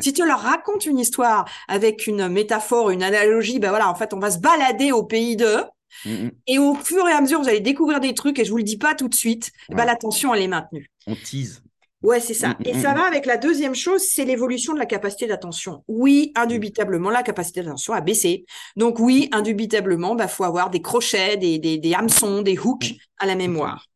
Si 0.00 0.12
tu 0.12 0.24
leur 0.24 0.40
racontes 0.40 0.86
une 0.86 0.98
histoire 0.98 1.44
avec 1.68 2.06
une 2.06 2.28
métaphore, 2.28 2.90
une 2.90 3.02
analogie, 3.02 3.58
ben 3.58 3.70
voilà, 3.70 3.90
en 3.90 3.94
fait, 3.94 4.14
on 4.14 4.18
va 4.18 4.30
se 4.30 4.38
balader 4.38 4.92
au 4.92 5.04
pays 5.04 5.36
de, 5.36 5.58
mm, 6.04 6.10
mm. 6.10 6.30
et 6.46 6.58
au 6.58 6.74
fur 6.74 7.06
et 7.08 7.12
à 7.12 7.20
mesure, 7.20 7.40
vous 7.40 7.48
allez 7.48 7.60
découvrir 7.60 8.00
des 8.00 8.14
trucs, 8.14 8.38
et 8.38 8.44
je 8.44 8.50
vous 8.50 8.56
le 8.56 8.62
dis 8.62 8.78
pas 8.78 8.94
tout 8.94 9.08
de 9.08 9.14
suite, 9.14 9.50
ben, 9.68 9.84
l'attention, 9.84 10.34
elle 10.34 10.42
est 10.42 10.48
maintenue. 10.48 10.90
On 11.06 11.14
tease. 11.14 11.63
Ouais, 12.04 12.20
c'est 12.20 12.34
ça. 12.34 12.50
Mm, 12.50 12.66
et 12.66 12.74
ça 12.74 12.92
va 12.92 13.06
avec 13.06 13.24
la 13.24 13.38
deuxième 13.38 13.74
chose, 13.74 14.02
c'est 14.02 14.26
l'évolution 14.26 14.74
de 14.74 14.78
la 14.78 14.84
capacité 14.84 15.26
d'attention. 15.26 15.82
Oui, 15.88 16.32
indubitablement, 16.34 17.08
la 17.08 17.22
capacité 17.22 17.62
d'attention 17.62 17.94
a 17.94 18.02
baissé. 18.02 18.44
Donc 18.76 19.00
oui, 19.00 19.30
indubitablement, 19.32 20.12
il 20.12 20.18
bah, 20.18 20.28
faut 20.28 20.44
avoir 20.44 20.68
des 20.68 20.82
crochets, 20.82 21.38
des, 21.38 21.58
des, 21.58 21.94
hameçons, 21.94 22.42
des 22.42 22.58
hooks 22.58 22.94
à 23.16 23.24
la 23.24 23.34
mémoire. 23.34 23.86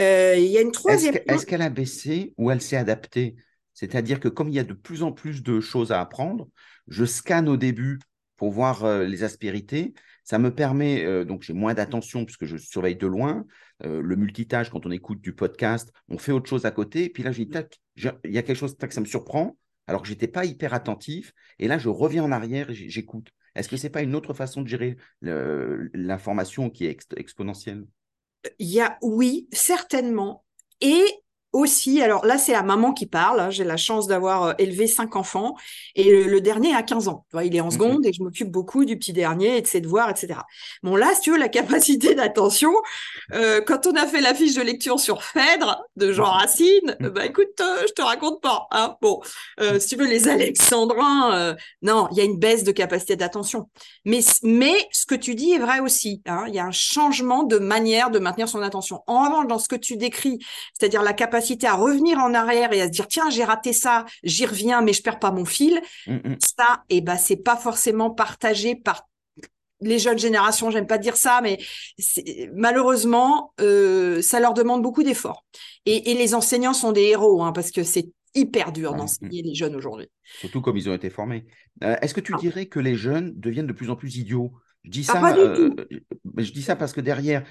Euh, 0.00 0.34
il 0.36 0.46
y 0.46 0.58
a 0.58 0.60
une 0.60 0.72
troisième. 0.72 1.14
Est-ce 1.28 1.46
qu'elle 1.46 1.62
a 1.62 1.70
baissé 1.70 2.34
ou 2.36 2.50
elle 2.50 2.60
s'est 2.60 2.76
adaptée? 2.76 3.36
C'est-à-dire 3.74 4.18
que 4.18 4.28
comme 4.28 4.48
il 4.48 4.54
y 4.56 4.58
a 4.58 4.64
de 4.64 4.74
plus 4.74 5.04
en 5.04 5.12
plus 5.12 5.44
de 5.44 5.60
choses 5.60 5.92
à 5.92 6.00
apprendre, 6.00 6.48
je 6.88 7.04
scanne 7.04 7.48
au 7.48 7.56
début 7.56 8.00
pour 8.36 8.50
voir 8.50 8.84
euh, 8.84 9.04
les 9.04 9.22
aspérités. 9.22 9.94
Ça 10.24 10.38
me 10.38 10.52
permet, 10.52 11.04
euh, 11.04 11.24
donc 11.24 11.42
j'ai 11.42 11.52
moins 11.52 11.74
d'attention 11.74 12.24
puisque 12.24 12.44
je 12.44 12.56
surveille 12.56 12.96
de 12.96 13.06
loin. 13.06 13.44
Euh, 13.84 14.02
le 14.02 14.16
multitâche, 14.16 14.70
quand 14.70 14.84
on 14.86 14.90
écoute 14.90 15.20
du 15.20 15.34
podcast, 15.34 15.92
on 16.08 16.18
fait 16.18 16.32
autre 16.32 16.48
chose 16.48 16.66
à 16.66 16.70
côté. 16.70 17.04
Et 17.04 17.08
puis 17.08 17.22
là, 17.22 17.32
j'ai 17.32 17.48
tac, 17.48 17.80
il 17.96 18.30
y 18.30 18.38
a 18.38 18.42
quelque 18.42 18.54
chose, 18.54 18.76
tac, 18.76 18.92
ça 18.92 19.00
me 19.00 19.06
surprend, 19.06 19.56
alors 19.86 20.02
que 20.02 20.08
je 20.08 20.12
n'étais 20.12 20.28
pas 20.28 20.44
hyper 20.44 20.74
attentif. 20.74 21.32
Et 21.58 21.68
là, 21.68 21.78
je 21.78 21.88
reviens 21.88 22.24
en 22.24 22.32
arrière 22.32 22.70
et 22.70 22.74
j'écoute. 22.74 23.28
Est-ce 23.54 23.68
que 23.68 23.76
ce 23.76 23.84
n'est 23.84 23.90
pas 23.90 24.02
une 24.02 24.14
autre 24.14 24.34
façon 24.34 24.62
de 24.62 24.68
gérer 24.68 24.96
l'information 25.22 26.70
qui 26.70 26.86
est 26.86 27.14
exponentielle? 27.16 27.84
Il 28.58 28.68
y 28.68 28.80
a, 28.80 28.96
oui, 29.02 29.48
certainement. 29.52 30.44
Et 30.80 31.04
aussi, 31.52 32.00
alors 32.00 32.24
là, 32.24 32.38
c'est 32.38 32.52
la 32.52 32.62
maman 32.62 32.92
qui 32.92 33.06
parle. 33.06 33.40
Hein. 33.40 33.50
J'ai 33.50 33.64
la 33.64 33.76
chance 33.76 34.06
d'avoir 34.06 34.44
euh, 34.44 34.52
élevé 34.58 34.86
cinq 34.86 35.16
enfants 35.16 35.56
et 35.96 36.24
le, 36.24 36.40
dernier 36.40 36.74
a 36.74 36.82
15 36.82 37.08
ans. 37.08 37.26
il 37.42 37.54
est 37.56 37.60
en 37.60 37.70
seconde 37.70 38.06
et 38.06 38.12
je 38.12 38.22
m'occupe 38.22 38.50
beaucoup 38.50 38.84
du 38.84 38.96
petit 38.96 39.12
dernier 39.12 39.56
et 39.56 39.62
de 39.62 39.66
ses 39.66 39.80
devoirs, 39.80 40.08
etc. 40.10 40.40
Bon, 40.82 40.94
là, 40.94 41.12
si 41.14 41.22
tu 41.22 41.32
veux, 41.32 41.38
la 41.38 41.48
capacité 41.60 42.14
d'attention, 42.14 42.72
euh, 43.34 43.60
quand 43.60 43.86
on 43.86 43.94
a 43.96 44.06
fait 44.06 44.20
la 44.20 44.32
fiche 44.32 44.54
de 44.54 44.62
lecture 44.62 45.00
sur 45.00 45.22
Phèdre 45.22 45.82
de 45.96 46.12
Jean 46.12 46.30
Racine, 46.30 46.96
mm. 47.00 47.08
bah 47.08 47.26
écoute, 47.26 47.60
euh, 47.60 47.84
je 47.86 47.92
te 47.92 48.02
raconte 48.02 48.40
pas. 48.40 48.68
Hein. 48.70 48.96
Bon, 49.02 49.20
si 49.78 49.88
tu 49.88 49.96
veux, 49.96 50.06
les 50.06 50.28
Alexandrins, 50.28 51.56
non, 51.82 52.08
il 52.12 52.18
y 52.18 52.20
a 52.20 52.24
une 52.24 52.38
baisse 52.38 52.64
de 52.64 52.72
capacité 52.72 53.16
d'attention. 53.16 53.68
Mais, 54.04 54.20
mais 54.42 54.74
ce 54.92 55.04
que 55.04 55.14
tu 55.14 55.34
dis 55.34 55.52
est 55.52 55.58
vrai 55.58 55.80
aussi. 55.80 56.22
Hein. 56.26 56.44
Il 56.48 56.54
y 56.54 56.58
a 56.58 56.64
un 56.64 56.70
changement 56.70 57.42
de 57.42 57.58
manière 57.58 58.10
de 58.10 58.18
maintenir 58.18 58.48
son 58.48 58.62
attention. 58.62 59.02
En 59.06 59.24
revanche, 59.24 59.46
dans 59.46 59.58
ce 59.58 59.68
que 59.68 59.76
tu 59.76 59.96
décris, 59.96 60.38
c'est-à-dire 60.78 61.02
la 61.02 61.12
capacité 61.12 61.39
à 61.62 61.74
revenir 61.74 62.18
en 62.18 62.34
arrière 62.34 62.72
et 62.72 62.80
à 62.80 62.86
se 62.86 62.90
dire 62.90 63.08
tiens 63.08 63.30
j'ai 63.30 63.44
raté 63.44 63.72
ça, 63.72 64.06
j'y 64.22 64.46
reviens 64.46 64.82
mais 64.82 64.92
je 64.92 65.02
perds 65.02 65.18
pas 65.18 65.30
mon 65.30 65.44
fil, 65.44 65.80
mm, 66.06 66.14
mm. 66.14 66.36
ça 66.40 66.82
et 66.88 66.98
eh 66.98 67.00
ben 67.00 67.16
c'est 67.16 67.36
pas 67.36 67.56
forcément 67.56 68.10
partagé 68.10 68.74
par 68.74 69.06
les 69.80 69.98
jeunes 69.98 70.18
générations, 70.18 70.70
j'aime 70.70 70.86
pas 70.86 70.98
dire 70.98 71.16
ça, 71.16 71.40
mais 71.42 71.58
malheureusement, 72.54 73.54
euh, 73.60 74.20
ça 74.22 74.40
leur 74.40 74.54
demande 74.54 74.82
beaucoup 74.82 75.02
d'efforts. 75.02 75.44
Et, 75.86 76.14
les 76.14 76.34
enseignants 76.34 76.74
sont 76.74 76.92
des 76.92 77.04
héros, 77.04 77.42
hein, 77.42 77.52
parce 77.52 77.70
que 77.70 77.82
c'est 77.82 78.10
hyper 78.34 78.72
dur 78.72 78.94
d'enseigner 78.94 79.42
les 79.42 79.54
jeunes 79.54 79.74
aujourd'hui. 79.74 80.08
Surtout 80.40 80.60
comme 80.60 80.76
ils 80.76 80.88
ont 80.88 80.94
été 80.94 81.10
formés. 81.10 81.46
Euh, 81.82 81.96
est-ce 82.02 82.14
que 82.14 82.20
tu 82.20 82.32
ah. 82.34 82.38
dirais 82.38 82.66
que 82.66 82.78
les 82.78 82.94
jeunes 82.94 83.32
deviennent 83.36 83.66
de 83.66 83.72
plus 83.72 83.90
en 83.90 83.96
plus 83.96 84.16
idiots? 84.16 84.52
Je 84.84 84.90
dis, 84.90 85.06
ah, 85.08 85.12
ça, 85.12 85.36
euh, 85.36 85.74
je 86.38 86.52
dis 86.52 86.62
ça 86.62 86.74
parce 86.74 86.92
que 86.92 87.00
derrière, 87.00 87.44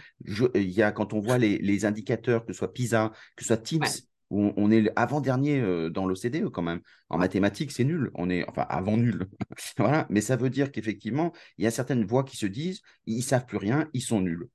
il 0.55 0.69
y 0.69 0.81
a, 0.81 0.91
quand 0.91 1.13
on 1.13 1.19
voit 1.19 1.37
les, 1.37 1.85
indicateurs, 1.85 2.45
que 2.45 2.53
ce 2.53 2.57
soit 2.57 2.73
PISA, 2.73 3.11
que 3.35 3.43
ce 3.43 3.47
soit 3.47 3.57
TIMSS, 3.57 4.07
où 4.31 4.51
on, 4.57 4.71
est 4.71 4.91
avant-dernier 4.95 5.59
euh, 5.59 5.89
dans 5.89 6.05
l'OCDE 6.05 6.49
quand 6.49 6.61
même. 6.61 6.81
En 7.09 7.17
mathématiques, 7.17 7.71
c'est 7.71 7.83
nul. 7.83 8.11
On 8.15 8.29
est, 8.29 8.47
enfin, 8.47 8.65
avant 8.69 8.97
nul. 8.97 9.27
voilà. 9.77 10.07
Mais 10.09 10.21
ça 10.21 10.35
veut 10.35 10.49
dire 10.49 10.71
qu'effectivement, 10.71 11.31
il 11.57 11.65
y 11.65 11.67
a 11.67 11.71
certaines 11.71 12.05
voix 12.05 12.23
qui 12.23 12.37
se 12.37 12.45
disent, 12.45 12.81
ils 13.05 13.23
savent 13.23 13.45
plus 13.45 13.57
rien, 13.57 13.87
ils 13.93 14.01
sont 14.01 14.21
nuls. 14.21 14.47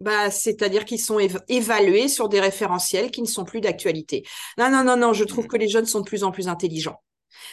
Bah, 0.00 0.30
c'est-à-dire 0.30 0.84
qu'ils 0.84 1.00
sont 1.00 1.18
évalués 1.48 2.08
sur 2.08 2.28
des 2.28 2.40
référentiels 2.40 3.10
qui 3.10 3.22
ne 3.22 3.26
sont 3.26 3.44
plus 3.44 3.60
d'actualité. 3.60 4.24
Non, 4.56 4.70
non, 4.70 4.82
non, 4.82 4.96
non, 4.96 5.12
je 5.12 5.24
trouve 5.24 5.44
mmh. 5.44 5.48
que 5.48 5.56
les 5.58 5.68
jeunes 5.68 5.84
sont 5.84 6.00
de 6.00 6.06
plus 6.06 6.24
en 6.24 6.30
plus 6.30 6.48
intelligents 6.48 7.00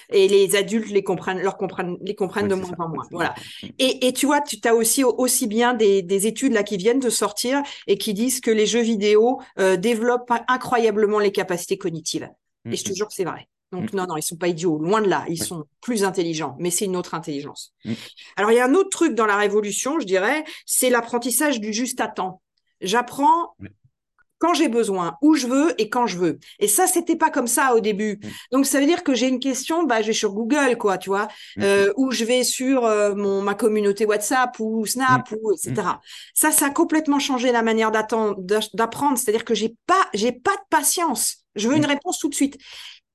et 0.09 0.27
les 0.27 0.55
adultes 0.55 0.89
les 0.89 1.03
comprennent, 1.03 1.39
leur 1.39 1.57
comprennent, 1.57 1.97
les 2.01 2.15
comprennent 2.15 2.47
de 2.47 2.55
moins 2.55 2.75
en 2.79 2.89
moins. 2.89 3.05
Voilà. 3.11 3.35
Et, 3.79 4.07
et, 4.07 4.13
tu 4.13 4.25
vois, 4.25 4.41
tu 4.41 4.57
as 4.65 4.75
aussi 4.75 5.03
aussi 5.03 5.47
bien 5.47 5.73
des, 5.73 6.01
des, 6.01 6.27
études 6.27 6.53
là 6.53 6.63
qui 6.63 6.77
viennent 6.77 6.99
de 6.99 7.09
sortir 7.09 7.61
et 7.87 7.97
qui 7.97 8.13
disent 8.13 8.41
que 8.41 8.51
les 8.51 8.65
jeux 8.65 8.81
vidéo 8.81 9.41
euh, 9.59 9.77
développent 9.77 10.31
incroyablement 10.47 11.19
les 11.19 11.31
capacités 11.31 11.77
cognitives. 11.77 12.29
Et 12.69 12.75
je 12.75 12.83
te 12.83 12.93
jure 12.93 13.07
que 13.07 13.13
c'est 13.13 13.23
vrai. 13.23 13.47
Donc 13.71 13.91
non, 13.93 14.05
non, 14.07 14.15
ils 14.15 14.23
sont 14.23 14.37
pas 14.37 14.47
idiots, 14.47 14.77
loin 14.77 15.01
de 15.01 15.09
là, 15.09 15.25
ils 15.27 15.41
sont 15.41 15.65
plus 15.81 16.05
intelligents, 16.05 16.55
mais 16.57 16.69
c'est 16.69 16.85
une 16.85 16.95
autre 16.95 17.13
intelligence. 17.13 17.73
Alors 18.37 18.51
il 18.51 18.55
y 18.55 18.59
a 18.59 18.65
un 18.65 18.73
autre 18.73 18.89
truc 18.89 19.13
dans 19.13 19.25
la 19.25 19.35
révolution, 19.35 19.99
je 19.99 20.05
dirais, 20.05 20.45
c'est 20.65 20.89
l'apprentissage 20.89 21.59
du 21.59 21.73
juste 21.73 21.99
à 21.99 22.07
temps. 22.07 22.41
J'apprends 22.79 23.55
quand 24.39 24.53
j'ai 24.53 24.67
besoin, 24.67 25.17
où 25.21 25.35
je 25.35 25.47
veux 25.47 25.79
et 25.79 25.89
quand 25.89 26.07
je 26.07 26.17
veux. 26.17 26.39
Et 26.59 26.67
ça, 26.67 26.87
c'était 26.87 27.15
pas 27.15 27.29
comme 27.29 27.47
ça 27.47 27.75
au 27.75 27.79
début. 27.79 28.19
Mm. 28.21 28.27
Donc 28.51 28.65
ça 28.65 28.79
veut 28.79 28.85
dire 28.85 29.03
que 29.03 29.13
j'ai 29.13 29.27
une 29.27 29.39
question, 29.39 29.83
bah 29.83 30.01
je 30.01 30.07
vais 30.07 30.13
sur 30.13 30.33
Google, 30.33 30.77
quoi, 30.77 30.97
tu 30.97 31.09
vois, 31.09 31.27
mm. 31.57 31.63
euh, 31.63 31.93
ou 31.97 32.11
je 32.11 32.23
vais 32.25 32.43
sur 32.43 32.85
euh, 32.85 33.15
mon 33.15 33.41
ma 33.41 33.55
communauté 33.55 34.05
WhatsApp 34.05 34.59
ou 34.59 34.85
Snap 34.85 35.31
mm. 35.31 35.35
ou 35.41 35.53
etc. 35.53 35.87
Ça, 36.33 36.51
ça 36.51 36.67
a 36.67 36.69
complètement 36.69 37.19
changé 37.19 37.51
la 37.51 37.63
manière 37.63 37.91
d'apprendre. 37.91 39.17
C'est-à-dire 39.17 39.45
que 39.45 39.55
j'ai 39.55 39.75
pas 39.85 40.07
j'ai 40.13 40.31
pas 40.31 40.55
de 40.55 40.67
patience. 40.69 41.43
Je 41.55 41.67
veux 41.67 41.75
une 41.75 41.85
réponse 41.85 42.19
tout 42.19 42.29
de 42.29 42.35
suite. 42.35 42.57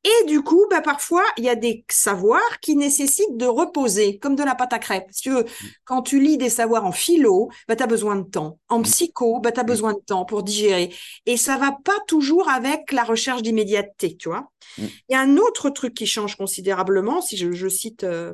Et 0.04 0.26
du 0.26 0.42
coup, 0.42 0.66
bah, 0.68 0.80
parfois, 0.80 1.22
il 1.36 1.44
y 1.44 1.48
a 1.48 1.54
des 1.54 1.84
savoirs 1.88 2.60
qui 2.60 2.74
nécessitent 2.74 3.36
de 3.36 3.46
reposer, 3.46 4.18
comme 4.18 4.34
de 4.34 4.42
la 4.42 4.56
pâte 4.56 4.72
à 4.72 4.80
crêpes. 4.80 5.06
Si 5.10 5.22
tu 5.22 5.30
veux, 5.30 5.44
mm. 5.44 5.66
quand 5.84 6.02
tu 6.02 6.20
lis 6.20 6.38
des 6.38 6.50
savoirs 6.50 6.84
en 6.84 6.92
philo, 6.92 7.50
bah, 7.68 7.76
tu 7.76 7.82
as 7.84 7.86
besoin 7.86 8.16
de 8.16 8.28
temps. 8.28 8.58
En 8.68 8.80
mm. 8.80 8.82
psycho, 8.82 9.38
bah, 9.40 9.52
tu 9.52 9.60
as 9.60 9.62
mm. 9.62 9.66
besoin 9.66 9.92
de 9.92 10.00
temps 10.04 10.24
pour 10.24 10.42
digérer. 10.42 10.92
Et 11.26 11.36
ça 11.36 11.56
va 11.56 11.76
pas 11.84 11.98
toujours 12.08 12.48
avec 12.48 12.90
la 12.90 13.04
recherche 13.04 13.42
d'immédiateté, 13.42 14.16
tu 14.16 14.28
vois. 14.28 14.50
Il 14.78 14.88
y 15.10 15.14
a 15.14 15.20
un 15.20 15.36
autre 15.36 15.70
truc 15.70 15.94
qui 15.94 16.06
change 16.06 16.36
considérablement, 16.36 17.20
si 17.20 17.36
je, 17.36 17.68
cite, 17.68 18.04
euh, 18.04 18.32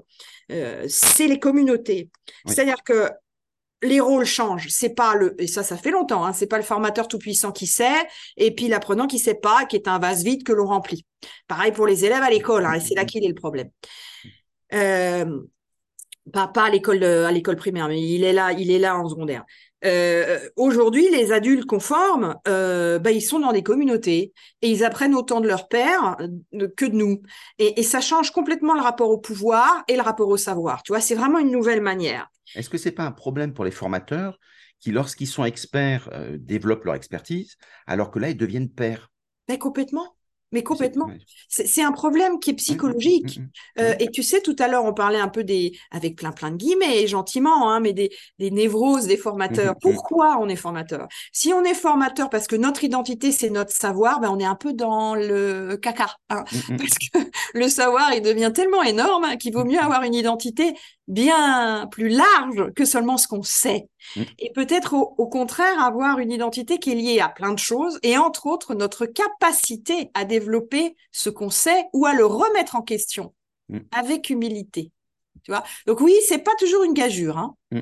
euh, 0.53 0.85
c'est 0.89 1.27
les 1.27 1.39
communautés. 1.39 2.09
C'est-à-dire 2.47 2.83
que 2.85 3.11
les 3.83 4.01
rôles 4.01 4.25
changent. 4.25 4.69
C'est 4.71 4.95
pas 4.95 5.15
le 5.15 5.41
et 5.41 5.47
ça, 5.47 5.63
ça 5.63 5.77
fait 5.77 5.91
longtemps. 5.91 6.25
Hein, 6.25 6.33
c'est 6.33 6.47
pas 6.47 6.57
le 6.57 6.65
formateur 6.65 7.09
tout 7.09 7.19
puissant 7.19 7.53
qui 7.53 7.67
sait 7.67 8.07
et 8.37 8.55
puis 8.55 8.69
l'apprenant 8.69 9.07
qui 9.07 9.19
sait 9.19 9.35
pas, 9.35 9.65
qui 9.67 9.77
est 9.77 9.89
un 9.89 9.99
vase 9.99 10.25
vide 10.25 10.45
que 10.45 10.53
l'on 10.53 10.67
remplit. 10.67 11.07
Pareil 11.47 11.73
pour 11.73 11.87
les 11.87 12.05
élèves 12.05 12.23
à 12.23 12.31
l'école. 12.31 12.67
Hein, 12.67 12.75
et 12.75 12.81
c'est 12.81 12.95
là 12.95 13.05
qu'il 13.05 13.25
est 13.25 13.29
le 13.29 13.35
problème. 13.35 13.71
Euh, 14.75 15.41
pas, 16.33 16.49
pas 16.49 16.65
à 16.65 16.71
l'école 16.71 17.03
à 17.03 17.33
l'école 17.33 17.57
primaire, 17.57 17.89
mais 17.89 18.01
il 18.01 18.25
est 18.25 18.33
là, 18.33 18.53
il 18.53 18.71
est 18.71 18.79
là 18.79 18.99
en 18.99 19.09
secondaire. 19.09 19.45
Euh, 19.85 20.41
aujourd'hui, 20.57 21.09
les 21.11 21.33
adultes 21.33 21.67
conformes, 21.67 22.37
euh, 22.49 22.99
bah, 22.99 23.13
ils 23.13 23.23
sont 23.23 23.39
dans 23.39 23.53
des 23.53 23.63
communautés 23.63 24.33
et 24.63 24.71
ils 24.71 24.85
apprennent 24.85 25.15
autant 25.15 25.41
de 25.41 25.47
leurs 25.47 25.69
pères 25.69 26.17
euh, 26.21 26.69
que 26.77 26.85
de 26.85 26.95
nous. 26.95 27.23
Et, 27.59 27.83
ça 27.83 28.01
change 28.01 28.33
complètement 28.33 28.75
le 28.75 28.81
rapport 28.81 29.11
au 29.11 29.19
pouvoir 29.19 29.85
et 29.89 29.97
le 29.97 30.03
rapport 30.03 30.29
au 30.29 30.37
savoir. 30.37 30.83
Tu 30.83 30.93
vois, 30.93 31.01
c'est 31.01 31.15
vraiment 31.15 31.39
une 31.39 31.51
nouvelle 31.51 31.81
manière. 31.81 32.29
Est-ce 32.55 32.71
que 32.71 32.79
c'est 32.79 32.93
pas 32.93 33.05
un 33.05 33.13
problème 33.13 33.53
pour 33.55 33.65
les 33.65 33.71
formateurs 33.71 34.39
qui, 34.81 34.91
lorsqu'ils 34.91 35.27
sont 35.27 35.45
experts, 35.45 36.09
développent 36.39 36.85
leur 36.85 36.95
expertise, 36.95 37.57
alors 37.87 38.11
que 38.11 38.19
là, 38.19 38.31
ils 38.31 38.37
deviennent 38.37 38.71
pères 38.71 39.11
Mais 39.49 39.59
complètement. 39.59 40.15
Mais 40.51 40.63
complètement. 40.63 41.11
C'est 41.49 41.83
un 41.83 41.93
problème 41.93 42.39
qui 42.41 42.51
est 42.51 42.53
mmh, 42.53 42.55
mmh, 42.55 42.57
psychologique. 42.57 43.39
Mmh, 43.39 43.81
euh, 43.81 43.95
et 43.99 44.09
tu 44.09 44.23
sais, 44.23 44.41
tout 44.41 44.57
à 44.59 44.67
l'heure, 44.69 44.87
on 44.87 44.95
parlait 44.95 45.19
un 45.19 45.29
peu 45.29 45.45
des, 45.45 45.73
avec 45.91 46.17
plein 46.17 46.33
plein 46.33 46.51
de 46.51 46.57
guillemets, 46.57 47.07
gentiment, 47.07 47.71
hein, 47.71 47.81
mais 47.81 47.93
des, 47.93 48.11
des 48.39 48.51
névroses 48.51 49.07
des 49.07 49.19
formateurs. 49.19 49.75
Pourquoi 49.79 50.39
on 50.41 50.49
est 50.49 50.57
formateur? 50.57 51.07
Si 51.33 51.53
on 51.53 51.65
est 51.65 51.75
formateur 51.75 52.31
parce 52.31 52.47
que 52.47 52.57
notre 52.57 52.83
identité, 52.83 53.31
c'est 53.31 53.51
notre 53.51 53.73
savoir, 53.73 54.21
ben 54.21 54.31
on 54.31 54.39
est 54.39 54.47
un 54.47 54.55
peu 54.55 54.73
dans 54.73 55.15
le 55.15 55.77
caca. 55.77 56.17
Hein, 56.31 56.45
parce 56.79 56.97
que 56.99 57.31
le 57.53 57.69
savoir, 57.69 58.15
il 58.15 58.23
devient 58.23 58.53
tellement 58.55 58.83
énorme 58.83 59.37
qu'il 59.37 59.53
vaut 59.53 59.67
mieux 59.67 59.81
avoir 59.81 60.03
une 60.05 60.15
identité 60.15 60.73
bien 61.09 61.89
plus 61.91 62.11
large 62.11 62.73
que 62.77 62.85
seulement 62.85 63.17
ce 63.17 63.27
qu'on 63.27 63.43
sait. 63.43 63.89
Mm. 64.15 64.23
Et 64.39 64.53
peut-être 64.53 64.95
au, 64.95 65.27
contraire 65.27 65.83
avoir 65.83 66.19
une 66.19 66.31
identité 66.31 66.79
qui 66.79 66.93
est 66.93 66.95
liée 66.95 67.21
à 67.21 67.29
plein 67.29 67.53
de 67.53 67.59
choses 67.59 67.99
et 68.03 68.17
entre 68.19 68.47
autres 68.47 68.75
notre 68.75 69.07
capacité 69.07 70.11
à 70.15 70.25
développer 70.25 70.97
ce 71.11 71.31
qu'on 71.31 71.51
sait 71.51 71.87
ou 71.93 72.07
à 72.07 72.13
le 72.13 72.27
remettre 72.27 72.77
en 72.77 72.83
question 72.83 73.35
mm. 73.71 73.79
avec 73.93 74.31
humilité. 74.31 74.93
Tu 75.43 75.51
vois? 75.51 75.65
Donc 75.87 76.01
oui, 76.01 76.15
c'est 76.27 76.39
pas 76.39 76.55
toujours 76.59 76.85
une 76.85 76.95
gageure. 76.95 77.39
Hein. 77.39 77.55
Mm. 77.73 77.81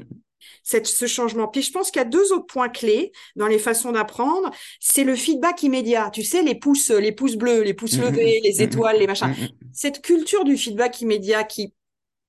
Cette, 0.62 0.86
ce 0.86 1.06
changement. 1.06 1.48
Puis 1.48 1.62
je 1.62 1.72
pense 1.72 1.90
qu'il 1.90 1.98
y 1.98 2.04
a 2.04 2.08
deux 2.08 2.32
autres 2.32 2.46
points 2.46 2.68
clés 2.68 3.10
dans 3.34 3.48
les 3.48 3.58
façons 3.58 3.90
d'apprendre. 3.90 4.52
C'est 4.78 5.02
le 5.02 5.16
feedback 5.16 5.64
immédiat. 5.64 6.10
Tu 6.12 6.22
sais, 6.22 6.42
les 6.42 6.54
pouces, 6.54 6.90
les 6.90 7.10
pouces 7.10 7.34
bleus, 7.34 7.62
les 7.62 7.74
pouces 7.74 7.98
levés, 7.98 8.40
les 8.44 8.62
étoiles, 8.62 8.98
les 8.98 9.08
machins. 9.08 9.34
Cette 9.72 10.02
culture 10.02 10.44
du 10.44 10.56
feedback 10.56 11.00
immédiat 11.00 11.42
qui 11.42 11.74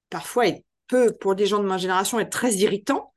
parfois 0.10 0.48
est 0.48 0.64
peut, 0.88 1.12
pour 1.12 1.36
des 1.36 1.46
gens 1.46 1.60
de 1.60 1.68
ma 1.68 1.78
génération, 1.78 2.20
être 2.20 2.32
très 2.32 2.54
irritant. 2.56 3.14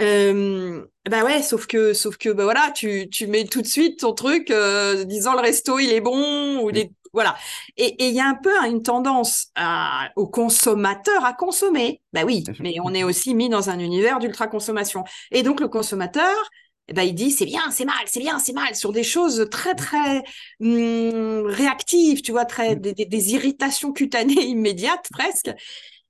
Euh, 0.00 0.84
bah 1.08 1.24
ouais, 1.24 1.42
sauf 1.42 1.66
que, 1.66 1.92
sauf 1.92 2.16
que, 2.16 2.30
bah 2.30 2.44
voilà, 2.44 2.72
tu, 2.74 3.08
tu 3.10 3.26
mets 3.26 3.44
tout 3.44 3.62
de 3.62 3.66
suite 3.66 4.00
ton 4.00 4.14
truc, 4.14 4.50
euh, 4.50 5.04
disant 5.04 5.34
le 5.34 5.40
resto 5.40 5.78
il 5.78 5.90
est 5.90 6.00
bon 6.00 6.60
ou 6.60 6.72
des, 6.72 6.90
voilà. 7.12 7.36
Et 7.76 7.94
il 8.08 8.14
y 8.14 8.20
a 8.20 8.26
un 8.26 8.34
peu 8.34 8.54
une 8.66 8.82
tendance 8.82 9.48
à, 9.54 10.10
au 10.16 10.26
consommateur 10.26 11.24
à 11.24 11.34
consommer. 11.34 12.00
Bah 12.12 12.22
oui, 12.24 12.44
mais 12.60 12.76
on 12.82 12.94
est 12.94 13.04
aussi 13.04 13.34
mis 13.34 13.48
dans 13.48 13.70
un 13.70 13.78
univers 13.78 14.18
d'ultra 14.18 14.46
consommation. 14.46 15.04
Et 15.30 15.42
donc 15.42 15.60
le 15.60 15.68
consommateur, 15.68 16.50
ben, 16.92 17.02
il 17.02 17.14
dit 17.14 17.30
c'est 17.30 17.44
bien, 17.46 17.70
c'est 17.70 17.84
mal, 17.84 17.94
c'est 18.06 18.20
bien, 18.20 18.38
c'est 18.38 18.52
mal, 18.52 18.74
sur 18.74 18.92
des 18.92 19.04
choses 19.04 19.48
très 19.50 19.74
très 19.74 20.22
hum, 20.60 21.46
réactives, 21.46 22.22
tu 22.22 22.32
vois, 22.32 22.44
très 22.44 22.76
des, 22.76 22.94
des, 22.94 23.32
irritations 23.34 23.92
cutanées 23.92 24.32
immédiates 24.46 25.08
presque. 25.10 25.50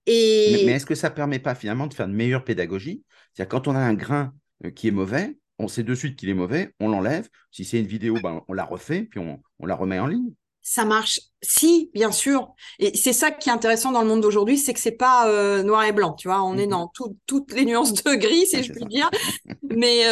Mais, 0.06 0.72
est-ce 0.72 0.86
que 0.86 0.94
ça 0.94 1.10
ne 1.10 1.14
permet 1.14 1.38
pas 1.38 1.54
finalement 1.54 1.86
de 1.86 1.94
faire 1.94 2.06
une 2.06 2.14
meilleure 2.14 2.44
pédagogie? 2.44 3.02
C'est-à-dire 3.32 3.50
quand 3.50 3.68
on 3.68 3.74
a 3.74 3.80
un 3.80 3.94
grain 3.94 4.32
euh, 4.64 4.70
qui 4.70 4.88
est 4.88 4.92
mauvais, 4.92 5.36
on 5.58 5.68
sait 5.68 5.82
de 5.82 5.94
suite 5.94 6.18
qu'il 6.18 6.28
est 6.28 6.34
mauvais, 6.34 6.74
on 6.80 6.88
l'enlève. 6.88 7.28
Si 7.50 7.64
c'est 7.64 7.78
une 7.78 7.86
vidéo, 7.86 8.16
ben, 8.22 8.42
on 8.48 8.52
la 8.52 8.64
refait, 8.64 9.02
puis 9.02 9.20
on, 9.20 9.40
la 9.64 9.76
remet 9.76 9.98
en 9.98 10.06
ligne. 10.06 10.32
Ça 10.60 10.84
marche. 10.84 11.20
Si, 11.40 11.90
bien 11.92 12.12
sûr. 12.12 12.52
Et 12.78 12.96
c'est 12.96 13.12
ça 13.12 13.30
qui 13.30 13.48
est 13.48 13.52
intéressant 13.52 13.90
dans 13.90 14.02
le 14.02 14.08
monde 14.08 14.20
d'aujourd'hui, 14.20 14.58
c'est 14.58 14.74
que 14.74 14.80
c'est 14.80 14.92
pas 14.92 15.28
euh, 15.28 15.62
noir 15.62 15.84
et 15.84 15.92
blanc. 15.92 16.12
Tu 16.12 16.28
vois, 16.28 16.42
on 16.42 16.56
est 16.56 16.66
mhm. 16.66 16.70
dans 16.70 16.92
toutes 17.26 17.52
les 17.52 17.64
nuances 17.64 17.94
de 17.94 18.14
gris, 18.14 18.46
si 18.46 18.62
je 18.62 18.72
puis 18.72 18.84
dire. 18.86 19.10
Mais 19.62 20.04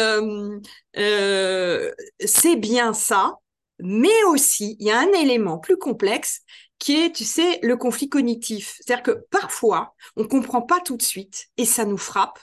euh, 0.97 1.91
c'est 2.19 2.57
bien 2.57 2.93
ça. 2.93 3.35
Mais 3.79 4.23
aussi, 4.27 4.77
il 4.79 4.87
y 4.87 4.91
a 4.91 4.99
un 4.99 5.11
élément 5.13 5.57
plus 5.57 5.77
complexe 5.77 6.41
qui 6.81 6.99
est, 6.99 7.11
tu 7.11 7.25
sais, 7.25 7.59
le 7.61 7.77
conflit 7.77 8.09
cognitif. 8.09 8.79
C'est-à-dire 8.81 9.03
que 9.03 9.25
parfois, 9.29 9.93
on 10.17 10.27
comprend 10.27 10.63
pas 10.63 10.79
tout 10.79 10.97
de 10.97 11.03
suite 11.03 11.49
et 11.57 11.65
ça 11.65 11.85
nous 11.85 11.97
frappe. 11.97 12.39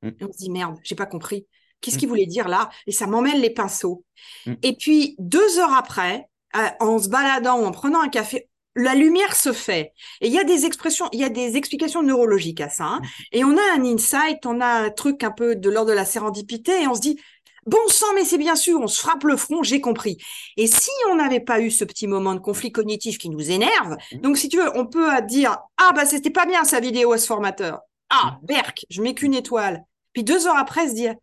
Mm. 0.00 0.08
Et 0.08 0.24
on 0.24 0.32
se 0.32 0.38
dit 0.38 0.50
merde, 0.50 0.78
j'ai 0.82 0.94
pas 0.94 1.04
compris. 1.04 1.46
Qu'est-ce 1.82 1.96
mm. 1.96 1.98
qu'il 1.98 2.08
voulait 2.08 2.26
dire 2.26 2.48
là? 2.48 2.70
Et 2.86 2.92
ça 2.92 3.06
m'emmène 3.06 3.38
les 3.38 3.50
pinceaux. 3.50 4.02
Mm. 4.46 4.54
Et 4.62 4.76
puis 4.76 5.14
deux 5.18 5.58
heures 5.58 5.74
après, 5.74 6.26
euh, 6.56 6.68
en 6.80 6.98
se 6.98 7.10
baladant 7.10 7.60
ou 7.60 7.64
en 7.66 7.70
prenant 7.70 8.00
un 8.00 8.08
café, 8.08 8.48
la 8.74 8.94
lumière 8.94 9.36
se 9.36 9.52
fait. 9.52 9.92
Et 10.22 10.28
il 10.28 10.32
y 10.32 10.38
a 10.38 10.44
des 10.44 10.64
expressions, 10.64 11.10
il 11.12 11.20
y 11.20 11.24
a 11.24 11.28
des 11.28 11.58
explications 11.58 12.02
neurologiques 12.02 12.62
à 12.62 12.70
ça. 12.70 12.84
Hein. 12.84 13.02
Et 13.30 13.44
on 13.44 13.54
a 13.58 13.76
un 13.76 13.84
insight, 13.84 14.46
on 14.46 14.62
a 14.62 14.66
un 14.66 14.90
truc 14.90 15.22
un 15.22 15.32
peu 15.32 15.54
de 15.54 15.68
l'ordre 15.68 15.90
de 15.90 15.94
la 15.94 16.06
sérendipité, 16.06 16.80
et 16.80 16.86
on 16.86 16.94
se 16.94 17.02
dit 17.02 17.20
Bon 17.66 17.78
sang, 17.88 18.06
mais 18.14 18.24
c'est 18.24 18.38
bien 18.38 18.56
sûr, 18.56 18.80
on 18.80 18.88
se 18.88 19.00
frappe 19.00 19.22
le 19.22 19.36
front, 19.36 19.62
j'ai 19.62 19.80
compris. 19.80 20.18
Et 20.56 20.66
si 20.66 20.90
on 21.10 21.14
n'avait 21.14 21.40
pas 21.40 21.60
eu 21.60 21.70
ce 21.70 21.84
petit 21.84 22.08
moment 22.08 22.34
de 22.34 22.40
conflit 22.40 22.72
cognitif 22.72 23.18
qui 23.18 23.30
nous 23.30 23.50
énerve, 23.52 23.96
mmh. 24.12 24.18
donc 24.18 24.36
si 24.36 24.48
tu 24.48 24.56
veux, 24.56 24.76
on 24.76 24.86
peut 24.86 25.08
dire 25.22 25.58
ah 25.76 25.92
bah 25.94 26.04
c'était 26.04 26.30
pas 26.30 26.44
bien 26.44 26.64
sa 26.64 26.80
vidéo 26.80 27.12
à 27.12 27.18
ce 27.18 27.26
formateur. 27.26 27.80
Ah 28.10 28.38
mmh. 28.42 28.46
berk, 28.46 28.86
je 28.90 29.00
mets 29.00 29.14
qu'une 29.14 29.34
étoile. 29.34 29.84
Puis 30.12 30.24
deux 30.24 30.46
heures 30.46 30.58
après 30.58 30.88
se 30.88 30.94
dire 30.94 31.14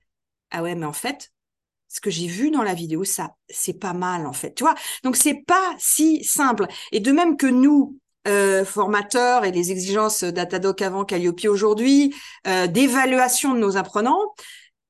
ah 0.51 0.63
ouais 0.63 0.75
mais 0.75 0.85
en 0.85 0.93
fait 0.93 1.31
ce 1.89 1.99
que 1.99 2.09
j'ai 2.11 2.27
vu 2.27 2.51
dans 2.51 2.63
la 2.63 2.73
vidéo 2.73 3.03
ça 3.03 3.31
c'est 3.49 3.77
pas 3.77 3.93
mal 3.93 4.25
en 4.25 4.33
fait. 4.33 4.53
Tu 4.53 4.63
vois 4.63 4.75
donc 5.03 5.17
c'est 5.17 5.43
pas 5.45 5.75
si 5.77 6.23
simple. 6.23 6.67
Et 6.93 7.01
de 7.01 7.11
même 7.11 7.35
que 7.35 7.47
nous 7.47 7.99
euh, 8.27 8.65
formateurs 8.65 9.45
et 9.45 9.51
les 9.51 9.71
exigences 9.71 10.23
d'Atadoc 10.23 10.81
avant 10.81 11.05
Calliope 11.05 11.45
aujourd'hui, 11.45 12.13
euh, 12.47 12.67
d'évaluation 12.67 13.53
de 13.53 13.59
nos 13.59 13.77
apprenants, 13.77 14.33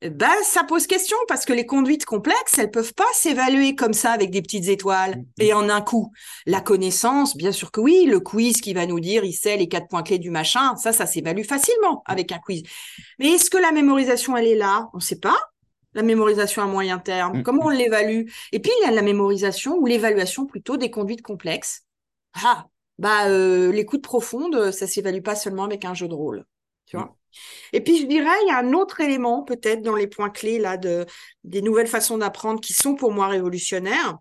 ben, 0.01 0.31
ça 0.43 0.63
pose 0.63 0.87
question 0.87 1.17
parce 1.27 1.43
que 1.45 1.51
les 1.51 1.65
conduites 1.65 2.05
complexes, 2.05 2.57
elles 2.57 2.71
peuvent 2.71 2.93
pas 2.93 3.11
s'évaluer 3.13 3.75
comme 3.75 3.93
ça 3.93 4.11
avec 4.11 4.31
des 4.31 4.41
petites 4.41 4.69
étoiles 4.69 5.15
mm-hmm. 5.15 5.43
et 5.43 5.53
en 5.53 5.69
un 5.69 5.81
coup. 5.81 6.13
La 6.45 6.61
connaissance, 6.61 7.35
bien 7.35 7.51
sûr 7.51 7.71
que 7.71 7.81
oui, 7.81 8.05
le 8.05 8.21
quiz 8.21 8.61
qui 8.61 8.73
va 8.73 8.85
nous 8.85 9.01
dire 9.01 9.25
il 9.25 9.33
sait 9.33 9.57
les 9.57 9.67
quatre 9.67 9.89
points 9.89 10.03
clés 10.03 10.19
du 10.19 10.29
machin, 10.29 10.75
ça, 10.77 10.93
ça 10.93 11.05
s'évalue 11.05 11.43
facilement 11.43 12.01
avec 12.05 12.31
un 12.31 12.39
quiz. 12.39 12.63
Mais 13.19 13.31
est-ce 13.31 13.49
que 13.49 13.57
la 13.57 13.73
mémorisation, 13.73 14.37
elle 14.37 14.47
est 14.47 14.55
là? 14.55 14.89
On 14.93 14.97
ne 14.97 15.03
sait 15.03 15.19
pas. 15.19 15.37
La 15.93 16.03
mémorisation 16.03 16.61
à 16.61 16.65
moyen 16.65 16.99
terme, 16.99 17.41
comment 17.41 17.65
on 17.65 17.69
l'évalue? 17.69 18.29
Et 18.51 18.59
puis 18.59 18.71
il 18.79 18.85
y 18.85 18.87
a 18.87 18.91
la 18.91 19.01
mémorisation 19.01 19.75
ou 19.75 19.87
l'évaluation 19.87 20.45
plutôt 20.45 20.77
des 20.77 20.91
conduites 20.91 21.23
complexes. 21.23 21.81
Ah, 22.35 22.67
bah 22.99 23.27
euh, 23.27 23.71
l'écoute 23.71 24.03
profonde, 24.03 24.71
ça 24.71 24.85
s'évalue 24.85 25.23
pas 25.23 25.35
seulement 25.35 25.63
avec 25.63 25.85
un 25.85 25.95
jeu 25.95 26.07
de 26.07 26.13
rôle, 26.13 26.45
tu 26.85 26.95
vois? 26.95 27.15
Et 27.73 27.81
puis, 27.81 27.99
je 27.99 28.05
dirais, 28.05 28.29
il 28.45 28.49
y 28.49 28.51
a 28.51 28.59
un 28.59 28.73
autre 28.73 29.01
élément 29.01 29.43
peut-être 29.43 29.81
dans 29.81 29.95
les 29.95 30.07
points 30.07 30.29
clés 30.29 30.59
là 30.59 30.77
de, 30.77 31.05
des 31.43 31.61
nouvelles 31.61 31.87
façons 31.87 32.17
d'apprendre 32.17 32.61
qui 32.61 32.73
sont 32.73 32.95
pour 32.95 33.11
moi 33.11 33.27
révolutionnaires 33.27 34.17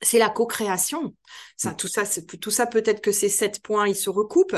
c'est 0.00 0.18
la 0.18 0.28
co-création. 0.28 1.14
Ça, 1.56 1.70
mm. 1.70 1.76
tout 1.76 1.88
ça, 1.88 2.02
tout 2.40 2.50
ça 2.50 2.66
peut-être 2.66 3.00
que 3.00 3.12
ces 3.12 3.28
sept 3.28 3.60
points, 3.60 3.88
ils 3.88 3.96
se 3.96 4.10
recoupent, 4.10 4.56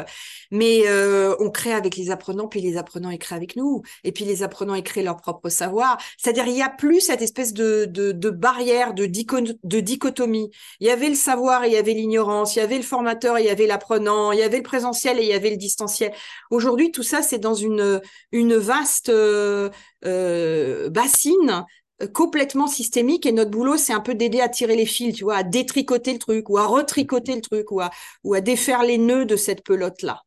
mais 0.51 0.82
euh, 0.86 1.34
on 1.41 1.51
crée 1.51 1.72
avec 1.72 1.97
les 1.97 2.11
apprenants, 2.11 2.47
puis 2.47 2.61
les 2.61 2.76
apprenants 2.76 3.11
ils 3.11 3.18
créent 3.18 3.36
avec 3.36 3.57
nous, 3.57 3.82
et 4.05 4.12
puis 4.12 4.24
les 4.24 4.43
apprenants 4.43 4.74
ils 4.74 4.82
créent 4.82 5.03
leur 5.03 5.16
propre 5.16 5.49
savoir. 5.49 5.99
C'est-à-dire, 6.18 6.47
il 6.47 6.57
y 6.57 6.62
a 6.62 6.68
plus 6.68 7.01
cette 7.01 7.22
espèce 7.22 7.53
de, 7.53 7.86
de, 7.86 8.12
de 8.12 8.30
barrière, 8.30 8.93
de, 8.95 9.07
de 9.07 9.80
dichotomie. 9.80 10.51
Il 10.80 10.86
y 10.86 10.91
avait 10.91 11.09
le 11.09 11.14
savoir 11.14 11.64
et 11.64 11.68
il 11.68 11.72
y 11.72 11.76
avait 11.76 11.95
l'ignorance, 11.95 12.57
il 12.57 12.59
y 12.59 12.62
avait 12.62 12.76
le 12.76 12.82
formateur 12.82 13.38
et 13.38 13.43
il 13.43 13.47
y 13.47 13.51
avait 13.51 13.66
l'apprenant, 13.66 14.32
il 14.32 14.38
y 14.38 14.43
avait 14.43 14.59
le 14.59 14.62
présentiel 14.62 15.18
et 15.18 15.22
il 15.22 15.28
y 15.28 15.32
avait 15.32 15.51
le 15.51 15.57
distanciel. 15.57 16.12
Aujourd'hui, 16.51 16.93
tout 16.93 17.03
ça, 17.03 17.22
c'est 17.22 17.38
dans 17.38 17.55
une, 17.55 18.01
une 18.32 18.57
vaste 18.57 19.09
euh, 19.09 19.70
euh 20.05 20.88
bassine 20.91 21.64
complètement 22.07 22.66
systémique 22.66 23.26
et 23.26 23.32
notre 23.32 23.51
boulot 23.51 23.76
c'est 23.76 23.92
un 23.92 24.01
peu 24.01 24.14
d'aider 24.14 24.40
à 24.40 24.48
tirer 24.48 24.76
les 24.76 24.86
fils 24.86 25.16
tu 25.16 25.24
vois 25.24 25.36
à 25.36 25.42
détricoter 25.42 26.12
le 26.12 26.18
truc 26.18 26.48
ou 26.48 26.59
à 26.59 26.66
retricoter 26.66 27.34
le 27.34 27.40
truc 27.40 27.70
ou 27.72 27.80
à 27.80 27.90
ou 28.24 28.34
à 28.34 28.40
défaire 28.40 28.82
les 28.82 28.98
nœuds 28.98 29.26
de 29.26 29.36
cette 29.36 29.62
pelote 29.62 30.03
là 30.03 30.22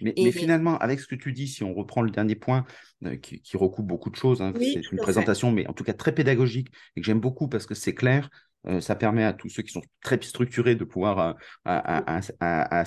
mais, 0.00 0.30
finalement 0.30 0.78
avec 0.78 1.00
ce 1.00 1.06
que 1.06 1.16
tu 1.16 1.32
dis 1.32 1.48
si 1.48 1.64
on 1.64 1.74
reprend 1.74 2.02
le 2.02 2.10
dernier 2.10 2.36
point 2.36 2.64
euh, 3.04 3.16
qui, 3.16 3.56
recoupe 3.56 3.86
beaucoup 3.86 4.10
de 4.10 4.16
choses 4.16 4.40
hein, 4.40 4.52
c'est 4.58 4.92
une 4.92 4.98
présentation 4.98 5.52
mais 5.52 5.66
en 5.66 5.72
tout 5.72 5.84
cas 5.84 5.92
très 5.92 6.12
pédagogique 6.12 6.68
et 6.96 7.00
que 7.00 7.06
j'aime 7.06 7.20
beaucoup 7.20 7.48
parce 7.48 7.66
que 7.66 7.74
c'est 7.74 7.94
clair 7.94 8.30
euh, 8.66 8.80
ça 8.80 8.96
permet 8.96 9.24
à 9.24 9.32
tous 9.32 9.48
ceux 9.48 9.62
qui 9.62 9.72
sont 9.72 9.82
très 10.02 10.20
structurés 10.20 10.74
de 10.74 10.84
pouvoir 10.84 11.36
à, 11.64 12.20
à, 12.40 12.84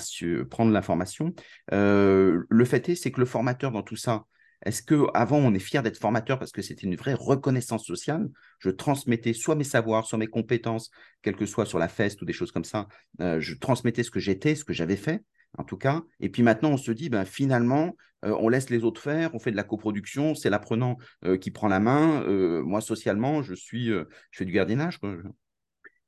prendre 0.49 0.71
l'information. 0.71 1.33
le 1.71 2.65
fait 2.65 2.89
est, 2.89 2.95
c'est 2.95 3.11
que 3.11 3.21
le 3.21 3.25
formateur 3.25 3.71
dans 3.71 3.81
tout 3.81 3.95
ça, 3.95 4.25
est-ce 4.64 4.84
que 4.84 5.07
avant 5.14 5.38
on 5.38 5.53
est 5.53 5.59
fier 5.59 5.82
d'être 5.82 5.97
formateur 5.97 6.38
parce 6.38 6.51
que 6.51 6.62
c'était 6.62 6.86
une 6.86 6.95
vraie 6.95 7.16
reconnaissance 7.16 7.86
sociale? 7.86 8.30
Je 8.59 8.70
transmettais 8.70 9.34
soit 9.34 9.55
mes 9.55 9.64
savoirs, 9.64 10.05
soit 10.05 10.20
mes 10.20 10.28
compétences, 10.28 10.91
quel 11.22 11.36
que 11.36 11.45
soit 11.45 11.66
sur 11.66 11.80
la 11.80 11.88
feste 11.88 12.22
ou 12.22 12.26
des 12.26 12.34
choses 12.34 12.51
comme 12.51 12.64
ça. 12.64 12.88
Euh, 13.22 13.39
je 13.39 13.55
transmettais 13.55 14.03
ce 14.03 14.12
que 14.12 14.20
j'étais, 14.20 14.55
ce 14.55 14.64
que 14.64 14.74
j'avais 14.74 14.95
fait, 14.97 15.24
en 15.57 15.64
tout 15.64 15.78
cas. 15.78 16.03
Et 16.20 16.30
puis 16.30 16.43
maintenant, 16.43 16.72
on 16.72 16.78
se 16.78 16.91
dit, 16.91 17.09
ben, 17.09 17.26
finalement, 17.26 17.95
euh, 18.24 18.36
on 18.39 18.49
laisse 18.49 18.70
les 18.70 18.84
autres 18.84 19.01
faire, 19.01 19.34
on 19.34 19.39
fait 19.39 19.51
de 19.51 19.55
la 19.55 19.64
coproduction, 19.64 20.36
c'est 20.36 20.51
l'apprenant 20.51 20.97
euh, 21.26 21.38
qui 21.38 21.49
prend 21.49 21.68
la 21.68 21.80
main. 21.80 22.24
moi, 22.62 22.82
socialement, 22.82 23.41
je 23.41 23.55
suis, 23.55 23.88
je 23.88 24.05
fais 24.32 24.45
du 24.45 24.51
gardiennage. 24.51 24.99
Quoi. 24.99 25.16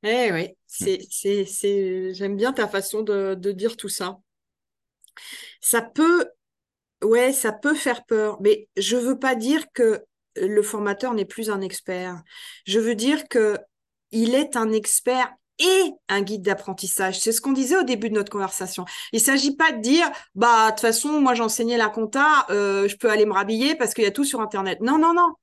Eh 0.04 0.32
oui, 0.32 0.50
c'est, 0.68 1.00
c'est, 1.10 1.46
c'est, 1.46 2.14
j'aime 2.14 2.36
bien 2.36 2.54
ta 2.54 2.68
façon 2.68 3.02
de, 3.02 3.34
de 3.34 3.52
dire 3.52 3.78
tout 3.78 3.90
ça. 3.90 4.18
Ça 5.62 5.82
peut 5.82 6.28
ouais, 7.04 7.34
ça 7.34 7.52
peut 7.52 7.76
faire 7.76 8.06
peur, 8.06 8.38
mais 8.42 8.68
je 8.78 8.98
veux 8.98 9.20
pas 9.20 9.36
dire 9.36 9.66
que 9.74 10.04
le 10.36 10.62
formateur 10.62 11.14
n'est 11.14 11.26
plus 11.26 11.50
un 11.50 11.62
expert. 11.62 12.22
Je 12.66 12.80
veux 12.80 12.96
dire 12.96 13.28
que 13.28 13.58
il 14.12 14.36
est 14.36 14.56
un 14.56 14.72
expert 14.72 15.32
et 15.60 15.92
un 16.10 16.22
guide 16.22 16.44
d'apprentissage. 16.44 17.20
C'est 17.20 17.32
ce 17.32 17.42
qu'on 17.42 17.52
disait 17.52 17.78
au 17.78 17.84
début 17.84 18.10
de 18.10 18.16
notre 18.16 18.32
conversation. 18.32 18.86
Il 19.12 19.22
s'agit 19.22 19.56
pas 19.56 19.72
de 19.72 19.82
dire, 19.82 20.10
bah, 20.36 20.68
de 20.68 20.72
toute 20.72 20.82
façon, 20.82 21.20
moi, 21.20 21.34
j'enseignais 21.36 21.78
la 21.78 21.90
compta, 21.90 22.46
euh, 22.50 22.88
je 22.88 22.96
peux 22.98 23.10
aller 23.10 23.26
me 23.26 23.34
rhabiller 23.34 23.76
parce 23.76 23.94
qu'il 23.94 24.04
y 24.04 24.08
a 24.08 24.12
tout 24.12 24.24
sur 24.24 24.42
Internet. 24.42 24.80
Non, 24.82 24.98
non, 24.98 25.14
non. 25.14 25.34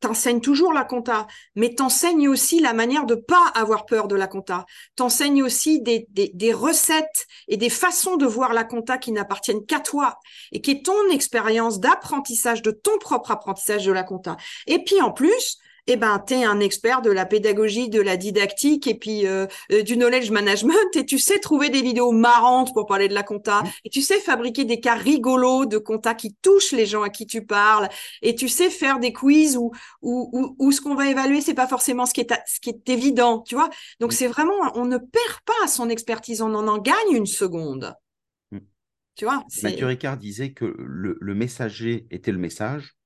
T'enseignes 0.00 0.40
toujours 0.40 0.72
la 0.72 0.84
compta, 0.84 1.26
mais 1.54 1.74
t'enseignes 1.74 2.28
aussi 2.28 2.60
la 2.60 2.72
manière 2.72 3.06
de 3.06 3.14
pas 3.14 3.46
avoir 3.54 3.86
peur 3.86 4.08
de 4.08 4.16
la 4.16 4.26
compta. 4.26 4.66
T'enseignes 4.96 5.42
aussi 5.42 5.80
des, 5.80 6.06
des, 6.10 6.30
des, 6.34 6.52
recettes 6.52 7.26
et 7.48 7.56
des 7.56 7.70
façons 7.70 8.16
de 8.16 8.26
voir 8.26 8.52
la 8.52 8.64
compta 8.64 8.98
qui 8.98 9.12
n'appartiennent 9.12 9.64
qu'à 9.66 9.80
toi 9.80 10.18
et 10.52 10.60
qui 10.60 10.72
est 10.72 10.84
ton 10.84 11.10
expérience 11.10 11.80
d'apprentissage, 11.80 12.62
de 12.62 12.70
ton 12.70 12.98
propre 12.98 13.30
apprentissage 13.30 13.84
de 13.84 13.92
la 13.92 14.02
compta. 14.02 14.36
Et 14.66 14.84
puis 14.84 15.00
en 15.00 15.10
plus, 15.10 15.58
eh 15.86 15.96
ben, 15.96 16.22
tu 16.26 16.34
es 16.34 16.44
un 16.44 16.60
expert 16.60 17.02
de 17.02 17.10
la 17.10 17.26
pédagogie, 17.26 17.88
de 17.88 18.00
la 18.00 18.16
didactique 18.16 18.86
et 18.86 18.94
puis 18.94 19.26
euh, 19.26 19.46
du 19.84 19.96
knowledge 19.96 20.30
management 20.30 20.96
et 20.96 21.04
tu 21.04 21.18
sais 21.18 21.38
trouver 21.40 21.68
des 21.68 21.82
vidéos 21.82 22.10
marrantes 22.10 22.72
pour 22.72 22.86
parler 22.86 23.08
de 23.08 23.14
la 23.14 23.22
compta 23.22 23.62
mmh. 23.62 23.70
et 23.84 23.90
tu 23.90 24.00
sais 24.00 24.18
fabriquer 24.18 24.64
des 24.64 24.80
cas 24.80 24.94
rigolos 24.94 25.66
de 25.66 25.76
compta 25.78 26.14
qui 26.14 26.34
touchent 26.40 26.72
les 26.72 26.86
gens 26.86 27.02
à 27.02 27.10
qui 27.10 27.26
tu 27.26 27.44
parles 27.44 27.88
et 28.22 28.34
tu 28.34 28.48
sais 28.48 28.70
faire 28.70 28.98
des 28.98 29.12
quiz 29.12 29.56
où, 29.56 29.72
où, 30.00 30.56
où, 30.58 30.72
ce 30.72 30.80
qu'on 30.80 30.94
va 30.94 31.08
évaluer, 31.08 31.40
c'est 31.40 31.54
pas 31.54 31.68
forcément 31.68 32.06
ce 32.06 32.14
qui 32.14 32.22
est, 32.22 32.32
ce 32.46 32.60
qui 32.60 32.70
est 32.70 32.88
évident, 32.88 33.40
tu 33.40 33.54
vois? 33.54 33.68
Donc, 34.00 34.12
mmh. 34.12 34.14
c'est 34.14 34.26
vraiment, 34.26 34.54
on 34.74 34.86
ne 34.86 34.96
perd 34.96 35.40
pas 35.44 35.66
son 35.66 35.88
expertise, 35.90 36.40
on 36.40 36.54
en, 36.54 36.66
en 36.66 36.78
gagne 36.78 37.12
une 37.12 37.26
seconde. 37.26 37.94
Mmh. 38.50 38.58
Tu 39.16 39.24
vois? 39.26 39.44
Mathieu 39.62 39.86
Ricard 39.86 40.16
disait 40.16 40.52
que 40.52 40.64
le, 40.78 41.18
le 41.20 41.34
messager 41.34 42.06
était 42.10 42.32
le 42.32 42.38
message. 42.38 42.96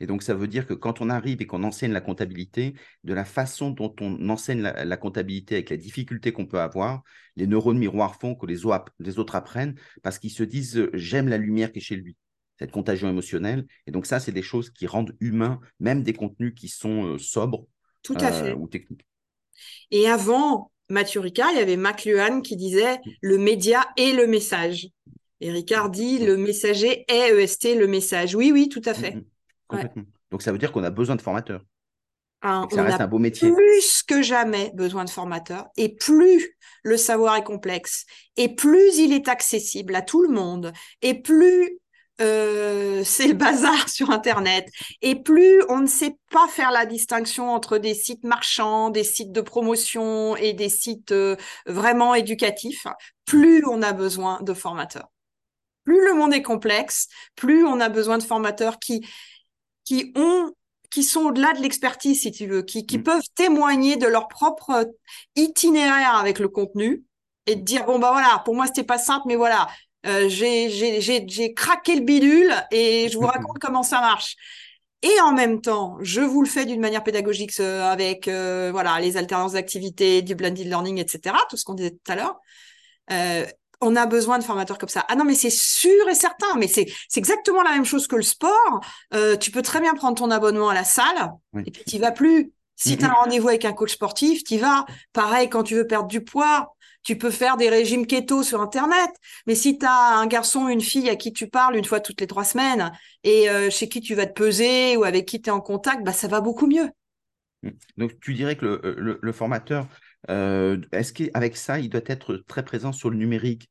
Et 0.00 0.06
donc, 0.06 0.22
ça 0.22 0.34
veut 0.34 0.48
dire 0.48 0.66
que 0.66 0.72
quand 0.74 1.00
on 1.00 1.10
arrive 1.10 1.42
et 1.42 1.46
qu'on 1.46 1.62
enseigne 1.62 1.92
la 1.92 2.00
comptabilité, 2.00 2.74
de 3.04 3.12
la 3.12 3.26
façon 3.26 3.70
dont 3.70 3.94
on 4.00 4.28
enseigne 4.30 4.62
la, 4.62 4.96
comptabilité 4.96 5.56
avec 5.56 5.70
les 5.70 5.76
difficultés 5.76 6.32
qu'on 6.32 6.46
peut 6.46 6.60
avoir, 6.60 7.02
les 7.36 7.46
neurones 7.46 7.78
miroirs 7.78 8.18
font 8.18 8.34
que 8.34 8.46
les, 8.46 8.64
autres 8.64 9.34
apprennent 9.34 9.74
parce 10.02 10.18
qu'ils 10.18 10.30
se 10.30 10.42
disent 10.42 10.88
j'aime 10.94 11.28
la 11.28 11.36
lumière 11.36 11.70
qui 11.70 11.78
est 11.78 11.82
chez 11.82 11.96
lui, 11.96 12.16
cette 12.58 12.70
contagion 12.70 13.10
émotionnelle. 13.10 13.66
Et 13.86 13.90
donc, 13.90 14.06
ça, 14.06 14.20
c'est 14.20 14.32
des 14.32 14.42
choses 14.42 14.70
qui 14.70 14.86
rendent 14.86 15.14
humains, 15.20 15.60
même 15.80 16.02
des 16.02 16.14
contenus 16.14 16.54
qui 16.56 16.68
sont 16.68 17.04
euh, 17.04 17.18
sobres 17.18 17.66
Tout 18.02 18.16
à 18.20 18.32
fait. 18.32 18.52
Euh, 18.52 18.56
ou 18.56 18.68
techniques. 18.68 19.06
Et 19.90 20.08
avant 20.08 20.72
Mathieu 20.88 21.20
Ricard, 21.20 21.50
il 21.52 21.58
y 21.58 21.62
avait 21.62 21.76
McLuhan 21.76 22.40
qui 22.40 22.56
disait 22.56 23.00
le 23.20 23.36
média 23.36 23.86
et 23.98 24.12
le 24.12 24.26
message. 24.26 24.88
Et 25.42 25.50
Ricard 25.50 25.90
dit 25.90 26.18
le 26.18 26.36
messager 26.36 27.04
est 27.08 27.34
EST, 27.34 27.76
le 27.76 27.86
message. 27.86 28.34
Oui, 28.34 28.50
oui, 28.52 28.68
tout 28.68 28.82
à 28.84 28.94
fait. 28.94 29.16
Donc 30.30 30.42
ça 30.42 30.52
veut 30.52 30.58
dire 30.58 30.72
qu'on 30.72 30.84
a 30.84 30.90
besoin 30.90 31.16
de 31.16 31.22
formateurs. 31.22 31.62
ça 32.42 32.82
reste 32.82 33.00
un 33.00 33.06
beau 33.06 33.18
métier. 33.18 33.50
Plus 33.52 34.02
que 34.02 34.22
jamais 34.22 34.70
besoin 34.74 35.04
de 35.04 35.10
formateurs. 35.10 35.68
Et 35.76 35.94
plus 35.96 36.56
le 36.82 36.96
savoir 36.96 37.36
est 37.36 37.44
complexe, 37.44 38.06
et 38.36 38.54
plus 38.54 38.98
il 38.98 39.12
est 39.12 39.28
accessible 39.28 39.94
à 39.94 40.02
tout 40.02 40.22
le 40.22 40.30
monde, 40.30 40.72
et 41.02 41.20
plus 41.20 41.78
euh, 42.20 43.02
c'est 43.04 43.28
le 43.28 43.34
bazar 43.34 43.88
sur 43.88 44.10
Internet. 44.10 44.68
Et 45.02 45.16
plus 45.16 45.62
on 45.68 45.80
ne 45.80 45.86
sait 45.86 46.16
pas 46.30 46.46
faire 46.48 46.70
la 46.70 46.86
distinction 46.86 47.50
entre 47.50 47.78
des 47.78 47.94
sites 47.94 48.24
marchands, 48.24 48.90
des 48.90 49.04
sites 49.04 49.32
de 49.32 49.40
promotion 49.40 50.36
et 50.36 50.52
des 50.52 50.68
sites 50.68 51.12
euh, 51.12 51.36
vraiment 51.66 52.14
éducatifs, 52.14 52.86
plus 53.24 53.64
on 53.66 53.82
a 53.82 53.92
besoin 53.92 54.40
de 54.42 54.54
formateurs. 54.54 55.10
Plus 55.84 56.04
le 56.04 56.14
monde 56.14 56.34
est 56.34 56.42
complexe, 56.42 57.08
plus 57.36 57.64
on 57.64 57.80
a 57.80 57.88
besoin 57.88 58.18
de 58.18 58.22
formateurs 58.22 58.78
qui 58.78 59.06
qui 59.90 60.12
ont 60.14 60.52
qui 60.90 61.04
sont 61.04 61.20
au-delà 61.20 61.52
de 61.52 61.60
l'expertise, 61.60 62.22
si 62.22 62.32
tu 62.32 62.46
veux, 62.48 62.62
qui, 62.62 62.84
qui 62.84 62.98
mm. 62.98 63.02
peuvent 63.04 63.28
témoigner 63.36 63.96
de 63.96 64.06
leur 64.06 64.26
propre 64.26 64.88
itinéraire 65.36 66.16
avec 66.16 66.40
le 66.40 66.48
contenu 66.48 67.04
et 67.46 67.54
dire 67.56 67.86
bon 67.86 67.98
bah 67.98 68.10
voilà, 68.12 68.42
pour 68.44 68.54
moi 68.54 68.66
c'était 68.66 68.84
pas 68.84 68.98
simple, 68.98 69.24
mais 69.26 69.36
voilà, 69.36 69.68
euh, 70.06 70.28
j'ai 70.28 71.54
craqué 71.54 71.94
le 71.96 72.02
bidule 72.02 72.52
et 72.70 73.08
je 73.08 73.18
vous 73.18 73.26
raconte 73.26 73.58
comment 73.60 73.82
ça 73.82 74.00
marche. 74.00 74.36
Et 75.02 75.20
en 75.22 75.32
même 75.32 75.60
temps, 75.60 75.96
je 76.02 76.20
vous 76.20 76.42
le 76.42 76.48
fais 76.48 76.66
d'une 76.66 76.80
manière 76.80 77.02
pédagogique 77.02 77.58
euh, 77.58 77.90
avec 77.90 78.28
euh, 78.28 78.70
voilà 78.72 79.00
les 79.00 79.16
alternances 79.16 79.52
d'activités, 79.52 80.22
du 80.22 80.34
blended 80.34 80.66
learning, 80.66 80.98
etc. 80.98 81.34
Tout 81.48 81.56
ce 81.56 81.64
qu'on 81.64 81.74
disait 81.74 81.92
tout 81.92 82.12
à 82.12 82.16
l'heure. 82.16 82.40
Euh, 83.82 83.86
on 83.86 83.96
a 83.96 84.06
besoin 84.06 84.38
de 84.38 84.44
formateurs 84.44 84.78
comme 84.78 84.88
ça. 84.88 85.04
Ah 85.08 85.16
non, 85.16 85.24
mais 85.24 85.34
c'est 85.34 85.50
sûr 85.50 86.08
et 86.08 86.14
certain, 86.14 86.56
mais 86.56 86.68
c'est 86.68 86.86
exactement 87.16 87.62
la 87.62 87.70
même 87.70 87.84
chose 87.84 88.06
que 88.06 88.16
le 88.16 88.22
sport. 88.22 88.80
Euh, 89.14 89.36
tu 89.36 89.50
peux 89.50 89.62
très 89.62 89.80
bien 89.80 89.94
prendre 89.94 90.16
ton 90.16 90.30
abonnement 90.30 90.68
à 90.68 90.74
la 90.74 90.84
salle 90.84 91.32
et 91.66 91.70
puis 91.70 91.84
tu 91.86 91.98
vas 91.98 92.12
plus. 92.12 92.52
Si 92.76 92.96
tu 92.96 93.04
as 93.04 93.08
un 93.08 93.12
rendez-vous 93.12 93.48
avec 93.48 93.66
un 93.66 93.74
coach 93.74 93.92
sportif, 93.92 94.42
tu 94.42 94.56
vas. 94.56 94.86
Pareil, 95.12 95.50
quand 95.50 95.64
tu 95.64 95.74
veux 95.74 95.86
perdre 95.86 96.08
du 96.08 96.24
poids, 96.24 96.74
tu 97.02 97.18
peux 97.18 97.30
faire 97.30 97.58
des 97.58 97.68
régimes 97.68 98.06
keto 98.06 98.42
sur 98.42 98.62
Internet. 98.62 99.10
Mais 99.46 99.54
si 99.54 99.78
tu 99.78 99.84
as 99.84 100.16
un 100.16 100.26
garçon, 100.26 100.68
une 100.68 100.80
fille 100.80 101.10
à 101.10 101.16
qui 101.16 101.32
tu 101.32 101.48
parles 101.48 101.76
une 101.76 101.84
fois 101.84 102.00
toutes 102.00 102.20
les 102.20 102.26
trois 102.26 102.44
semaines 102.44 102.90
et 103.22 103.50
euh, 103.50 103.68
chez 103.68 103.88
qui 103.88 104.00
tu 104.00 104.14
vas 104.14 104.26
te 104.26 104.32
peser 104.32 104.96
ou 104.96 105.04
avec 105.04 105.26
qui 105.26 105.42
tu 105.42 105.50
es 105.50 105.52
en 105.52 105.60
contact, 105.60 106.04
bah, 106.04 106.12
ça 106.12 106.28
va 106.28 106.40
beaucoup 106.40 106.66
mieux. 106.66 106.88
Mmh. 107.62 107.70
Donc, 107.98 108.12
tu 108.20 108.32
dirais 108.32 108.56
que 108.56 108.64
le, 108.64 109.18
le 109.20 109.32
formateur 109.32 109.84
euh, 109.84 109.86
est-ce 110.28 111.12
qu'avec 111.12 111.56
ça, 111.56 111.78
il 111.80 111.88
doit 111.88 112.00
être 112.06 112.36
très 112.46 112.64
présent 112.64 112.92
sur 112.92 113.10
le 113.10 113.16
numérique? 113.16 113.68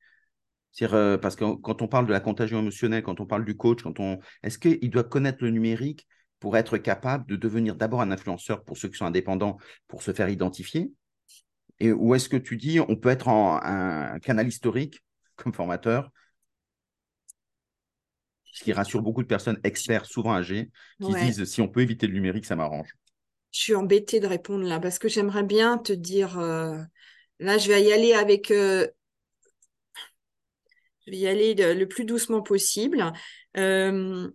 Euh, 0.81 1.17
parce 1.17 1.35
que 1.35 1.55
quand 1.55 1.81
on 1.81 1.87
parle 1.87 2.05
de 2.05 2.11
la 2.11 2.19
contagion 2.19 2.59
émotionnelle, 2.59 3.03
quand 3.03 3.19
on 3.19 3.25
parle 3.25 3.45
du 3.45 3.55
coach, 3.57 3.83
quand 3.83 3.99
on... 3.99 4.19
est-ce 4.43 4.57
qu'il 4.57 4.89
doit 4.89 5.03
connaître 5.03 5.43
le 5.43 5.49
numérique 5.49 6.07
pour 6.39 6.55
être 6.57 6.77
capable 6.77 7.25
de 7.25 7.35
devenir 7.35 7.75
d'abord 7.75 8.01
un 8.01 8.11
influenceur 8.11 8.63
pour 8.63 8.77
ceux 8.77 8.87
qui 8.87 8.97
sont 8.97 9.05
indépendants, 9.05 9.57
pour 9.87 10.03
se 10.03 10.13
faire 10.13 10.29
identifier? 10.29 10.91
Et 11.79 11.91
ou 11.91 12.15
est-ce 12.15 12.29
que 12.29 12.37
tu 12.37 12.57
dis 12.57 12.79
on 12.79 12.95
peut 12.95 13.09
être 13.09 13.27
en, 13.27 13.59
un 13.61 14.19
canal 14.19 14.47
historique 14.47 15.03
comme 15.35 15.53
formateur? 15.53 16.11
Ce 18.51 18.63
qui 18.63 18.73
rassure 18.73 19.01
beaucoup 19.01 19.21
de 19.21 19.27
personnes 19.27 19.59
experts, 19.63 20.05
souvent 20.05 20.33
âgés, 20.33 20.69
qui 21.01 21.13
disent 21.13 21.45
si 21.45 21.61
on 21.61 21.69
peut 21.69 21.81
éviter 21.81 22.07
le 22.07 22.13
numérique, 22.13 22.45
ça 22.45 22.55
m'arrange 22.55 22.89
je 23.51 23.59
suis 23.59 23.75
embêtée 23.75 24.19
de 24.19 24.27
répondre 24.27 24.65
là 24.65 24.79
parce 24.79 24.99
que 24.99 25.07
j'aimerais 25.07 25.43
bien 25.43 25.77
te 25.77 25.93
dire, 25.93 26.39
euh, 26.39 26.77
là, 27.39 27.57
je 27.57 27.67
vais 27.69 27.83
y 27.83 27.91
aller 27.91 28.13
avec, 28.13 28.51
euh, 28.51 28.87
je 31.05 31.11
vais 31.11 31.17
y 31.17 31.27
aller 31.27 31.55
le, 31.55 31.85
plus 31.87 32.05
doucement 32.05 32.41
possible. 32.41 33.11
Euh, 33.57 34.29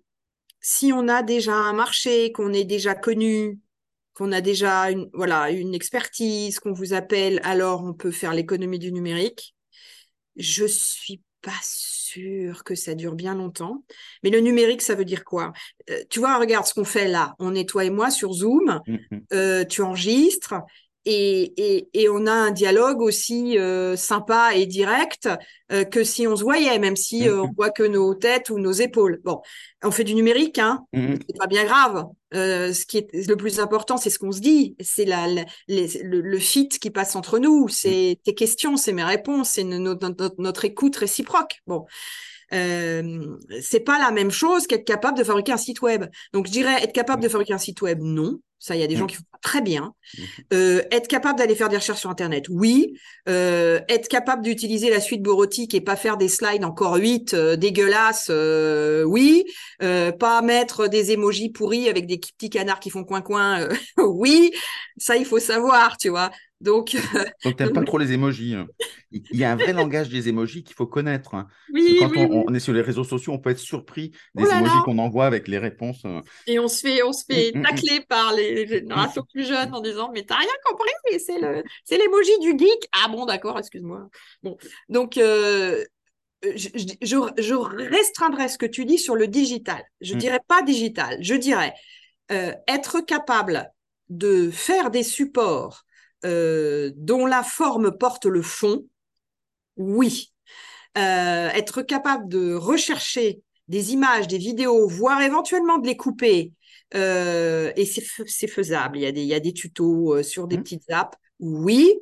si 0.61 0.93
on 0.93 1.09
a 1.09 1.23
déjà 1.23 1.55
un 1.55 1.73
marché, 1.75 2.33
qu'on 2.33 2.53
est 2.53 2.65
déjà 2.65 2.95
connu, 2.95 3.61
qu'on 4.15 4.33
a 4.33 4.41
déjà 4.41 4.91
une, 4.91 5.11
voilà, 5.13 5.51
une 5.51 5.75
expertise, 5.75 6.59
qu'on 6.61 6.73
vous 6.73 6.95
appelle, 6.95 7.41
alors 7.45 7.85
on 7.85 7.95
peut 7.95 8.11
faire 8.13 8.35
l'économie 8.35 8.79
du 8.79 8.93
numérique. 8.93 9.55
Je 10.37 10.67
suis 10.67 11.23
pas 11.45 11.61
sûr 11.63 12.65
que 12.65 12.75
ça 12.75 12.95
dure 12.95 13.15
bien 13.15 13.35
longtemps. 13.35 13.85
Mais 14.23 14.31
le 14.31 14.41
numérique, 14.41 14.83
ça 14.83 14.95
veut 14.95 15.05
dire 15.05 15.25
quoi? 15.25 15.53
Euh, 15.91 16.03
Tu 16.11 16.19
vois, 16.19 16.39
regarde 16.39 16.67
ce 16.67 16.75
qu'on 16.75 16.85
fait 16.85 17.09
là. 17.09 17.35
On 17.39 17.55
est 17.55 17.69
toi 17.69 17.85
et 17.85 17.91
moi 17.91 18.11
sur 18.11 18.33
Zoom. 18.33 18.81
Mm-hmm. 18.87 19.21
Euh, 19.33 19.65
tu 19.65 19.83
enregistres 19.83 20.55
et, 21.07 21.89
et, 21.93 22.09
on 22.09 22.27
a 22.27 22.33
un 22.33 22.51
dialogue 22.51 23.03
aussi 23.03 23.59
euh, 23.59 23.97
sympa 23.97 24.55
et 24.55 24.67
direct 24.67 25.29
euh, 25.71 25.85
que 25.85 26.03
si 26.03 26.27
on 26.27 26.35
se 26.35 26.43
voyait, 26.43 26.79
même 26.79 26.97
si 26.97 27.29
euh, 27.29 27.43
on 27.43 27.53
voit 27.53 27.71
que 27.71 27.83
nos 27.83 28.15
têtes 28.15 28.51
ou 28.51 28.59
nos 28.59 28.73
épaules. 28.73 29.21
Bon, 29.25 29.41
on 29.83 29.91
fait 29.91 30.05
du 30.05 30.15
numérique, 30.15 30.59
hein, 30.59 30.85
mmh. 30.93 31.15
c'est 31.29 31.39
pas 31.39 31.47
bien 31.47 31.65
grave. 31.65 32.07
ce 32.33 32.87
qui 32.87 32.99
est 32.99 33.29
le 33.29 33.37
plus 33.37 33.61
important, 33.61 33.97
c'est 33.97 34.11
ce 34.11 34.19
qu'on 34.19 34.33
se 34.33 34.41
dit, 34.41 34.77
c'est 34.81 35.05
la, 35.05 35.27
le, 35.29 35.45
le, 36.21 36.39
fit 36.39 36.69
qui 36.69 36.91
passe 36.91 37.17
entre 37.17 37.39
nous, 37.39 37.69
c'est 37.69 38.13
mmh. 38.19 38.23
tes 38.25 38.35
questions, 38.35 38.77
c'est 38.77 38.93
mes 38.93 39.05
réponses, 39.05 39.51
c'est 39.51 39.65
notre, 39.65 40.09
notre, 40.09 40.35
notre, 40.39 40.65
écoute 40.65 40.97
réciproque. 40.97 41.61
Bon. 41.67 41.85
Euh, 42.53 43.37
c'est 43.61 43.81
pas 43.81 43.99
la 43.99 44.11
même 44.11 44.31
chose 44.31 44.67
qu'être 44.67 44.85
capable 44.85 45.19
de 45.19 45.25
fabriquer 45.25 45.53
un 45.53 45.57
site 45.57 45.83
web. 45.83 46.05
Donc 46.33 46.47
je 46.47 46.53
dirais 46.53 46.83
être 46.83 46.93
capable 46.93 47.23
de 47.23 47.29
fabriquer 47.29 47.55
un 47.55 47.59
site 47.59 47.83
web, 47.83 48.01
non. 48.01 48.39
Ça, 48.65 48.75
il 48.75 48.81
y 48.81 48.83
a 48.83 48.87
des 48.87 48.97
gens 48.97 49.05
mm. 49.05 49.09
qui 49.09 49.17
font 49.17 49.25
très 49.43 49.61
bien. 49.61 49.93
Mm. 50.17 50.23
Euh, 50.55 50.83
être 50.91 51.07
capable 51.07 51.39
d'aller 51.39 51.55
faire 51.55 51.69
des 51.69 51.77
recherches 51.77 52.01
sur 52.01 52.09
Internet, 52.09 52.47
oui. 52.49 52.95
Euh, 53.29 53.79
être 53.91 54.09
capable 54.09 54.41
d'utiliser 54.41 54.89
la 54.89 55.01
suite 55.01 55.21
bureautique 55.21 55.75
et 55.75 55.83
pas 55.83 55.97
faire 55.97 56.17
des 56.17 56.29
slides 56.29 56.65
encore 56.65 56.95
8 56.95 57.35
euh, 57.35 57.57
dégueulasses, 57.57 58.29
euh, 58.31 59.03
oui. 59.05 59.45
Euh, 59.83 60.13
pas 60.13 60.41
mettre 60.41 60.89
des 60.89 61.11
émojis 61.13 61.51
pourris 61.51 61.91
avec 61.91 62.07
des 62.07 62.17
petits 62.17 62.49
canards 62.49 62.81
qui 62.81 62.89
font 62.89 63.05
coin-coin, 63.05 63.69
oui. 63.99 64.51
Ça, 64.97 65.19
il 65.19 65.27
faut 65.27 65.41
savoir, 65.41 65.99
tu 65.99 66.09
vois. 66.09 66.31
Donc, 66.61 66.97
Donc 67.45 67.61
n'aimes 67.61 67.73
pas 67.73 67.83
trop 67.83 67.99
les 67.99 68.13
émojis. 68.13 68.55
Hein. 68.55 68.67
Il 69.11 69.37
y 69.37 69.45
a 69.45 69.53
un 69.53 69.57
vrai 69.57 69.73
langage 69.73 70.09
des 70.09 70.29
émojis 70.29 70.65
qu'il 70.65 70.75
faut 70.75 70.87
connaître. 70.87 71.35
Hein. 71.35 71.47
Oui, 71.73 71.99
quand 71.99 72.11
on, 72.17 72.55
est 72.55 72.61
sur 72.61 72.73
les 72.73 72.81
réseaux 72.81 73.05
sociaux, 73.05 73.33
on 73.33 73.39
peut 73.39 73.51
être 73.51 73.59
surpris 73.59 74.13
des 74.35 74.45
oh 74.45 74.51
émojis 74.51 74.83
qu'on 74.85 74.99
envoie 74.99 75.27
avec 75.27 75.49
les 75.49 75.59
réponses. 75.59 76.03
Euh. 76.05 76.21
Et 76.47 76.59
on 76.59 76.69
se 76.69 76.81
fait, 76.81 77.03
on 77.03 77.13
se 77.13 77.25
fait 77.25 77.53
mm, 77.53 77.59
mm, 77.59 77.61
mm. 77.61 77.65
tacler 77.65 78.01
par 78.09 78.33
les 78.33 78.67
générations 78.67 79.25
plus 79.33 79.47
jeunes 79.47 79.75
en 79.75 79.81
disant 79.81 80.11
mais 80.15 80.25
t'as 80.25 80.37
rien 80.37 80.49
compris, 80.65 80.91
c'est 81.19 81.39
le, 81.39 81.63
c'est 81.85 81.99
l'émoji 81.99 82.39
du 82.41 82.59
geek. 82.59 82.89
Ah 82.93 83.09
bon, 83.09 83.27
d'accord, 83.27 83.59
excuse-moi. 83.59 84.09
Bon, 84.43 84.57
donc. 84.89 85.19
Euh, 85.19 85.85
je, 86.57 86.69
je, 86.75 87.43
je, 87.43 87.55
restreindrai 87.55 88.51
ce 88.51 88.59
que 88.59 88.67
tu 88.67 88.85
dis 88.85 88.99
sur 88.99 89.17
le 89.17 89.29
digital. 89.29 89.83
Je 90.03 90.15
dirais 90.15 90.43
pas 90.47 90.61
digital. 90.61 91.17
Je 91.23 91.35
dirais 91.35 91.73
être 92.29 93.01
capable 93.01 93.71
de 94.11 94.51
faire 94.51 94.91
des 94.91 95.05
supports 95.05 95.87
dont 96.25 97.27
la 97.27 97.43
forme 97.43 97.97
porte 97.97 98.27
le 98.27 98.43
fond, 98.43 98.87
oui. 99.77 100.33
être 100.97 101.83
capable 101.83 102.29
de 102.29 102.55
rechercher 102.55 103.43
des 103.69 103.93
images, 103.93 104.27
des 104.29 104.39
vidéos, 104.39 104.89
voire 104.89 105.23
éventuellement 105.23 105.79
de 105.79 105.87
les 105.87 105.97
couper, 105.97 106.53
et 106.95 107.85
c'est 108.27 108.49
faisable. 108.49 108.99
Il 108.99 109.03
y, 109.03 109.07
a 109.07 109.13
des, 109.13 109.23
il 109.23 109.29
y 109.29 109.35
a 109.35 109.41
des 109.41 109.53
tutos 109.53 110.23
sur 110.23 110.47
des 110.47 110.59
mmh. 110.59 110.63
petites 110.63 110.91
apps. 110.91 111.19
Oui. 111.41 111.95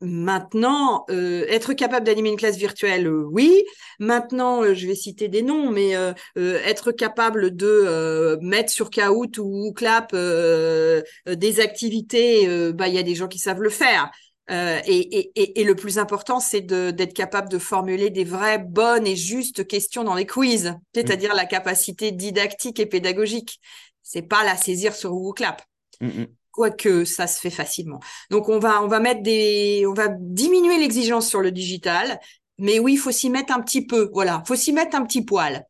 Maintenant, 0.00 1.04
euh, 1.10 1.44
être 1.48 1.72
capable 1.72 2.06
d'animer 2.06 2.30
une 2.30 2.36
classe 2.36 2.56
virtuelle, 2.56 3.08
euh, 3.08 3.26
oui. 3.32 3.64
Maintenant, 3.98 4.62
euh, 4.62 4.72
je 4.72 4.86
vais 4.86 4.94
citer 4.94 5.26
des 5.26 5.42
noms, 5.42 5.72
mais 5.72 5.94
être 6.36 6.92
capable 6.92 7.54
de 7.56 8.38
mettre 8.40 8.70
sur 8.70 8.90
Kahoot 8.90 9.38
ou 9.38 9.72
Clap 9.74 10.14
des 10.14 11.60
activités, 11.60 12.72
bah 12.72 12.88
il 12.88 12.94
y 12.94 12.98
a 12.98 13.02
des 13.02 13.14
gens 13.14 13.28
qui 13.28 13.38
savent 13.38 13.60
le 13.60 13.70
faire. 13.70 14.10
Et, 14.50 14.84
et, 14.86 15.60
et, 15.60 15.64
le 15.64 15.74
plus 15.74 15.98
important, 15.98 16.40
c'est 16.40 16.60
d'être 16.60 17.12
capable 17.12 17.48
de 17.50 17.58
formuler 17.58 18.10
des 18.10 18.24
vraies, 18.24 18.58
bonnes 18.58 19.06
et 19.06 19.16
justes 19.16 19.66
questions 19.66 20.04
dans 20.04 20.14
les 20.14 20.26
quiz, 20.26 20.74
c'est-à-dire 20.94 21.34
la 21.34 21.44
capacité 21.44 22.12
didactique 22.12 22.80
et 22.80 22.86
pédagogique. 22.86 23.60
C'est 24.02 24.22
pas 24.22 24.44
la 24.44 24.56
saisir 24.56 24.94
sur 24.94 25.10
Google 25.10 25.34
Clap. 25.34 25.62
Mm, 26.00 26.06
mm 26.06 26.37
quoique 26.58 27.04
ça 27.04 27.28
se 27.28 27.38
fait 27.38 27.50
facilement. 27.50 28.00
Donc 28.30 28.48
on 28.48 28.58
va 28.58 28.82
on 28.82 28.88
va 28.88 28.98
mettre 28.98 29.22
des 29.22 29.84
on 29.86 29.94
va 29.94 30.08
diminuer 30.08 30.76
l'exigence 30.76 31.28
sur 31.28 31.40
le 31.40 31.52
digital, 31.52 32.18
mais 32.58 32.80
oui, 32.80 32.94
il 32.94 32.96
faut 32.96 33.12
s'y 33.12 33.30
mettre 33.30 33.52
un 33.52 33.62
petit 33.62 33.86
peu. 33.86 34.10
Voilà, 34.12 34.42
faut 34.44 34.56
s'y 34.56 34.72
mettre 34.72 34.96
un 34.96 35.04
petit 35.04 35.24
poil. 35.24 35.64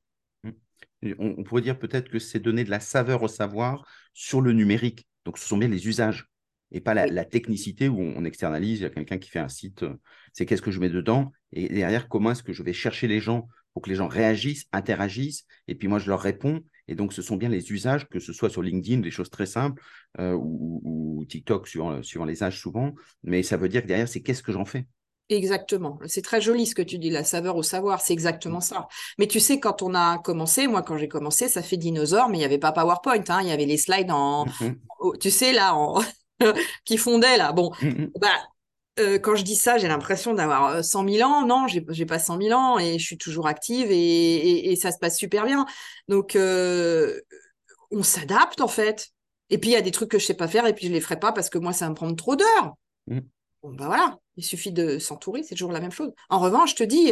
On, 1.19 1.45
pourrait 1.45 1.61
dire 1.61 1.79
peut-être 1.79 2.09
que 2.09 2.19
c'est 2.19 2.41
donner 2.41 2.65
de 2.65 2.71
la 2.71 2.81
saveur 2.81 3.23
au 3.23 3.29
savoir 3.29 3.87
sur 4.15 4.41
le 4.41 4.53
numérique. 4.53 5.07
Donc 5.27 5.37
ce 5.37 5.47
sont 5.47 5.59
bien 5.59 5.69
les 5.69 5.87
usages 5.87 6.27
et 6.73 6.81
pas 6.81 6.95
la, 6.95 7.25
technicité 7.27 7.89
où 7.89 8.01
on, 8.01 8.25
externalise. 8.25 8.81
Il 8.81 8.83
y 8.85 8.87
a 8.87 8.91
quelqu'un 8.91 9.19
qui 9.19 9.29
fait 9.29 9.39
un 9.39 9.51
site, 9.51 9.83
euh, 9.83 9.95
c'est 10.33 10.47
qu'est-ce 10.47 10.63
que 10.63 10.71
je 10.71 10.81
mets 10.81 10.89
dedans 10.89 11.33
et 11.53 11.69
derrière 11.69 12.09
comment 12.09 12.31
est-ce 12.31 12.43
que 12.43 12.55
je 12.55 12.63
vais 12.63 12.73
chercher 12.73 13.09
les 13.09 13.21
gens 13.21 13.47
pour 13.75 13.83
que 13.83 13.91
les 13.91 13.97
gens 13.97 14.09
réagissent, 14.09 14.65
interagissent 14.73 15.45
et 15.69 15.75
puis 15.75 15.87
moi 15.87 15.99
je 15.99 16.09
leur 16.09 16.21
réponds 16.21 16.63
et 16.89 16.95
donc, 16.95 17.13
ce 17.13 17.21
sont 17.21 17.37
bien 17.37 17.51
les 17.51 17.71
usages, 17.71 18.09
que 18.09 18.19
ce 18.19 18.33
soit 18.33 18.49
sur 18.49 18.63
LinkedIn, 18.63 19.01
des 19.01 19.11
choses 19.11 19.31
très 19.31 19.47
simples, 19.47 19.83
euh, 20.19 20.33
ou, 20.35 21.25
TikTok, 21.29 21.69
suivant, 21.69 22.03
suivant, 22.03 22.25
les 22.25 22.43
âges 22.43 22.61
souvent. 22.61 22.95
Mais 23.23 23.43
ça 23.43 23.59
veut 23.59 23.69
dire 23.69 23.83
que 23.83 23.87
derrière, 23.87 24.09
c'est 24.09 24.23
qu'est-ce 24.23 24.43
que 24.43 24.53
j'en 24.53 24.65
fais? 24.65 24.87
Exactement. 25.29 25.99
C'est 26.07 26.23
très 26.23 26.41
joli 26.41 26.65
ce 26.65 26.75
que 26.75 26.81
tu 26.81 26.99
dis, 26.99 27.11
la 27.11 27.23
saveur 27.23 27.57
au 27.57 27.63
savoir, 27.63 28.01
c'est 28.01 28.15
exactement 28.15 28.61
ça. 28.61 28.89
Mais 29.19 29.27
tu 29.27 29.41
sais, 29.41 29.61
quand 29.61 29.83
on 29.83 29.95
a 29.95 30.17
commencé, 30.19 30.67
moi 30.67 30.83
quand 30.83 30.97
j'ai 30.97 31.09
commencé, 31.09 31.49
ça 31.49 31.63
fait 31.63 31.77
dinosaure, 31.77 32.31
mais 32.31 32.39
il 32.39 32.41
n'y 32.41 32.47
avait 32.47 32.57
pas 32.57 32.73
PowerPoint, 32.73 33.23
hein, 33.29 33.41
il 33.43 33.49
y 33.49 33.53
avait 33.53 33.67
les 33.67 33.77
slides 33.77 34.11
en, 34.11 34.47
mm-hmm. 34.47 35.19
tu 35.19 35.31
sais, 35.31 35.53
là, 35.53 35.75
en... 35.75 36.01
qui 36.87 36.97
fondaient 36.97 37.37
là. 37.37 37.53
Bon, 37.53 37.73
mm-hmm. 37.83 38.11
bah, 38.19 38.29
euh, 38.99 39.19
quand 39.19 39.37
je 39.37 39.45
dis 39.45 39.57
ça, 39.57 39.79
j'ai 39.79 39.89
l'impression 39.89 40.35
d'avoir 40.35 40.85
100 40.85 41.07
euh, 41.07 41.13
000 41.13 41.31
ans. 41.31 41.47
Non, 41.47 41.67
j'ai 41.67 42.07
pas 42.07 42.19
100 42.19 42.41
000 42.41 42.59
ans 42.59 42.79
et 42.79 42.99
je 42.99 43.05
suis 43.05 43.19
toujours 43.19 43.47
active 43.47 43.89
et, 43.91 44.77
ça 44.77 44.93
se 44.93 44.99
passe 44.99 45.17
super 45.17 45.45
bien. 45.45 45.67
Donc, 46.09 46.37
euh, 46.37 47.21
on 47.91 48.03
s'adapte 48.03 48.61
en 48.61 48.69
fait. 48.69 49.09
Et 49.51 49.59
puis, 49.59 49.71
il 49.71 49.73
y 49.73 49.77
a 49.77 49.83
des 49.83 49.91
trucs 49.91 50.11
que 50.11 50.19
je 50.19 50.27
sais 50.27 50.35
pas 50.35 50.49
faire 50.49 50.67
et 50.67 50.75
puis 50.75 50.87
je 50.87 50.93
les 50.93 51.01
ferai 51.01 51.19
pas 51.19 51.33
parce 51.33 51.51
que 51.51 51.59
moi, 51.59 51.73
ça 51.73 51.87
va 51.87 51.91
me 51.91 51.95
prendre 51.95 52.17
trop 52.17 52.37
d'heures. 52.37 52.75
Mm. 53.07 53.21
Bon, 53.63 53.75
bah 53.75 53.87
voilà, 53.87 54.17
il 54.37 54.45
suffit 54.45 54.71
de 54.71 55.01
s'entourer, 55.01 55.43
c'est 55.43 55.57
toujours 55.57 55.73
la 55.73 55.81
même 55.81 55.91
chose. 55.91 56.13
En 56.31 56.39
revanche, 56.39 56.71
je 56.71 56.77
te 56.77 56.85
dis, 56.85 57.11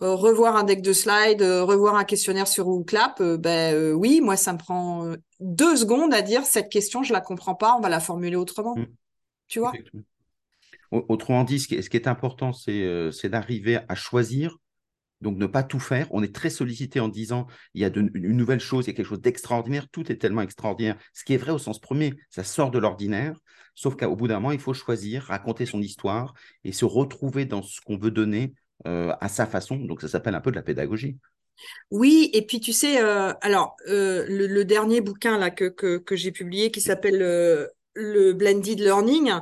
revoir 0.00 0.56
un 0.56 0.64
deck 0.64 0.82
de 0.82 0.92
slides, 0.92 1.40
revoir 1.40 1.94
un 1.94 2.04
questionnaire 2.04 2.46
sur 2.46 2.68
Clap, 2.86 3.22
ben 3.22 3.94
oui, 3.94 4.20
moi, 4.20 4.36
ça 4.36 4.52
me 4.52 4.58
prend 4.58 5.14
deux 5.40 5.76
secondes 5.76 6.12
à 6.12 6.20
dire 6.20 6.44
cette 6.44 6.68
question, 6.68 7.02
je 7.02 7.14
la 7.14 7.22
comprends 7.22 7.54
pas, 7.54 7.74
on 7.74 7.80
va 7.80 7.88
la 7.88 8.00
formuler 8.00 8.36
autrement. 8.36 8.76
Mm. 8.76 8.86
Tu 9.48 9.60
vois? 9.60 9.72
Autrement 10.92 11.42
dit, 11.42 11.58
ce 11.58 11.68
qui 11.68 11.74
est, 11.74 12.06
important, 12.06 12.52
euh, 12.68 13.10
c'est 13.10 13.28
d'arriver 13.30 13.78
à 13.88 13.94
choisir, 13.94 14.58
donc 15.22 15.38
ne 15.38 15.46
pas 15.46 15.62
tout 15.62 15.80
faire. 15.80 16.06
On 16.10 16.22
est 16.22 16.34
très 16.34 16.50
sollicité 16.50 17.00
en 17.00 17.08
disant, 17.08 17.46
il 17.72 17.80
y 17.80 17.86
a 17.86 17.90
une 17.94 18.36
nouvelle 18.36 18.60
chose, 18.60 18.84
il 18.84 18.88
y 18.88 18.92
a 18.92 18.96
quelque 18.96 19.08
chose 19.08 19.22
d'extraordinaire, 19.22 19.88
tout 19.88 20.12
est 20.12 20.16
tellement 20.16 20.42
extraordinaire. 20.42 20.98
Ce 21.14 21.24
qui 21.24 21.32
est 21.32 21.38
vrai 21.38 21.50
au 21.50 21.58
sens 21.58 21.80
premier, 21.80 22.12
ça 22.28 22.44
sort 22.44 22.70
de 22.70 22.78
l'ordinaire, 22.78 23.38
sauf 23.74 23.96
qu'au 23.96 24.14
bout 24.14 24.28
d'un 24.28 24.34
moment, 24.34 24.52
il 24.52 24.60
faut 24.60 24.74
choisir, 24.74 25.22
raconter 25.22 25.64
son 25.64 25.80
histoire 25.80 26.34
et 26.62 26.72
se 26.72 26.84
retrouver 26.84 27.46
dans 27.46 27.62
ce 27.62 27.80
qu'on 27.80 27.96
veut 27.96 28.10
donner 28.10 28.52
euh, 28.86 29.14
à 29.18 29.30
sa 29.30 29.46
façon. 29.46 29.76
Donc 29.76 30.02
ça 30.02 30.08
s'appelle 30.08 30.34
un 30.34 30.42
peu 30.42 30.50
de 30.50 30.56
la 30.56 30.62
pédagogie. 30.62 31.16
Oui, 31.90 32.28
et 32.34 32.44
puis 32.44 32.60
tu 32.60 32.74
sais, 32.74 33.02
euh, 33.02 33.32
alors 33.40 33.76
le, 33.86 34.62
dernier 34.64 35.00
bouquin 35.00 35.38
là 35.38 35.50
que, 35.50 35.68
que, 35.68 36.16
j'ai 36.16 36.32
publié 36.32 36.70
qui 36.70 36.82
s'appelle 36.82 37.70
le 37.94 38.32
blended 38.32 38.80
learning, 38.80 39.32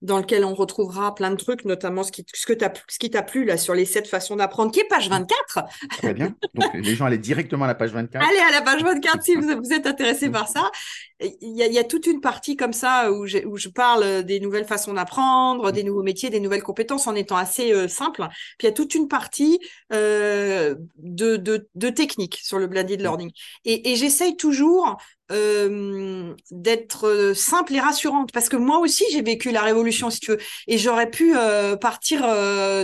dans 0.00 0.18
lequel 0.18 0.44
on 0.44 0.54
retrouvera 0.54 1.14
plein 1.14 1.30
de 1.30 1.36
trucs, 1.36 1.64
notamment 1.64 2.04
ce 2.04 2.12
qui, 2.12 2.24
ce 2.32 2.46
que 2.46 2.52
ce 2.88 2.98
qui 2.98 3.10
t'a 3.10 3.22
plu 3.22 3.44
là 3.44 3.56
sur 3.56 3.74
les 3.74 3.84
sept 3.84 4.06
façons 4.06 4.36
d'apprendre, 4.36 4.70
qui 4.70 4.80
est 4.80 4.88
page 4.88 5.08
24. 5.08 5.64
Très 5.98 6.14
bien. 6.14 6.34
Donc 6.54 6.72
les 6.74 6.94
gens 6.94 7.06
allaient 7.06 7.18
directement 7.18 7.64
à 7.64 7.68
la 7.68 7.74
page 7.74 7.92
24. 7.92 8.24
Allez 8.26 8.38
à 8.38 8.52
la 8.52 8.62
page 8.62 8.82
24 8.82 9.22
si 9.22 9.34
vous, 9.36 9.72
êtes 9.72 9.86
intéressé 9.86 10.30
par 10.30 10.48
ça. 10.48 10.70
Il 11.20 11.56
y, 11.56 11.62
a, 11.62 11.66
il 11.66 11.72
y, 11.72 11.80
a, 11.80 11.84
toute 11.84 12.06
une 12.06 12.20
partie 12.20 12.56
comme 12.56 12.72
ça 12.72 13.10
où, 13.10 13.24
où 13.24 13.56
je 13.56 13.68
parle 13.68 14.22
des 14.22 14.38
nouvelles 14.38 14.66
façons 14.66 14.94
d'apprendre, 14.94 15.72
des 15.72 15.82
nouveaux 15.82 16.04
métiers, 16.04 16.30
des 16.30 16.38
nouvelles 16.38 16.62
compétences 16.62 17.08
en 17.08 17.16
étant 17.16 17.36
assez 17.36 17.72
euh, 17.72 17.88
simple. 17.88 18.24
Puis 18.56 18.66
il 18.66 18.66
y 18.66 18.68
a 18.68 18.72
toute 18.72 18.94
une 18.94 19.08
partie 19.08 19.58
euh, 19.92 20.76
de, 20.98 21.36
de, 21.36 21.68
de 21.74 21.88
techniques 21.88 22.38
sur 22.40 22.60
le 22.60 22.68
blended 22.68 23.00
learning. 23.00 23.32
Et, 23.64 23.90
et 23.90 23.96
j'essaye 23.96 24.36
toujours 24.36 24.96
euh, 25.30 26.34
d'être 26.50 27.32
simple 27.34 27.74
et 27.74 27.80
rassurante 27.80 28.32
parce 28.32 28.48
que 28.48 28.56
moi 28.56 28.78
aussi 28.78 29.04
j'ai 29.12 29.20
vécu 29.20 29.50
la 29.50 29.60
révolution 29.60 29.87
si 30.10 30.20
tu 30.20 30.32
veux. 30.32 30.38
Et 30.66 30.78
j'aurais 30.78 31.10
pu 31.10 31.36
euh, 31.36 31.76
partir 31.76 32.20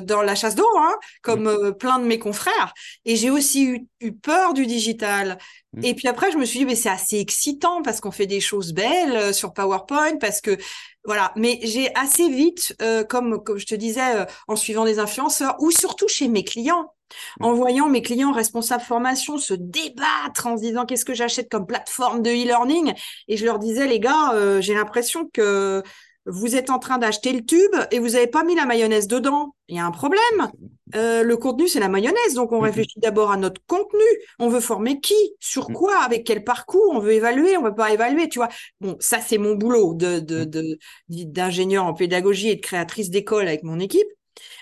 dans 0.03 0.23
la 0.23 0.35
chasse 0.35 0.55
d'eau 0.55 0.69
hein, 0.77 0.95
comme 1.23 1.75
plein 1.79 1.99
de 1.99 2.05
mes 2.05 2.19
confrères. 2.19 2.73
Et 3.05 3.17
j'ai 3.17 3.31
aussi 3.31 3.65
eu, 3.65 3.87
eu, 4.01 4.13
peur 4.13 4.55
du 4.55 4.67
digital. 4.67 5.39
Mmh. 5.73 5.85
et 5.85 5.95
puis 5.95 6.07
après 6.07 6.31
je 6.31 6.39
me 6.39 6.45
suis 6.45 6.61
dit 6.61 6.67
mais 6.67 6.77
c'est 6.77 6.89
assez 6.89 7.19
excitant 7.19 7.83
parce 7.83 8.01
qu'on 8.01 8.13
fait 8.13 8.29
des 8.29 8.41
choses 8.41 8.73
belles 8.73 9.35
sur 9.35 9.53
PowerPoint 9.53 10.19
parce 10.21 10.41
que 10.41 10.57
voilà. 11.05 11.33
Mais 11.37 11.59
j'ai 11.63 11.95
assez 11.97 12.29
vite 12.29 12.77
comme 13.09 13.43
comme 13.43 13.59
je 13.59 13.67
te 13.67 13.75
disais 13.75 14.27
en 14.47 14.57
suivant 14.57 14.85
des 14.85 14.99
influenceurs 14.99 15.57
ou 15.59 15.71
surtout 15.71 16.09
chez 16.09 16.29
mes 16.29 16.45
clients 16.45 16.95
en 17.41 17.55
voyant 17.55 17.89
mes 17.89 18.03
clients 18.03 18.33
responsables 18.33 18.83
formation 18.83 19.39
se 19.39 19.55
débattre 19.55 20.47
en 20.47 20.57
se 20.57 20.63
disant 20.63 20.87
qu'est-ce 20.87 21.05
que 21.05 21.15
j'achète 21.15 21.51
comme 21.51 21.67
plateforme 21.67 22.23
de 22.23 22.31
e-learning? 22.31 22.95
Et 23.29 23.37
je 23.37 23.45
leur 23.45 23.59
disais 23.59 23.87
les 23.87 24.01
gars 24.01 24.33
euh, 24.35 24.61
j'ai 24.61 24.75
l'impression 24.75 25.29
que 25.33 25.83
vous 26.27 26.57
êtes 26.57 26.71
en 26.71 26.79
train 26.79 26.99
d'acheter 26.99 27.33
le 27.33 27.45
tube 27.45 27.75
et 27.91 27.99
vous 27.99 28.11
n'avez 28.11 28.27
pas 28.27 28.45
mis 28.45 28.55
la 28.55 28.65
mayonnaise 28.65 29.09
dedans. 29.09 29.55
Il 29.69 29.77
y 29.77 29.79
a 29.79 29.85
un 29.85 29.91
problème. 29.91 30.51
Euh, 30.95 31.23
le 31.23 31.37
contenu, 31.37 31.69
c'est 31.69 31.81
la 31.81 31.89
mayonnaise. 31.89 32.35
Donc, 32.35 32.53
on 32.53 32.59
mhm. 32.59 32.65
réfléchit 32.65 32.99
d'abord 33.01 33.31
à 33.31 33.37
notre 33.37 33.61
contenu. 33.67 34.05
On 34.39 34.49
veut 34.49 34.61
former 34.61 35.01
qui? 35.01 35.15
Sur 35.39 35.71
mhm. 35.71 35.77
quoi? 35.77 35.99
Avec 35.99 36.25
quel 36.25 36.45
parcours? 36.45 36.93
On 36.93 36.99
veut 36.99 37.13
évaluer 37.13 37.57
On 37.57 37.63
ne 37.63 37.69
veut 37.69 37.75
pas 37.75 37.93
évaluer, 37.93 38.29
tu 38.29 38.39
vois. 38.39 38.49
Bon, 38.81 38.97
ça, 39.01 39.21
c'est 39.21 39.39
mon 39.39 39.55
boulot 39.55 39.95
de, 39.95 40.19
de, 40.21 40.45
mhm. 41.09 41.33
d'ingénieur 41.33 41.85
en 41.85 41.95
pédagogie 41.95 42.49
et 42.49 42.57
de 42.57 42.61
créatrice 42.61 43.11
d'école 43.11 43.47
avec 43.47 43.63
mon 43.63 43.79
équipe. 43.79 44.09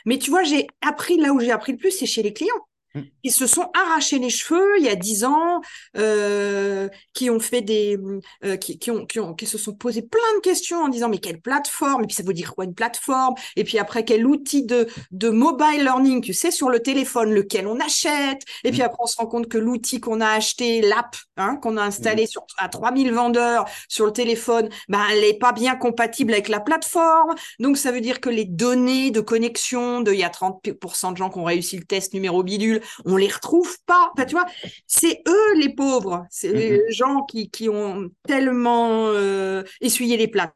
Mais 0.04 0.18
tu 0.18 0.30
vois, 0.30 0.42
j'ai 0.42 0.66
appris 0.80 1.16
là 1.16 1.32
où 1.32 1.40
j'ai 1.40 1.52
appris 1.52 1.72
le 1.72 1.78
plus, 1.78 1.92
c'est 1.92 2.06
chez 2.06 2.22
les 2.22 2.32
clients. 2.32 2.66
Mm. 2.94 3.00
Ils 3.22 3.32
se 3.32 3.46
sont 3.46 3.70
arrachés 3.74 4.18
les 4.18 4.30
cheveux 4.30 4.78
il 4.78 4.84
y 4.84 4.88
a 4.88 4.96
dix 4.96 5.24
ans, 5.24 5.60
euh, 5.96 6.88
qui 7.14 7.30
ont 7.30 7.40
fait 7.40 7.62
des, 7.62 7.98
euh, 8.44 8.56
qui, 8.56 8.78
qui, 8.78 8.90
ont, 8.90 9.06
qui, 9.06 9.20
ont, 9.20 9.34
qui 9.34 9.46
se 9.46 9.58
sont 9.58 9.74
posé 9.74 10.02
plein 10.02 10.20
de 10.36 10.40
questions 10.40 10.82
en 10.82 10.88
disant 10.88 11.08
mais 11.08 11.18
quelle 11.18 11.40
plateforme? 11.40 12.04
Et 12.04 12.06
puis 12.06 12.16
ça 12.16 12.22
veut 12.22 12.34
dire 12.34 12.54
quoi 12.54 12.64
une 12.64 12.74
plateforme? 12.74 13.34
Et 13.56 13.64
puis 13.64 13.78
après 13.78 14.04
quel 14.04 14.26
outil 14.26 14.64
de, 14.64 14.88
de 15.10 15.30
mobile 15.30 15.82
learning, 15.82 16.20
tu 16.20 16.34
sais, 16.34 16.50
sur 16.50 16.68
le 16.68 16.80
téléphone, 16.80 17.32
lequel 17.32 17.66
on 17.66 17.80
achète? 17.80 18.42
Et 18.64 18.70
puis 18.70 18.80
mm. 18.80 18.84
après 18.84 18.98
on 19.00 19.06
se 19.06 19.16
rend 19.16 19.26
compte 19.26 19.48
que 19.48 19.58
l'outil 19.58 20.00
qu'on 20.00 20.20
a 20.20 20.28
acheté, 20.28 20.82
l'app 20.82 21.16
hein, 21.36 21.56
qu'on 21.56 21.76
a 21.76 21.82
installé 21.82 22.24
mm. 22.24 22.28
sur, 22.28 22.46
à 22.58 22.68
3000 22.68 23.12
vendeurs 23.12 23.64
sur 23.88 24.06
le 24.06 24.12
téléphone, 24.12 24.68
ben 24.88 25.02
elle 25.10 25.20
n'est 25.20 25.38
pas 25.38 25.52
bien 25.52 25.76
compatible 25.76 26.32
avec 26.32 26.48
la 26.48 26.60
plateforme. 26.60 27.34
Donc 27.58 27.78
ça 27.78 27.90
veut 27.90 28.00
dire 28.00 28.20
que 28.20 28.28
les 28.28 28.44
données 28.44 29.10
de 29.10 29.20
connexion 29.20 30.00
de 30.00 30.12
il 30.12 30.18
y 30.18 30.24
a 30.24 30.28
30% 30.28 31.12
de 31.12 31.16
gens 31.16 31.30
qui 31.30 31.38
ont 31.38 31.44
réussi 31.44 31.76
le 31.76 31.84
test 31.84 32.12
numéro 32.12 32.42
bidule 32.42 32.81
on 33.04 33.16
les 33.16 33.28
retrouve 33.28 33.76
pas. 33.86 34.12
tu 34.16 34.32
vois, 34.32 34.46
c'est 34.86 35.22
eux 35.28 35.58
les 35.58 35.74
pauvres, 35.74 36.26
c'est 36.30 36.52
les 36.52 36.78
mm-hmm. 36.78 36.92
gens 36.92 37.22
qui, 37.24 37.50
qui 37.50 37.68
ont 37.68 38.10
tellement 38.26 39.08
euh, 39.08 39.62
essuyé 39.80 40.16
les 40.16 40.28
plats. 40.28 40.54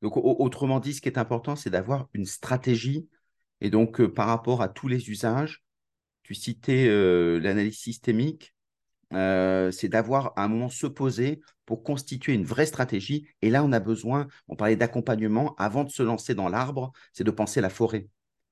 Donc, 0.00 0.16
autrement 0.16 0.80
dit, 0.80 0.94
ce 0.94 1.00
qui 1.00 1.08
est 1.08 1.18
important, 1.18 1.54
c'est 1.54 1.70
d'avoir 1.70 2.08
une 2.12 2.26
stratégie. 2.26 3.08
Et 3.60 3.70
donc, 3.70 4.00
euh, 4.00 4.12
par 4.12 4.26
rapport 4.26 4.60
à 4.60 4.68
tous 4.68 4.88
les 4.88 5.10
usages, 5.10 5.62
tu 6.24 6.34
citais 6.34 6.86
euh, 6.88 7.38
l'analyse 7.38 7.78
systémique, 7.78 8.54
c'est 9.12 9.88
d'avoir 9.88 10.32
à 10.36 10.44
un 10.44 10.48
moment 10.48 10.70
se 10.70 10.86
poser 10.86 11.42
pour 11.66 11.82
constituer 11.82 12.32
une 12.32 12.44
vraie 12.44 12.66
stratégie. 12.66 13.28
Et 13.42 13.50
là, 13.50 13.62
on 13.62 13.72
a 13.72 13.78
besoin, 13.78 14.26
on 14.48 14.56
parlait 14.56 14.76
d'accompagnement, 14.76 15.54
avant 15.58 15.84
de 15.84 15.90
se 15.90 16.02
lancer 16.02 16.34
dans 16.34 16.48
l'arbre, 16.48 16.92
c'est 17.12 17.24
de 17.24 17.30
penser 17.30 17.60
la 17.60 17.68
forêt. 17.68 18.08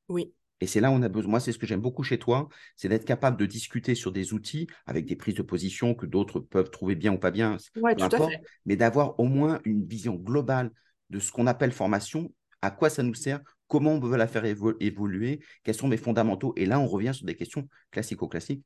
Oui. 0.09 0.33
Et 0.61 0.67
c'est 0.67 0.81
là 0.81 0.91
où 0.91 0.95
on 0.95 1.03
a 1.03 1.09
besoin. 1.09 1.31
Moi, 1.31 1.41
c'est 1.41 1.53
ce 1.53 1.59
que 1.59 1.67
j'aime 1.67 1.81
beaucoup 1.81 2.03
chez 2.03 2.19
toi, 2.19 2.49
c'est 2.77 2.89
d'être 2.89 3.05
capable 3.05 3.37
de 3.37 3.47
discuter 3.47 3.95
sur 3.95 4.13
des 4.13 4.33
outils 4.33 4.67
avec 4.87 5.07
des 5.07 5.17
prises 5.17 5.35
de 5.35 5.43
position 5.43 5.95
que 5.95 6.07
d'autres 6.07 6.41
peuvent 6.41 6.71
trouver 6.71 6.95
bien 6.95 7.13
ou 7.13 7.19
pas 7.19 7.31
bien, 7.31 7.57
ouais, 7.77 8.01
à 8.01 8.11
fait. 8.11 8.41
mais 8.67 8.77
d'avoir 8.77 9.19
au 9.19 9.25
moins 9.25 9.61
une 9.65 9.85
vision 9.87 10.15
globale 10.15 10.71
de 11.11 11.19
ce 11.19 11.33
qu'on 11.33 11.47
appelle 11.47 11.73
formation, 11.73 12.33
à 12.63 12.71
quoi 12.71 12.91
ça 12.91 13.03
nous 13.03 13.15
sert, 13.15 13.41
comment 13.69 13.93
on 13.93 14.01
veut 14.01 14.17
la 14.17 14.27
faire 14.27 14.45
évoluer, 14.45 15.41
quels 15.65 15.75
sont 15.75 15.89
mes 15.89 15.97
fondamentaux. 15.97 16.53
Et 16.57 16.67
là, 16.67 16.79
on 16.79 16.87
revient 16.87 17.13
sur 17.15 17.25
des 17.25 17.37
questions 17.37 17.69
classico-classiques. 17.91 18.63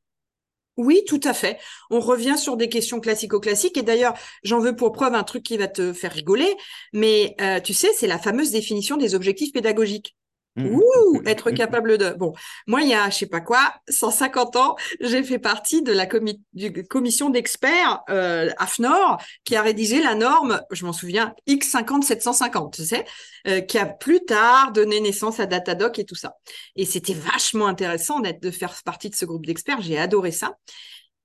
Oui, 0.76 1.02
tout 1.06 1.20
à 1.22 1.34
fait. 1.34 1.58
On 1.90 2.00
revient 2.00 2.36
sur 2.36 2.56
des 2.56 2.68
questions 2.68 2.98
classico-classiques. 2.98 3.76
Et 3.76 3.82
d'ailleurs, 3.82 4.14
j'en 4.42 4.58
veux 4.58 4.74
pour 4.74 4.92
preuve 4.92 5.14
un 5.14 5.22
truc 5.22 5.44
qui 5.44 5.56
va 5.56 5.68
te 5.68 5.92
faire 5.92 6.12
rigoler. 6.12 6.52
Mais 6.92 7.36
euh, 7.40 7.60
tu 7.60 7.74
sais, 7.74 7.90
c'est 7.94 8.08
la 8.08 8.18
fameuse 8.18 8.50
définition 8.50 8.96
des 8.96 9.14
objectifs 9.14 9.52
pédagogiques. 9.52 10.16
Mmh. 10.56 10.76
Ouh, 10.76 11.22
être 11.26 11.50
capable 11.50 11.98
de. 11.98 12.10
Bon, 12.10 12.32
moi, 12.68 12.82
il 12.82 12.88
y 12.88 12.94
a, 12.94 13.10
je 13.10 13.16
sais 13.16 13.26
pas 13.26 13.40
quoi, 13.40 13.74
150 13.88 14.54
ans, 14.54 14.76
j'ai 15.00 15.24
fait 15.24 15.40
partie 15.40 15.82
de 15.82 15.92
la 15.92 16.06
commission 16.06 17.28
d'experts 17.30 18.02
euh, 18.08 18.50
AFNOR 18.58 19.18
qui 19.42 19.56
a 19.56 19.62
rédigé 19.62 20.00
la 20.00 20.14
norme, 20.14 20.60
je 20.70 20.86
m'en 20.86 20.92
souviens, 20.92 21.34
X50750, 21.48 22.76
tu 22.76 22.84
sais, 22.84 23.04
euh, 23.48 23.62
qui 23.62 23.78
a 23.78 23.86
plus 23.86 24.24
tard 24.24 24.70
donné 24.70 25.00
naissance 25.00 25.40
à 25.40 25.46
Datadoc 25.46 25.98
et 25.98 26.04
tout 26.04 26.14
ça. 26.14 26.36
Et 26.76 26.84
c'était 26.84 27.14
vachement 27.14 27.66
intéressant 27.66 28.20
d'être 28.20 28.40
de 28.40 28.52
faire 28.52 28.74
partie 28.84 29.10
de 29.10 29.16
ce 29.16 29.24
groupe 29.24 29.46
d'experts. 29.46 29.80
J'ai 29.80 29.98
adoré 29.98 30.30
ça. 30.30 30.56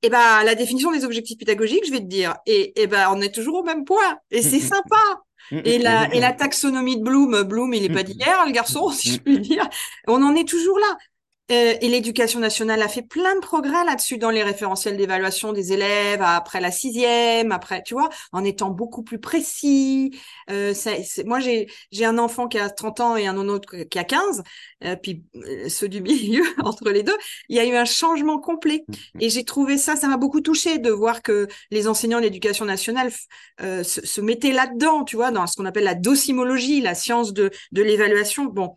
Et 0.02 0.08
eh 0.08 0.10
ben 0.10 0.44
la 0.46 0.56
définition 0.56 0.94
des 0.94 1.04
objectifs 1.04 1.38
pédagogiques, 1.38 1.86
je 1.86 1.92
vais 1.92 2.00
te 2.00 2.06
dire, 2.06 2.36
et, 2.46 2.82
et 2.82 2.88
ben 2.88 3.10
on 3.12 3.20
est 3.20 3.36
toujours 3.36 3.60
au 3.60 3.64
même 3.64 3.84
point. 3.84 4.18
Et 4.32 4.42
c'est 4.42 4.60
sympa. 4.60 4.96
Mm, 5.52 5.60
et 5.64 5.80
mm, 5.80 5.84
la, 5.84 6.08
mm, 6.08 6.14
et 6.14 6.20
la 6.20 6.34
taxonomie 6.34 6.98
de 6.98 7.04
Bloom, 7.04 7.44
Bloom, 7.44 7.74
il 7.74 7.84
est 7.86 7.90
pas 7.90 8.04
d'hier, 8.04 8.46
le 8.46 8.52
garçon, 8.52 8.90
si 8.90 9.14
je 9.14 9.20
puis 9.20 9.40
dire. 9.40 9.68
On 10.08 10.22
en 10.24 10.36
est 10.36 10.48
toujours 10.48 10.80
là. 10.80 10.98
Euh, 11.52 11.76
et 11.82 11.90
l'éducation 11.90 12.40
nationale 12.40 12.82
a 12.82 12.88
fait 12.88 13.02
plein 13.02 13.36
de 13.36 13.40
progrès 13.40 13.84
là-dessus 13.84 14.18
dans 14.18 14.30
les 14.30 14.44
référentiels 14.44 14.98
d'évaluation 14.98 15.52
des 15.52 15.74
élèves 15.74 16.22
après 16.22 16.62
la 16.62 16.72
sixième, 16.72 17.52
après, 17.52 17.82
tu 17.84 17.96
vois, 17.96 18.10
en 18.32 18.44
étant 18.44 18.70
beaucoup 18.70 19.02
plus 19.04 19.20
précis. 19.20 20.12
Euh, 20.52 20.74
moi, 21.26 21.40
j'ai 21.40 21.68
j'ai 21.92 22.06
un 22.06 22.18
enfant 22.18 22.48
qui 22.48 22.60
a 22.60 22.70
30 22.70 23.00
ans 23.00 23.16
et 23.16 23.28
un 23.28 23.38
autre 23.38 23.76
qui 23.90 24.00
a 24.00 24.04
15, 24.04 24.44
euh, 24.84 24.96
puis 24.96 25.24
euh, 25.36 25.70
ceux 25.70 25.90
du 25.90 26.02
milieu 26.04 26.44
entre 26.64 26.90
les 26.92 27.04
deux. 27.04 27.18
Il 27.50 27.56
y 27.56 27.60
a 27.60 27.66
eu 27.66 27.76
un 27.76 27.86
changement 27.86 28.40
complet 28.40 28.86
et 29.20 29.30
j'ai 29.30 29.44
trouvé 29.44 29.78
ça, 29.78 29.96
ça 29.96 30.08
m'a 30.08 30.18
beaucoup 30.18 30.42
touché 30.42 30.78
de 30.78 30.92
voir 30.92 31.22
que 31.24 31.48
les 31.72 31.88
enseignants 31.88 32.22
d'éducation 32.22 32.66
nationale 32.66 33.12
se, 33.60 33.84
se 33.84 34.22
mettaient 34.22 34.52
là-dedans, 34.52 35.04
tu 35.04 35.16
vois, 35.16 35.32
dans 35.32 35.48
ce 35.48 35.56
qu'on 35.56 35.66
appelle 35.66 35.84
la 35.84 35.96
docimologie, 35.96 36.82
la 36.82 36.96
science 36.96 37.34
de 37.34 37.50
de 37.72 37.82
l'évaluation. 37.82 38.46
Bon. 38.46 38.76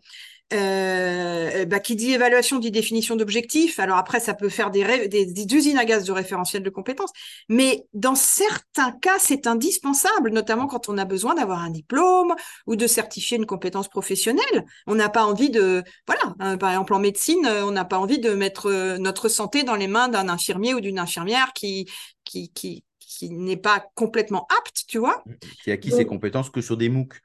Euh, 0.51 1.65
bah, 1.65 1.79
qui 1.79 1.95
dit 1.95 2.13
évaluation 2.13 2.59
dit 2.59 2.69
définition 2.69 3.15
d'objectifs. 3.15 3.79
Alors 3.79 3.97
après, 3.97 4.19
ça 4.19 4.33
peut 4.33 4.49
faire 4.49 4.69
des, 4.69 5.07
des, 5.07 5.25
des, 5.25 5.55
usines 5.55 5.77
à 5.77 5.85
gaz 5.85 6.03
de 6.03 6.11
référentiel 6.11 6.61
de 6.61 6.69
compétences, 6.69 7.11
mais 7.49 7.85
dans 7.93 8.15
certains 8.15 8.91
cas, 8.91 9.17
c'est 9.19 9.47
indispensable, 9.47 10.29
notamment 10.29 10.67
quand 10.67 10.89
on 10.89 10.97
a 10.97 11.05
besoin 11.05 11.33
d'avoir 11.33 11.59
un 11.59 11.71
diplôme 11.71 12.35
ou 12.67 12.75
de 12.75 12.85
certifier 12.85 13.37
une 13.37 13.45
compétence 13.45 13.87
professionnelle. 13.87 14.65
On 14.85 14.95
n'a 14.95 15.09
pas 15.09 15.25
envie 15.25 15.49
de, 15.49 15.83
voilà, 16.05 16.35
hein, 16.39 16.57
par 16.57 16.69
exemple 16.69 16.93
en 16.93 16.99
médecine, 16.99 17.45
euh, 17.45 17.65
on 17.65 17.71
n'a 17.71 17.85
pas 17.85 17.97
envie 17.97 18.19
de 18.19 18.33
mettre 18.33 18.67
euh, 18.67 18.97
notre 18.97 19.29
santé 19.29 19.63
dans 19.63 19.75
les 19.75 19.87
mains 19.87 20.07
d'un 20.07 20.29
infirmier 20.29 20.75
ou 20.75 20.81
d'une 20.81 20.99
infirmière 20.99 21.53
qui, 21.53 21.89
qui, 22.25 22.51
qui, 22.51 22.83
qui 22.99 23.29
n'est 23.31 23.57
pas 23.57 23.83
complètement 23.95 24.47
apte, 24.59 24.83
tu 24.87 24.99
vois. 24.99 25.23
Qui 25.63 25.71
a 25.71 25.75
acquis 25.75 25.91
ses 25.91 26.05
compétences 26.05 26.49
que 26.49 26.61
sur 26.61 26.77
des 26.77 26.89
MOOC. 26.89 27.21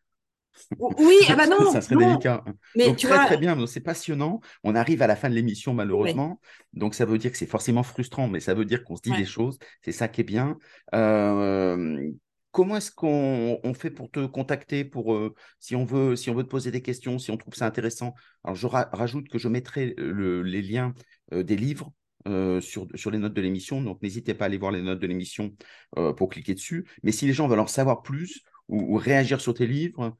Oui, 0.78 1.16
ah 1.28 1.36
bah 1.36 1.46
non. 1.46 1.72
ça 1.72 1.80
serait 1.80 1.96
délicat. 1.96 2.44
Mais 2.76 2.86
donc, 2.86 2.98
très, 2.98 3.26
très 3.26 3.36
bien. 3.36 3.66
C'est 3.66 3.80
passionnant. 3.80 4.40
On 4.64 4.74
arrive 4.74 5.02
à 5.02 5.06
la 5.06 5.16
fin 5.16 5.28
de 5.28 5.34
l'émission, 5.34 5.74
malheureusement. 5.74 6.40
Donc, 6.72 6.94
ça 6.94 7.04
veut 7.04 7.18
dire 7.18 7.32
que 7.32 7.38
c'est 7.38 7.46
forcément 7.46 7.82
frustrant, 7.82 8.28
mais 8.28 8.40
ça 8.40 8.54
veut 8.54 8.64
dire 8.64 8.84
qu'on 8.84 8.96
se 8.96 9.02
dit 9.02 9.12
des 9.12 9.24
choses. 9.24 9.59
C'est 9.82 9.92
ça 9.92 10.09
qui 10.09 10.20
est 10.20 10.24
bien. 10.24 10.59
Euh, 10.94 12.11
comment 12.50 12.76
est-ce 12.76 12.90
qu'on 12.90 13.74
fait 13.74 13.90
pour 13.90 14.11
te 14.11 14.26
contacter 14.26 14.84
pour 14.84 15.14
euh, 15.14 15.34
si 15.61 15.76
on 15.76 15.84
veut 15.84 16.16
si 16.16 16.30
on 16.30 16.34
veut 16.34 16.44
te 16.44 16.48
poser 16.48 16.70
des 16.70 16.82
questions, 16.82 17.18
si 17.18 17.30
on 17.30 17.36
trouve 17.36 17.54
ça 17.54 17.66
intéressant? 17.66 18.14
Alors, 18.44 18.56
je 18.56 18.66
rajoute 18.66 19.28
que 19.28 19.38
je 19.38 19.48
mettrai 19.48 19.94
les 19.96 20.62
liens 20.62 20.94
euh, 21.32 21.42
des 21.42 21.56
livres 21.56 21.92
sur, 22.61 22.86
sur, 22.94 23.11
les 23.11 23.16
notes 23.16 23.32
de 23.32 23.40
l'émission. 23.40 23.80
Donc, 23.80 24.02
n'hésitez 24.02 24.34
pas 24.34 24.44
à 24.44 24.48
aller 24.48 24.59
voir 24.59 24.70
les 24.70 24.82
notes 24.82 25.00
de 25.00 25.06
l'émission 25.06 25.54
pour 26.18 26.28
cliquer 26.28 26.52
dessus. 26.52 26.86
Mais 27.02 27.11
si 27.11 27.26
les 27.26 27.32
gens 27.32 27.48
veulent 27.48 27.59
en 27.59 27.66
savoir 27.66 28.02
plus 28.02 28.42
ou 28.68 28.96
réagir 28.96 29.40
sur 29.40 29.54
tes 29.54 29.66
livres, 29.66 30.14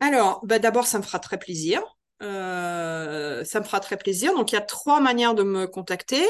alors, 0.00 0.40
bah 0.44 0.58
d'abord, 0.58 0.86
ça 0.86 0.98
me 0.98 1.02
fera 1.02 1.18
très 1.18 1.38
plaisir. 1.38 1.82
Euh, 2.22 3.44
ça 3.44 3.60
me 3.60 3.64
fera 3.64 3.80
très 3.80 3.96
plaisir. 3.96 4.32
Donc, 4.34 4.52
il 4.52 4.54
y 4.54 4.58
a 4.58 4.62
trois 4.62 5.00
manières 5.00 5.34
de 5.34 5.42
me 5.42 5.66
contacter. 5.66 6.24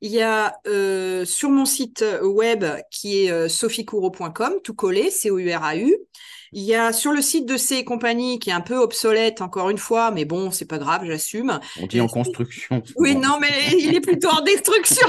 Il 0.00 0.12
y 0.12 0.22
a 0.22 0.54
euh, 0.66 1.24
sur 1.24 1.50
mon 1.50 1.64
site 1.64 2.04
web 2.22 2.64
qui 2.90 3.24
est 3.24 3.30
euh, 3.30 3.48
tout 4.62 4.74
collé, 4.74 5.10
C-O-U-R-A-U. 5.10 5.96
Il 6.54 6.62
y 6.62 6.74
a 6.74 6.92
sur 6.92 7.12
le 7.12 7.22
site 7.22 7.46
de 7.46 7.56
C 7.56 7.82
compagnie 7.82 8.38
qui 8.38 8.50
est 8.50 8.52
un 8.52 8.60
peu 8.60 8.76
obsolète 8.76 9.40
encore 9.40 9.70
une 9.70 9.78
fois, 9.78 10.10
mais 10.10 10.26
bon, 10.26 10.50
c'est 10.50 10.66
pas 10.66 10.76
grave, 10.76 11.02
j'assume. 11.06 11.58
On 11.80 11.86
dit 11.86 12.00
en 12.00 12.08
construction. 12.08 12.82
Oui, 12.96 13.16
non, 13.16 13.38
mais 13.40 13.48
il 13.78 13.94
est 13.94 14.02
plutôt 14.02 14.28
en 14.28 14.40
destruction. 14.44 15.08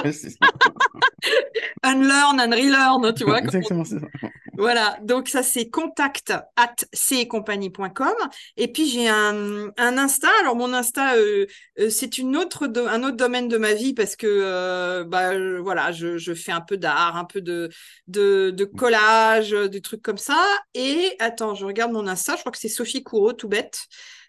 Unlearn 1.83 2.39
and 2.39 2.51
relearn, 2.51 3.13
tu 3.13 3.25
vois. 3.25 3.39
Exactement, 3.39 3.83
c'est 3.83 3.99
ça. 3.99 4.07
Voilà, 4.55 4.97
donc 5.01 5.29
ça 5.29 5.41
c'est 5.41 5.69
contact 5.69 6.31
at 6.55 6.75
ccompagnie.com. 6.93 8.13
Et 8.55 8.71
puis 8.71 8.87
j'ai 8.87 9.09
un, 9.09 9.71
un 9.77 9.97
Insta. 9.97 10.27
Alors 10.41 10.55
mon 10.55 10.73
Insta, 10.73 11.15
euh, 11.15 11.47
euh, 11.79 11.89
c'est 11.89 12.19
une 12.19 12.37
autre 12.37 12.71
un 12.87 13.03
autre 13.03 13.17
domaine 13.17 13.47
de 13.47 13.57
ma 13.57 13.73
vie 13.73 13.93
parce 13.93 14.15
que 14.15 14.27
euh, 14.27 15.03
bah, 15.05 15.31
voilà, 15.59 15.91
je, 15.91 16.17
je, 16.17 16.33
fais 16.33 16.51
un 16.51 16.61
peu 16.61 16.77
d'art, 16.77 17.17
un 17.17 17.25
peu 17.25 17.41
de, 17.41 17.69
de, 18.07 18.51
de, 18.51 18.65
collage, 18.65 19.51
des 19.51 19.81
trucs 19.81 20.03
comme 20.03 20.19
ça. 20.19 20.45
Et 20.75 21.15
attends, 21.19 21.55
je 21.55 21.65
regarde 21.65 21.91
mon 21.91 22.07
Insta, 22.07 22.35
je 22.35 22.41
crois 22.41 22.51
que 22.51 22.59
c'est 22.59 22.69
Sophie 22.69 23.03
Courreau, 23.03 23.33
tout 23.33 23.47
bête. 23.47 23.79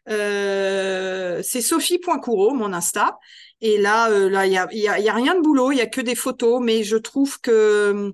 c'est 0.06 1.60
sophie.courreau, 1.60 2.54
mon 2.54 2.72
Insta. 2.72 3.18
Et 3.66 3.78
là, 3.78 4.10
là, 4.10 4.46
il 4.46 4.52
y 4.52 4.58
a, 4.58 4.68
y, 4.72 4.88
a, 4.88 5.00
y 5.00 5.08
a, 5.08 5.14
rien 5.14 5.34
de 5.34 5.40
boulot, 5.40 5.72
il 5.72 5.78
y 5.78 5.80
a 5.80 5.86
que 5.86 6.02
des 6.02 6.14
photos, 6.14 6.62
mais 6.62 6.82
je 6.82 6.98
trouve 6.98 7.40
que 7.40 8.12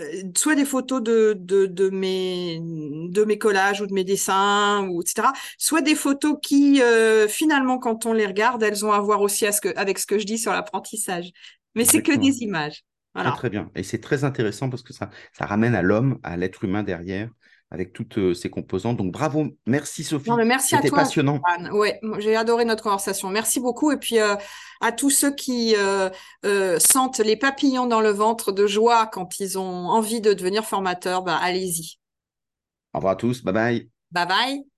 euh, 0.00 0.22
soit 0.36 0.54
des 0.54 0.64
photos 0.64 1.02
de, 1.02 1.34
de, 1.36 1.66
de, 1.66 1.90
mes, 1.90 2.60
de 2.62 3.24
mes 3.24 3.36
collages 3.36 3.80
ou 3.80 3.88
de 3.88 3.92
mes 3.92 4.04
dessins, 4.04 4.86
ou, 4.88 5.02
etc. 5.02 5.30
Soit 5.58 5.80
des 5.80 5.96
photos 5.96 6.36
qui, 6.40 6.80
euh, 6.80 7.26
finalement, 7.26 7.78
quand 7.78 8.06
on 8.06 8.12
les 8.12 8.26
regarde, 8.26 8.62
elles 8.62 8.86
ont 8.86 8.92
à 8.92 9.00
voir 9.00 9.22
aussi 9.22 9.44
à 9.44 9.50
ce 9.50 9.60
que, 9.60 9.76
avec 9.76 9.98
ce 9.98 10.06
que 10.06 10.20
je 10.20 10.24
dis 10.24 10.38
sur 10.38 10.52
l'apprentissage. 10.52 11.32
Mais 11.74 11.84
c'est 11.84 12.02
que 12.02 12.16
des 12.16 12.42
images. 12.42 12.84
Voilà. 13.12 13.32
Très, 13.32 13.50
bien. 13.50 13.72
Et 13.74 13.82
c'est 13.82 14.00
très 14.00 14.22
intéressant 14.22 14.70
parce 14.70 14.84
que 14.84 14.92
ça, 14.92 15.10
ça 15.32 15.46
ramène 15.46 15.74
à 15.74 15.82
l'homme, 15.82 16.20
à 16.22 16.36
l'être 16.36 16.62
humain 16.62 16.84
derrière, 16.84 17.28
avec 17.72 17.94
toutes 17.94 18.18
euh, 18.18 18.34
ces 18.34 18.50
composantes. 18.50 18.98
Donc 18.98 19.12
bravo, 19.12 19.46
merci 19.66 20.04
Sophie. 20.04 20.30
merci 20.44 20.74
à 20.74 20.78
toi. 20.78 20.84
C'était 20.84 20.94
passionnant. 20.94 21.40
Ouais, 21.72 21.98
j'ai 22.18 22.36
adoré 22.36 22.66
notre 22.66 22.82
conversation. 22.82 23.30
Merci 23.30 23.60
beaucoup. 23.60 23.90
Et 23.90 23.96
puis 23.96 24.20
euh, 24.20 24.36
à 24.82 24.92
tous 24.92 25.08
ceux 25.08 25.34
qui 25.34 25.74
euh, 25.76 26.10
sentent 26.78 27.18
les 27.20 27.36
papillons 27.36 27.86
dans 27.86 28.02
le 28.02 28.10
ventre 28.10 28.52
de 28.52 28.66
joie 28.66 29.06
quand 29.06 29.40
ils 29.40 29.58
ont 29.58 29.88
envie 29.88 30.20
de 30.20 30.34
devenir 30.34 30.64
formateurs, 30.66 31.22
bah, 31.22 31.38
allez-y. 31.40 31.96
Au 32.92 32.98
revoir 32.98 33.14
à 33.14 33.16
tous. 33.16 33.42
Bye 33.42 33.54
bye. 33.54 33.88
Bye 34.10 34.26
bye. 34.26 34.71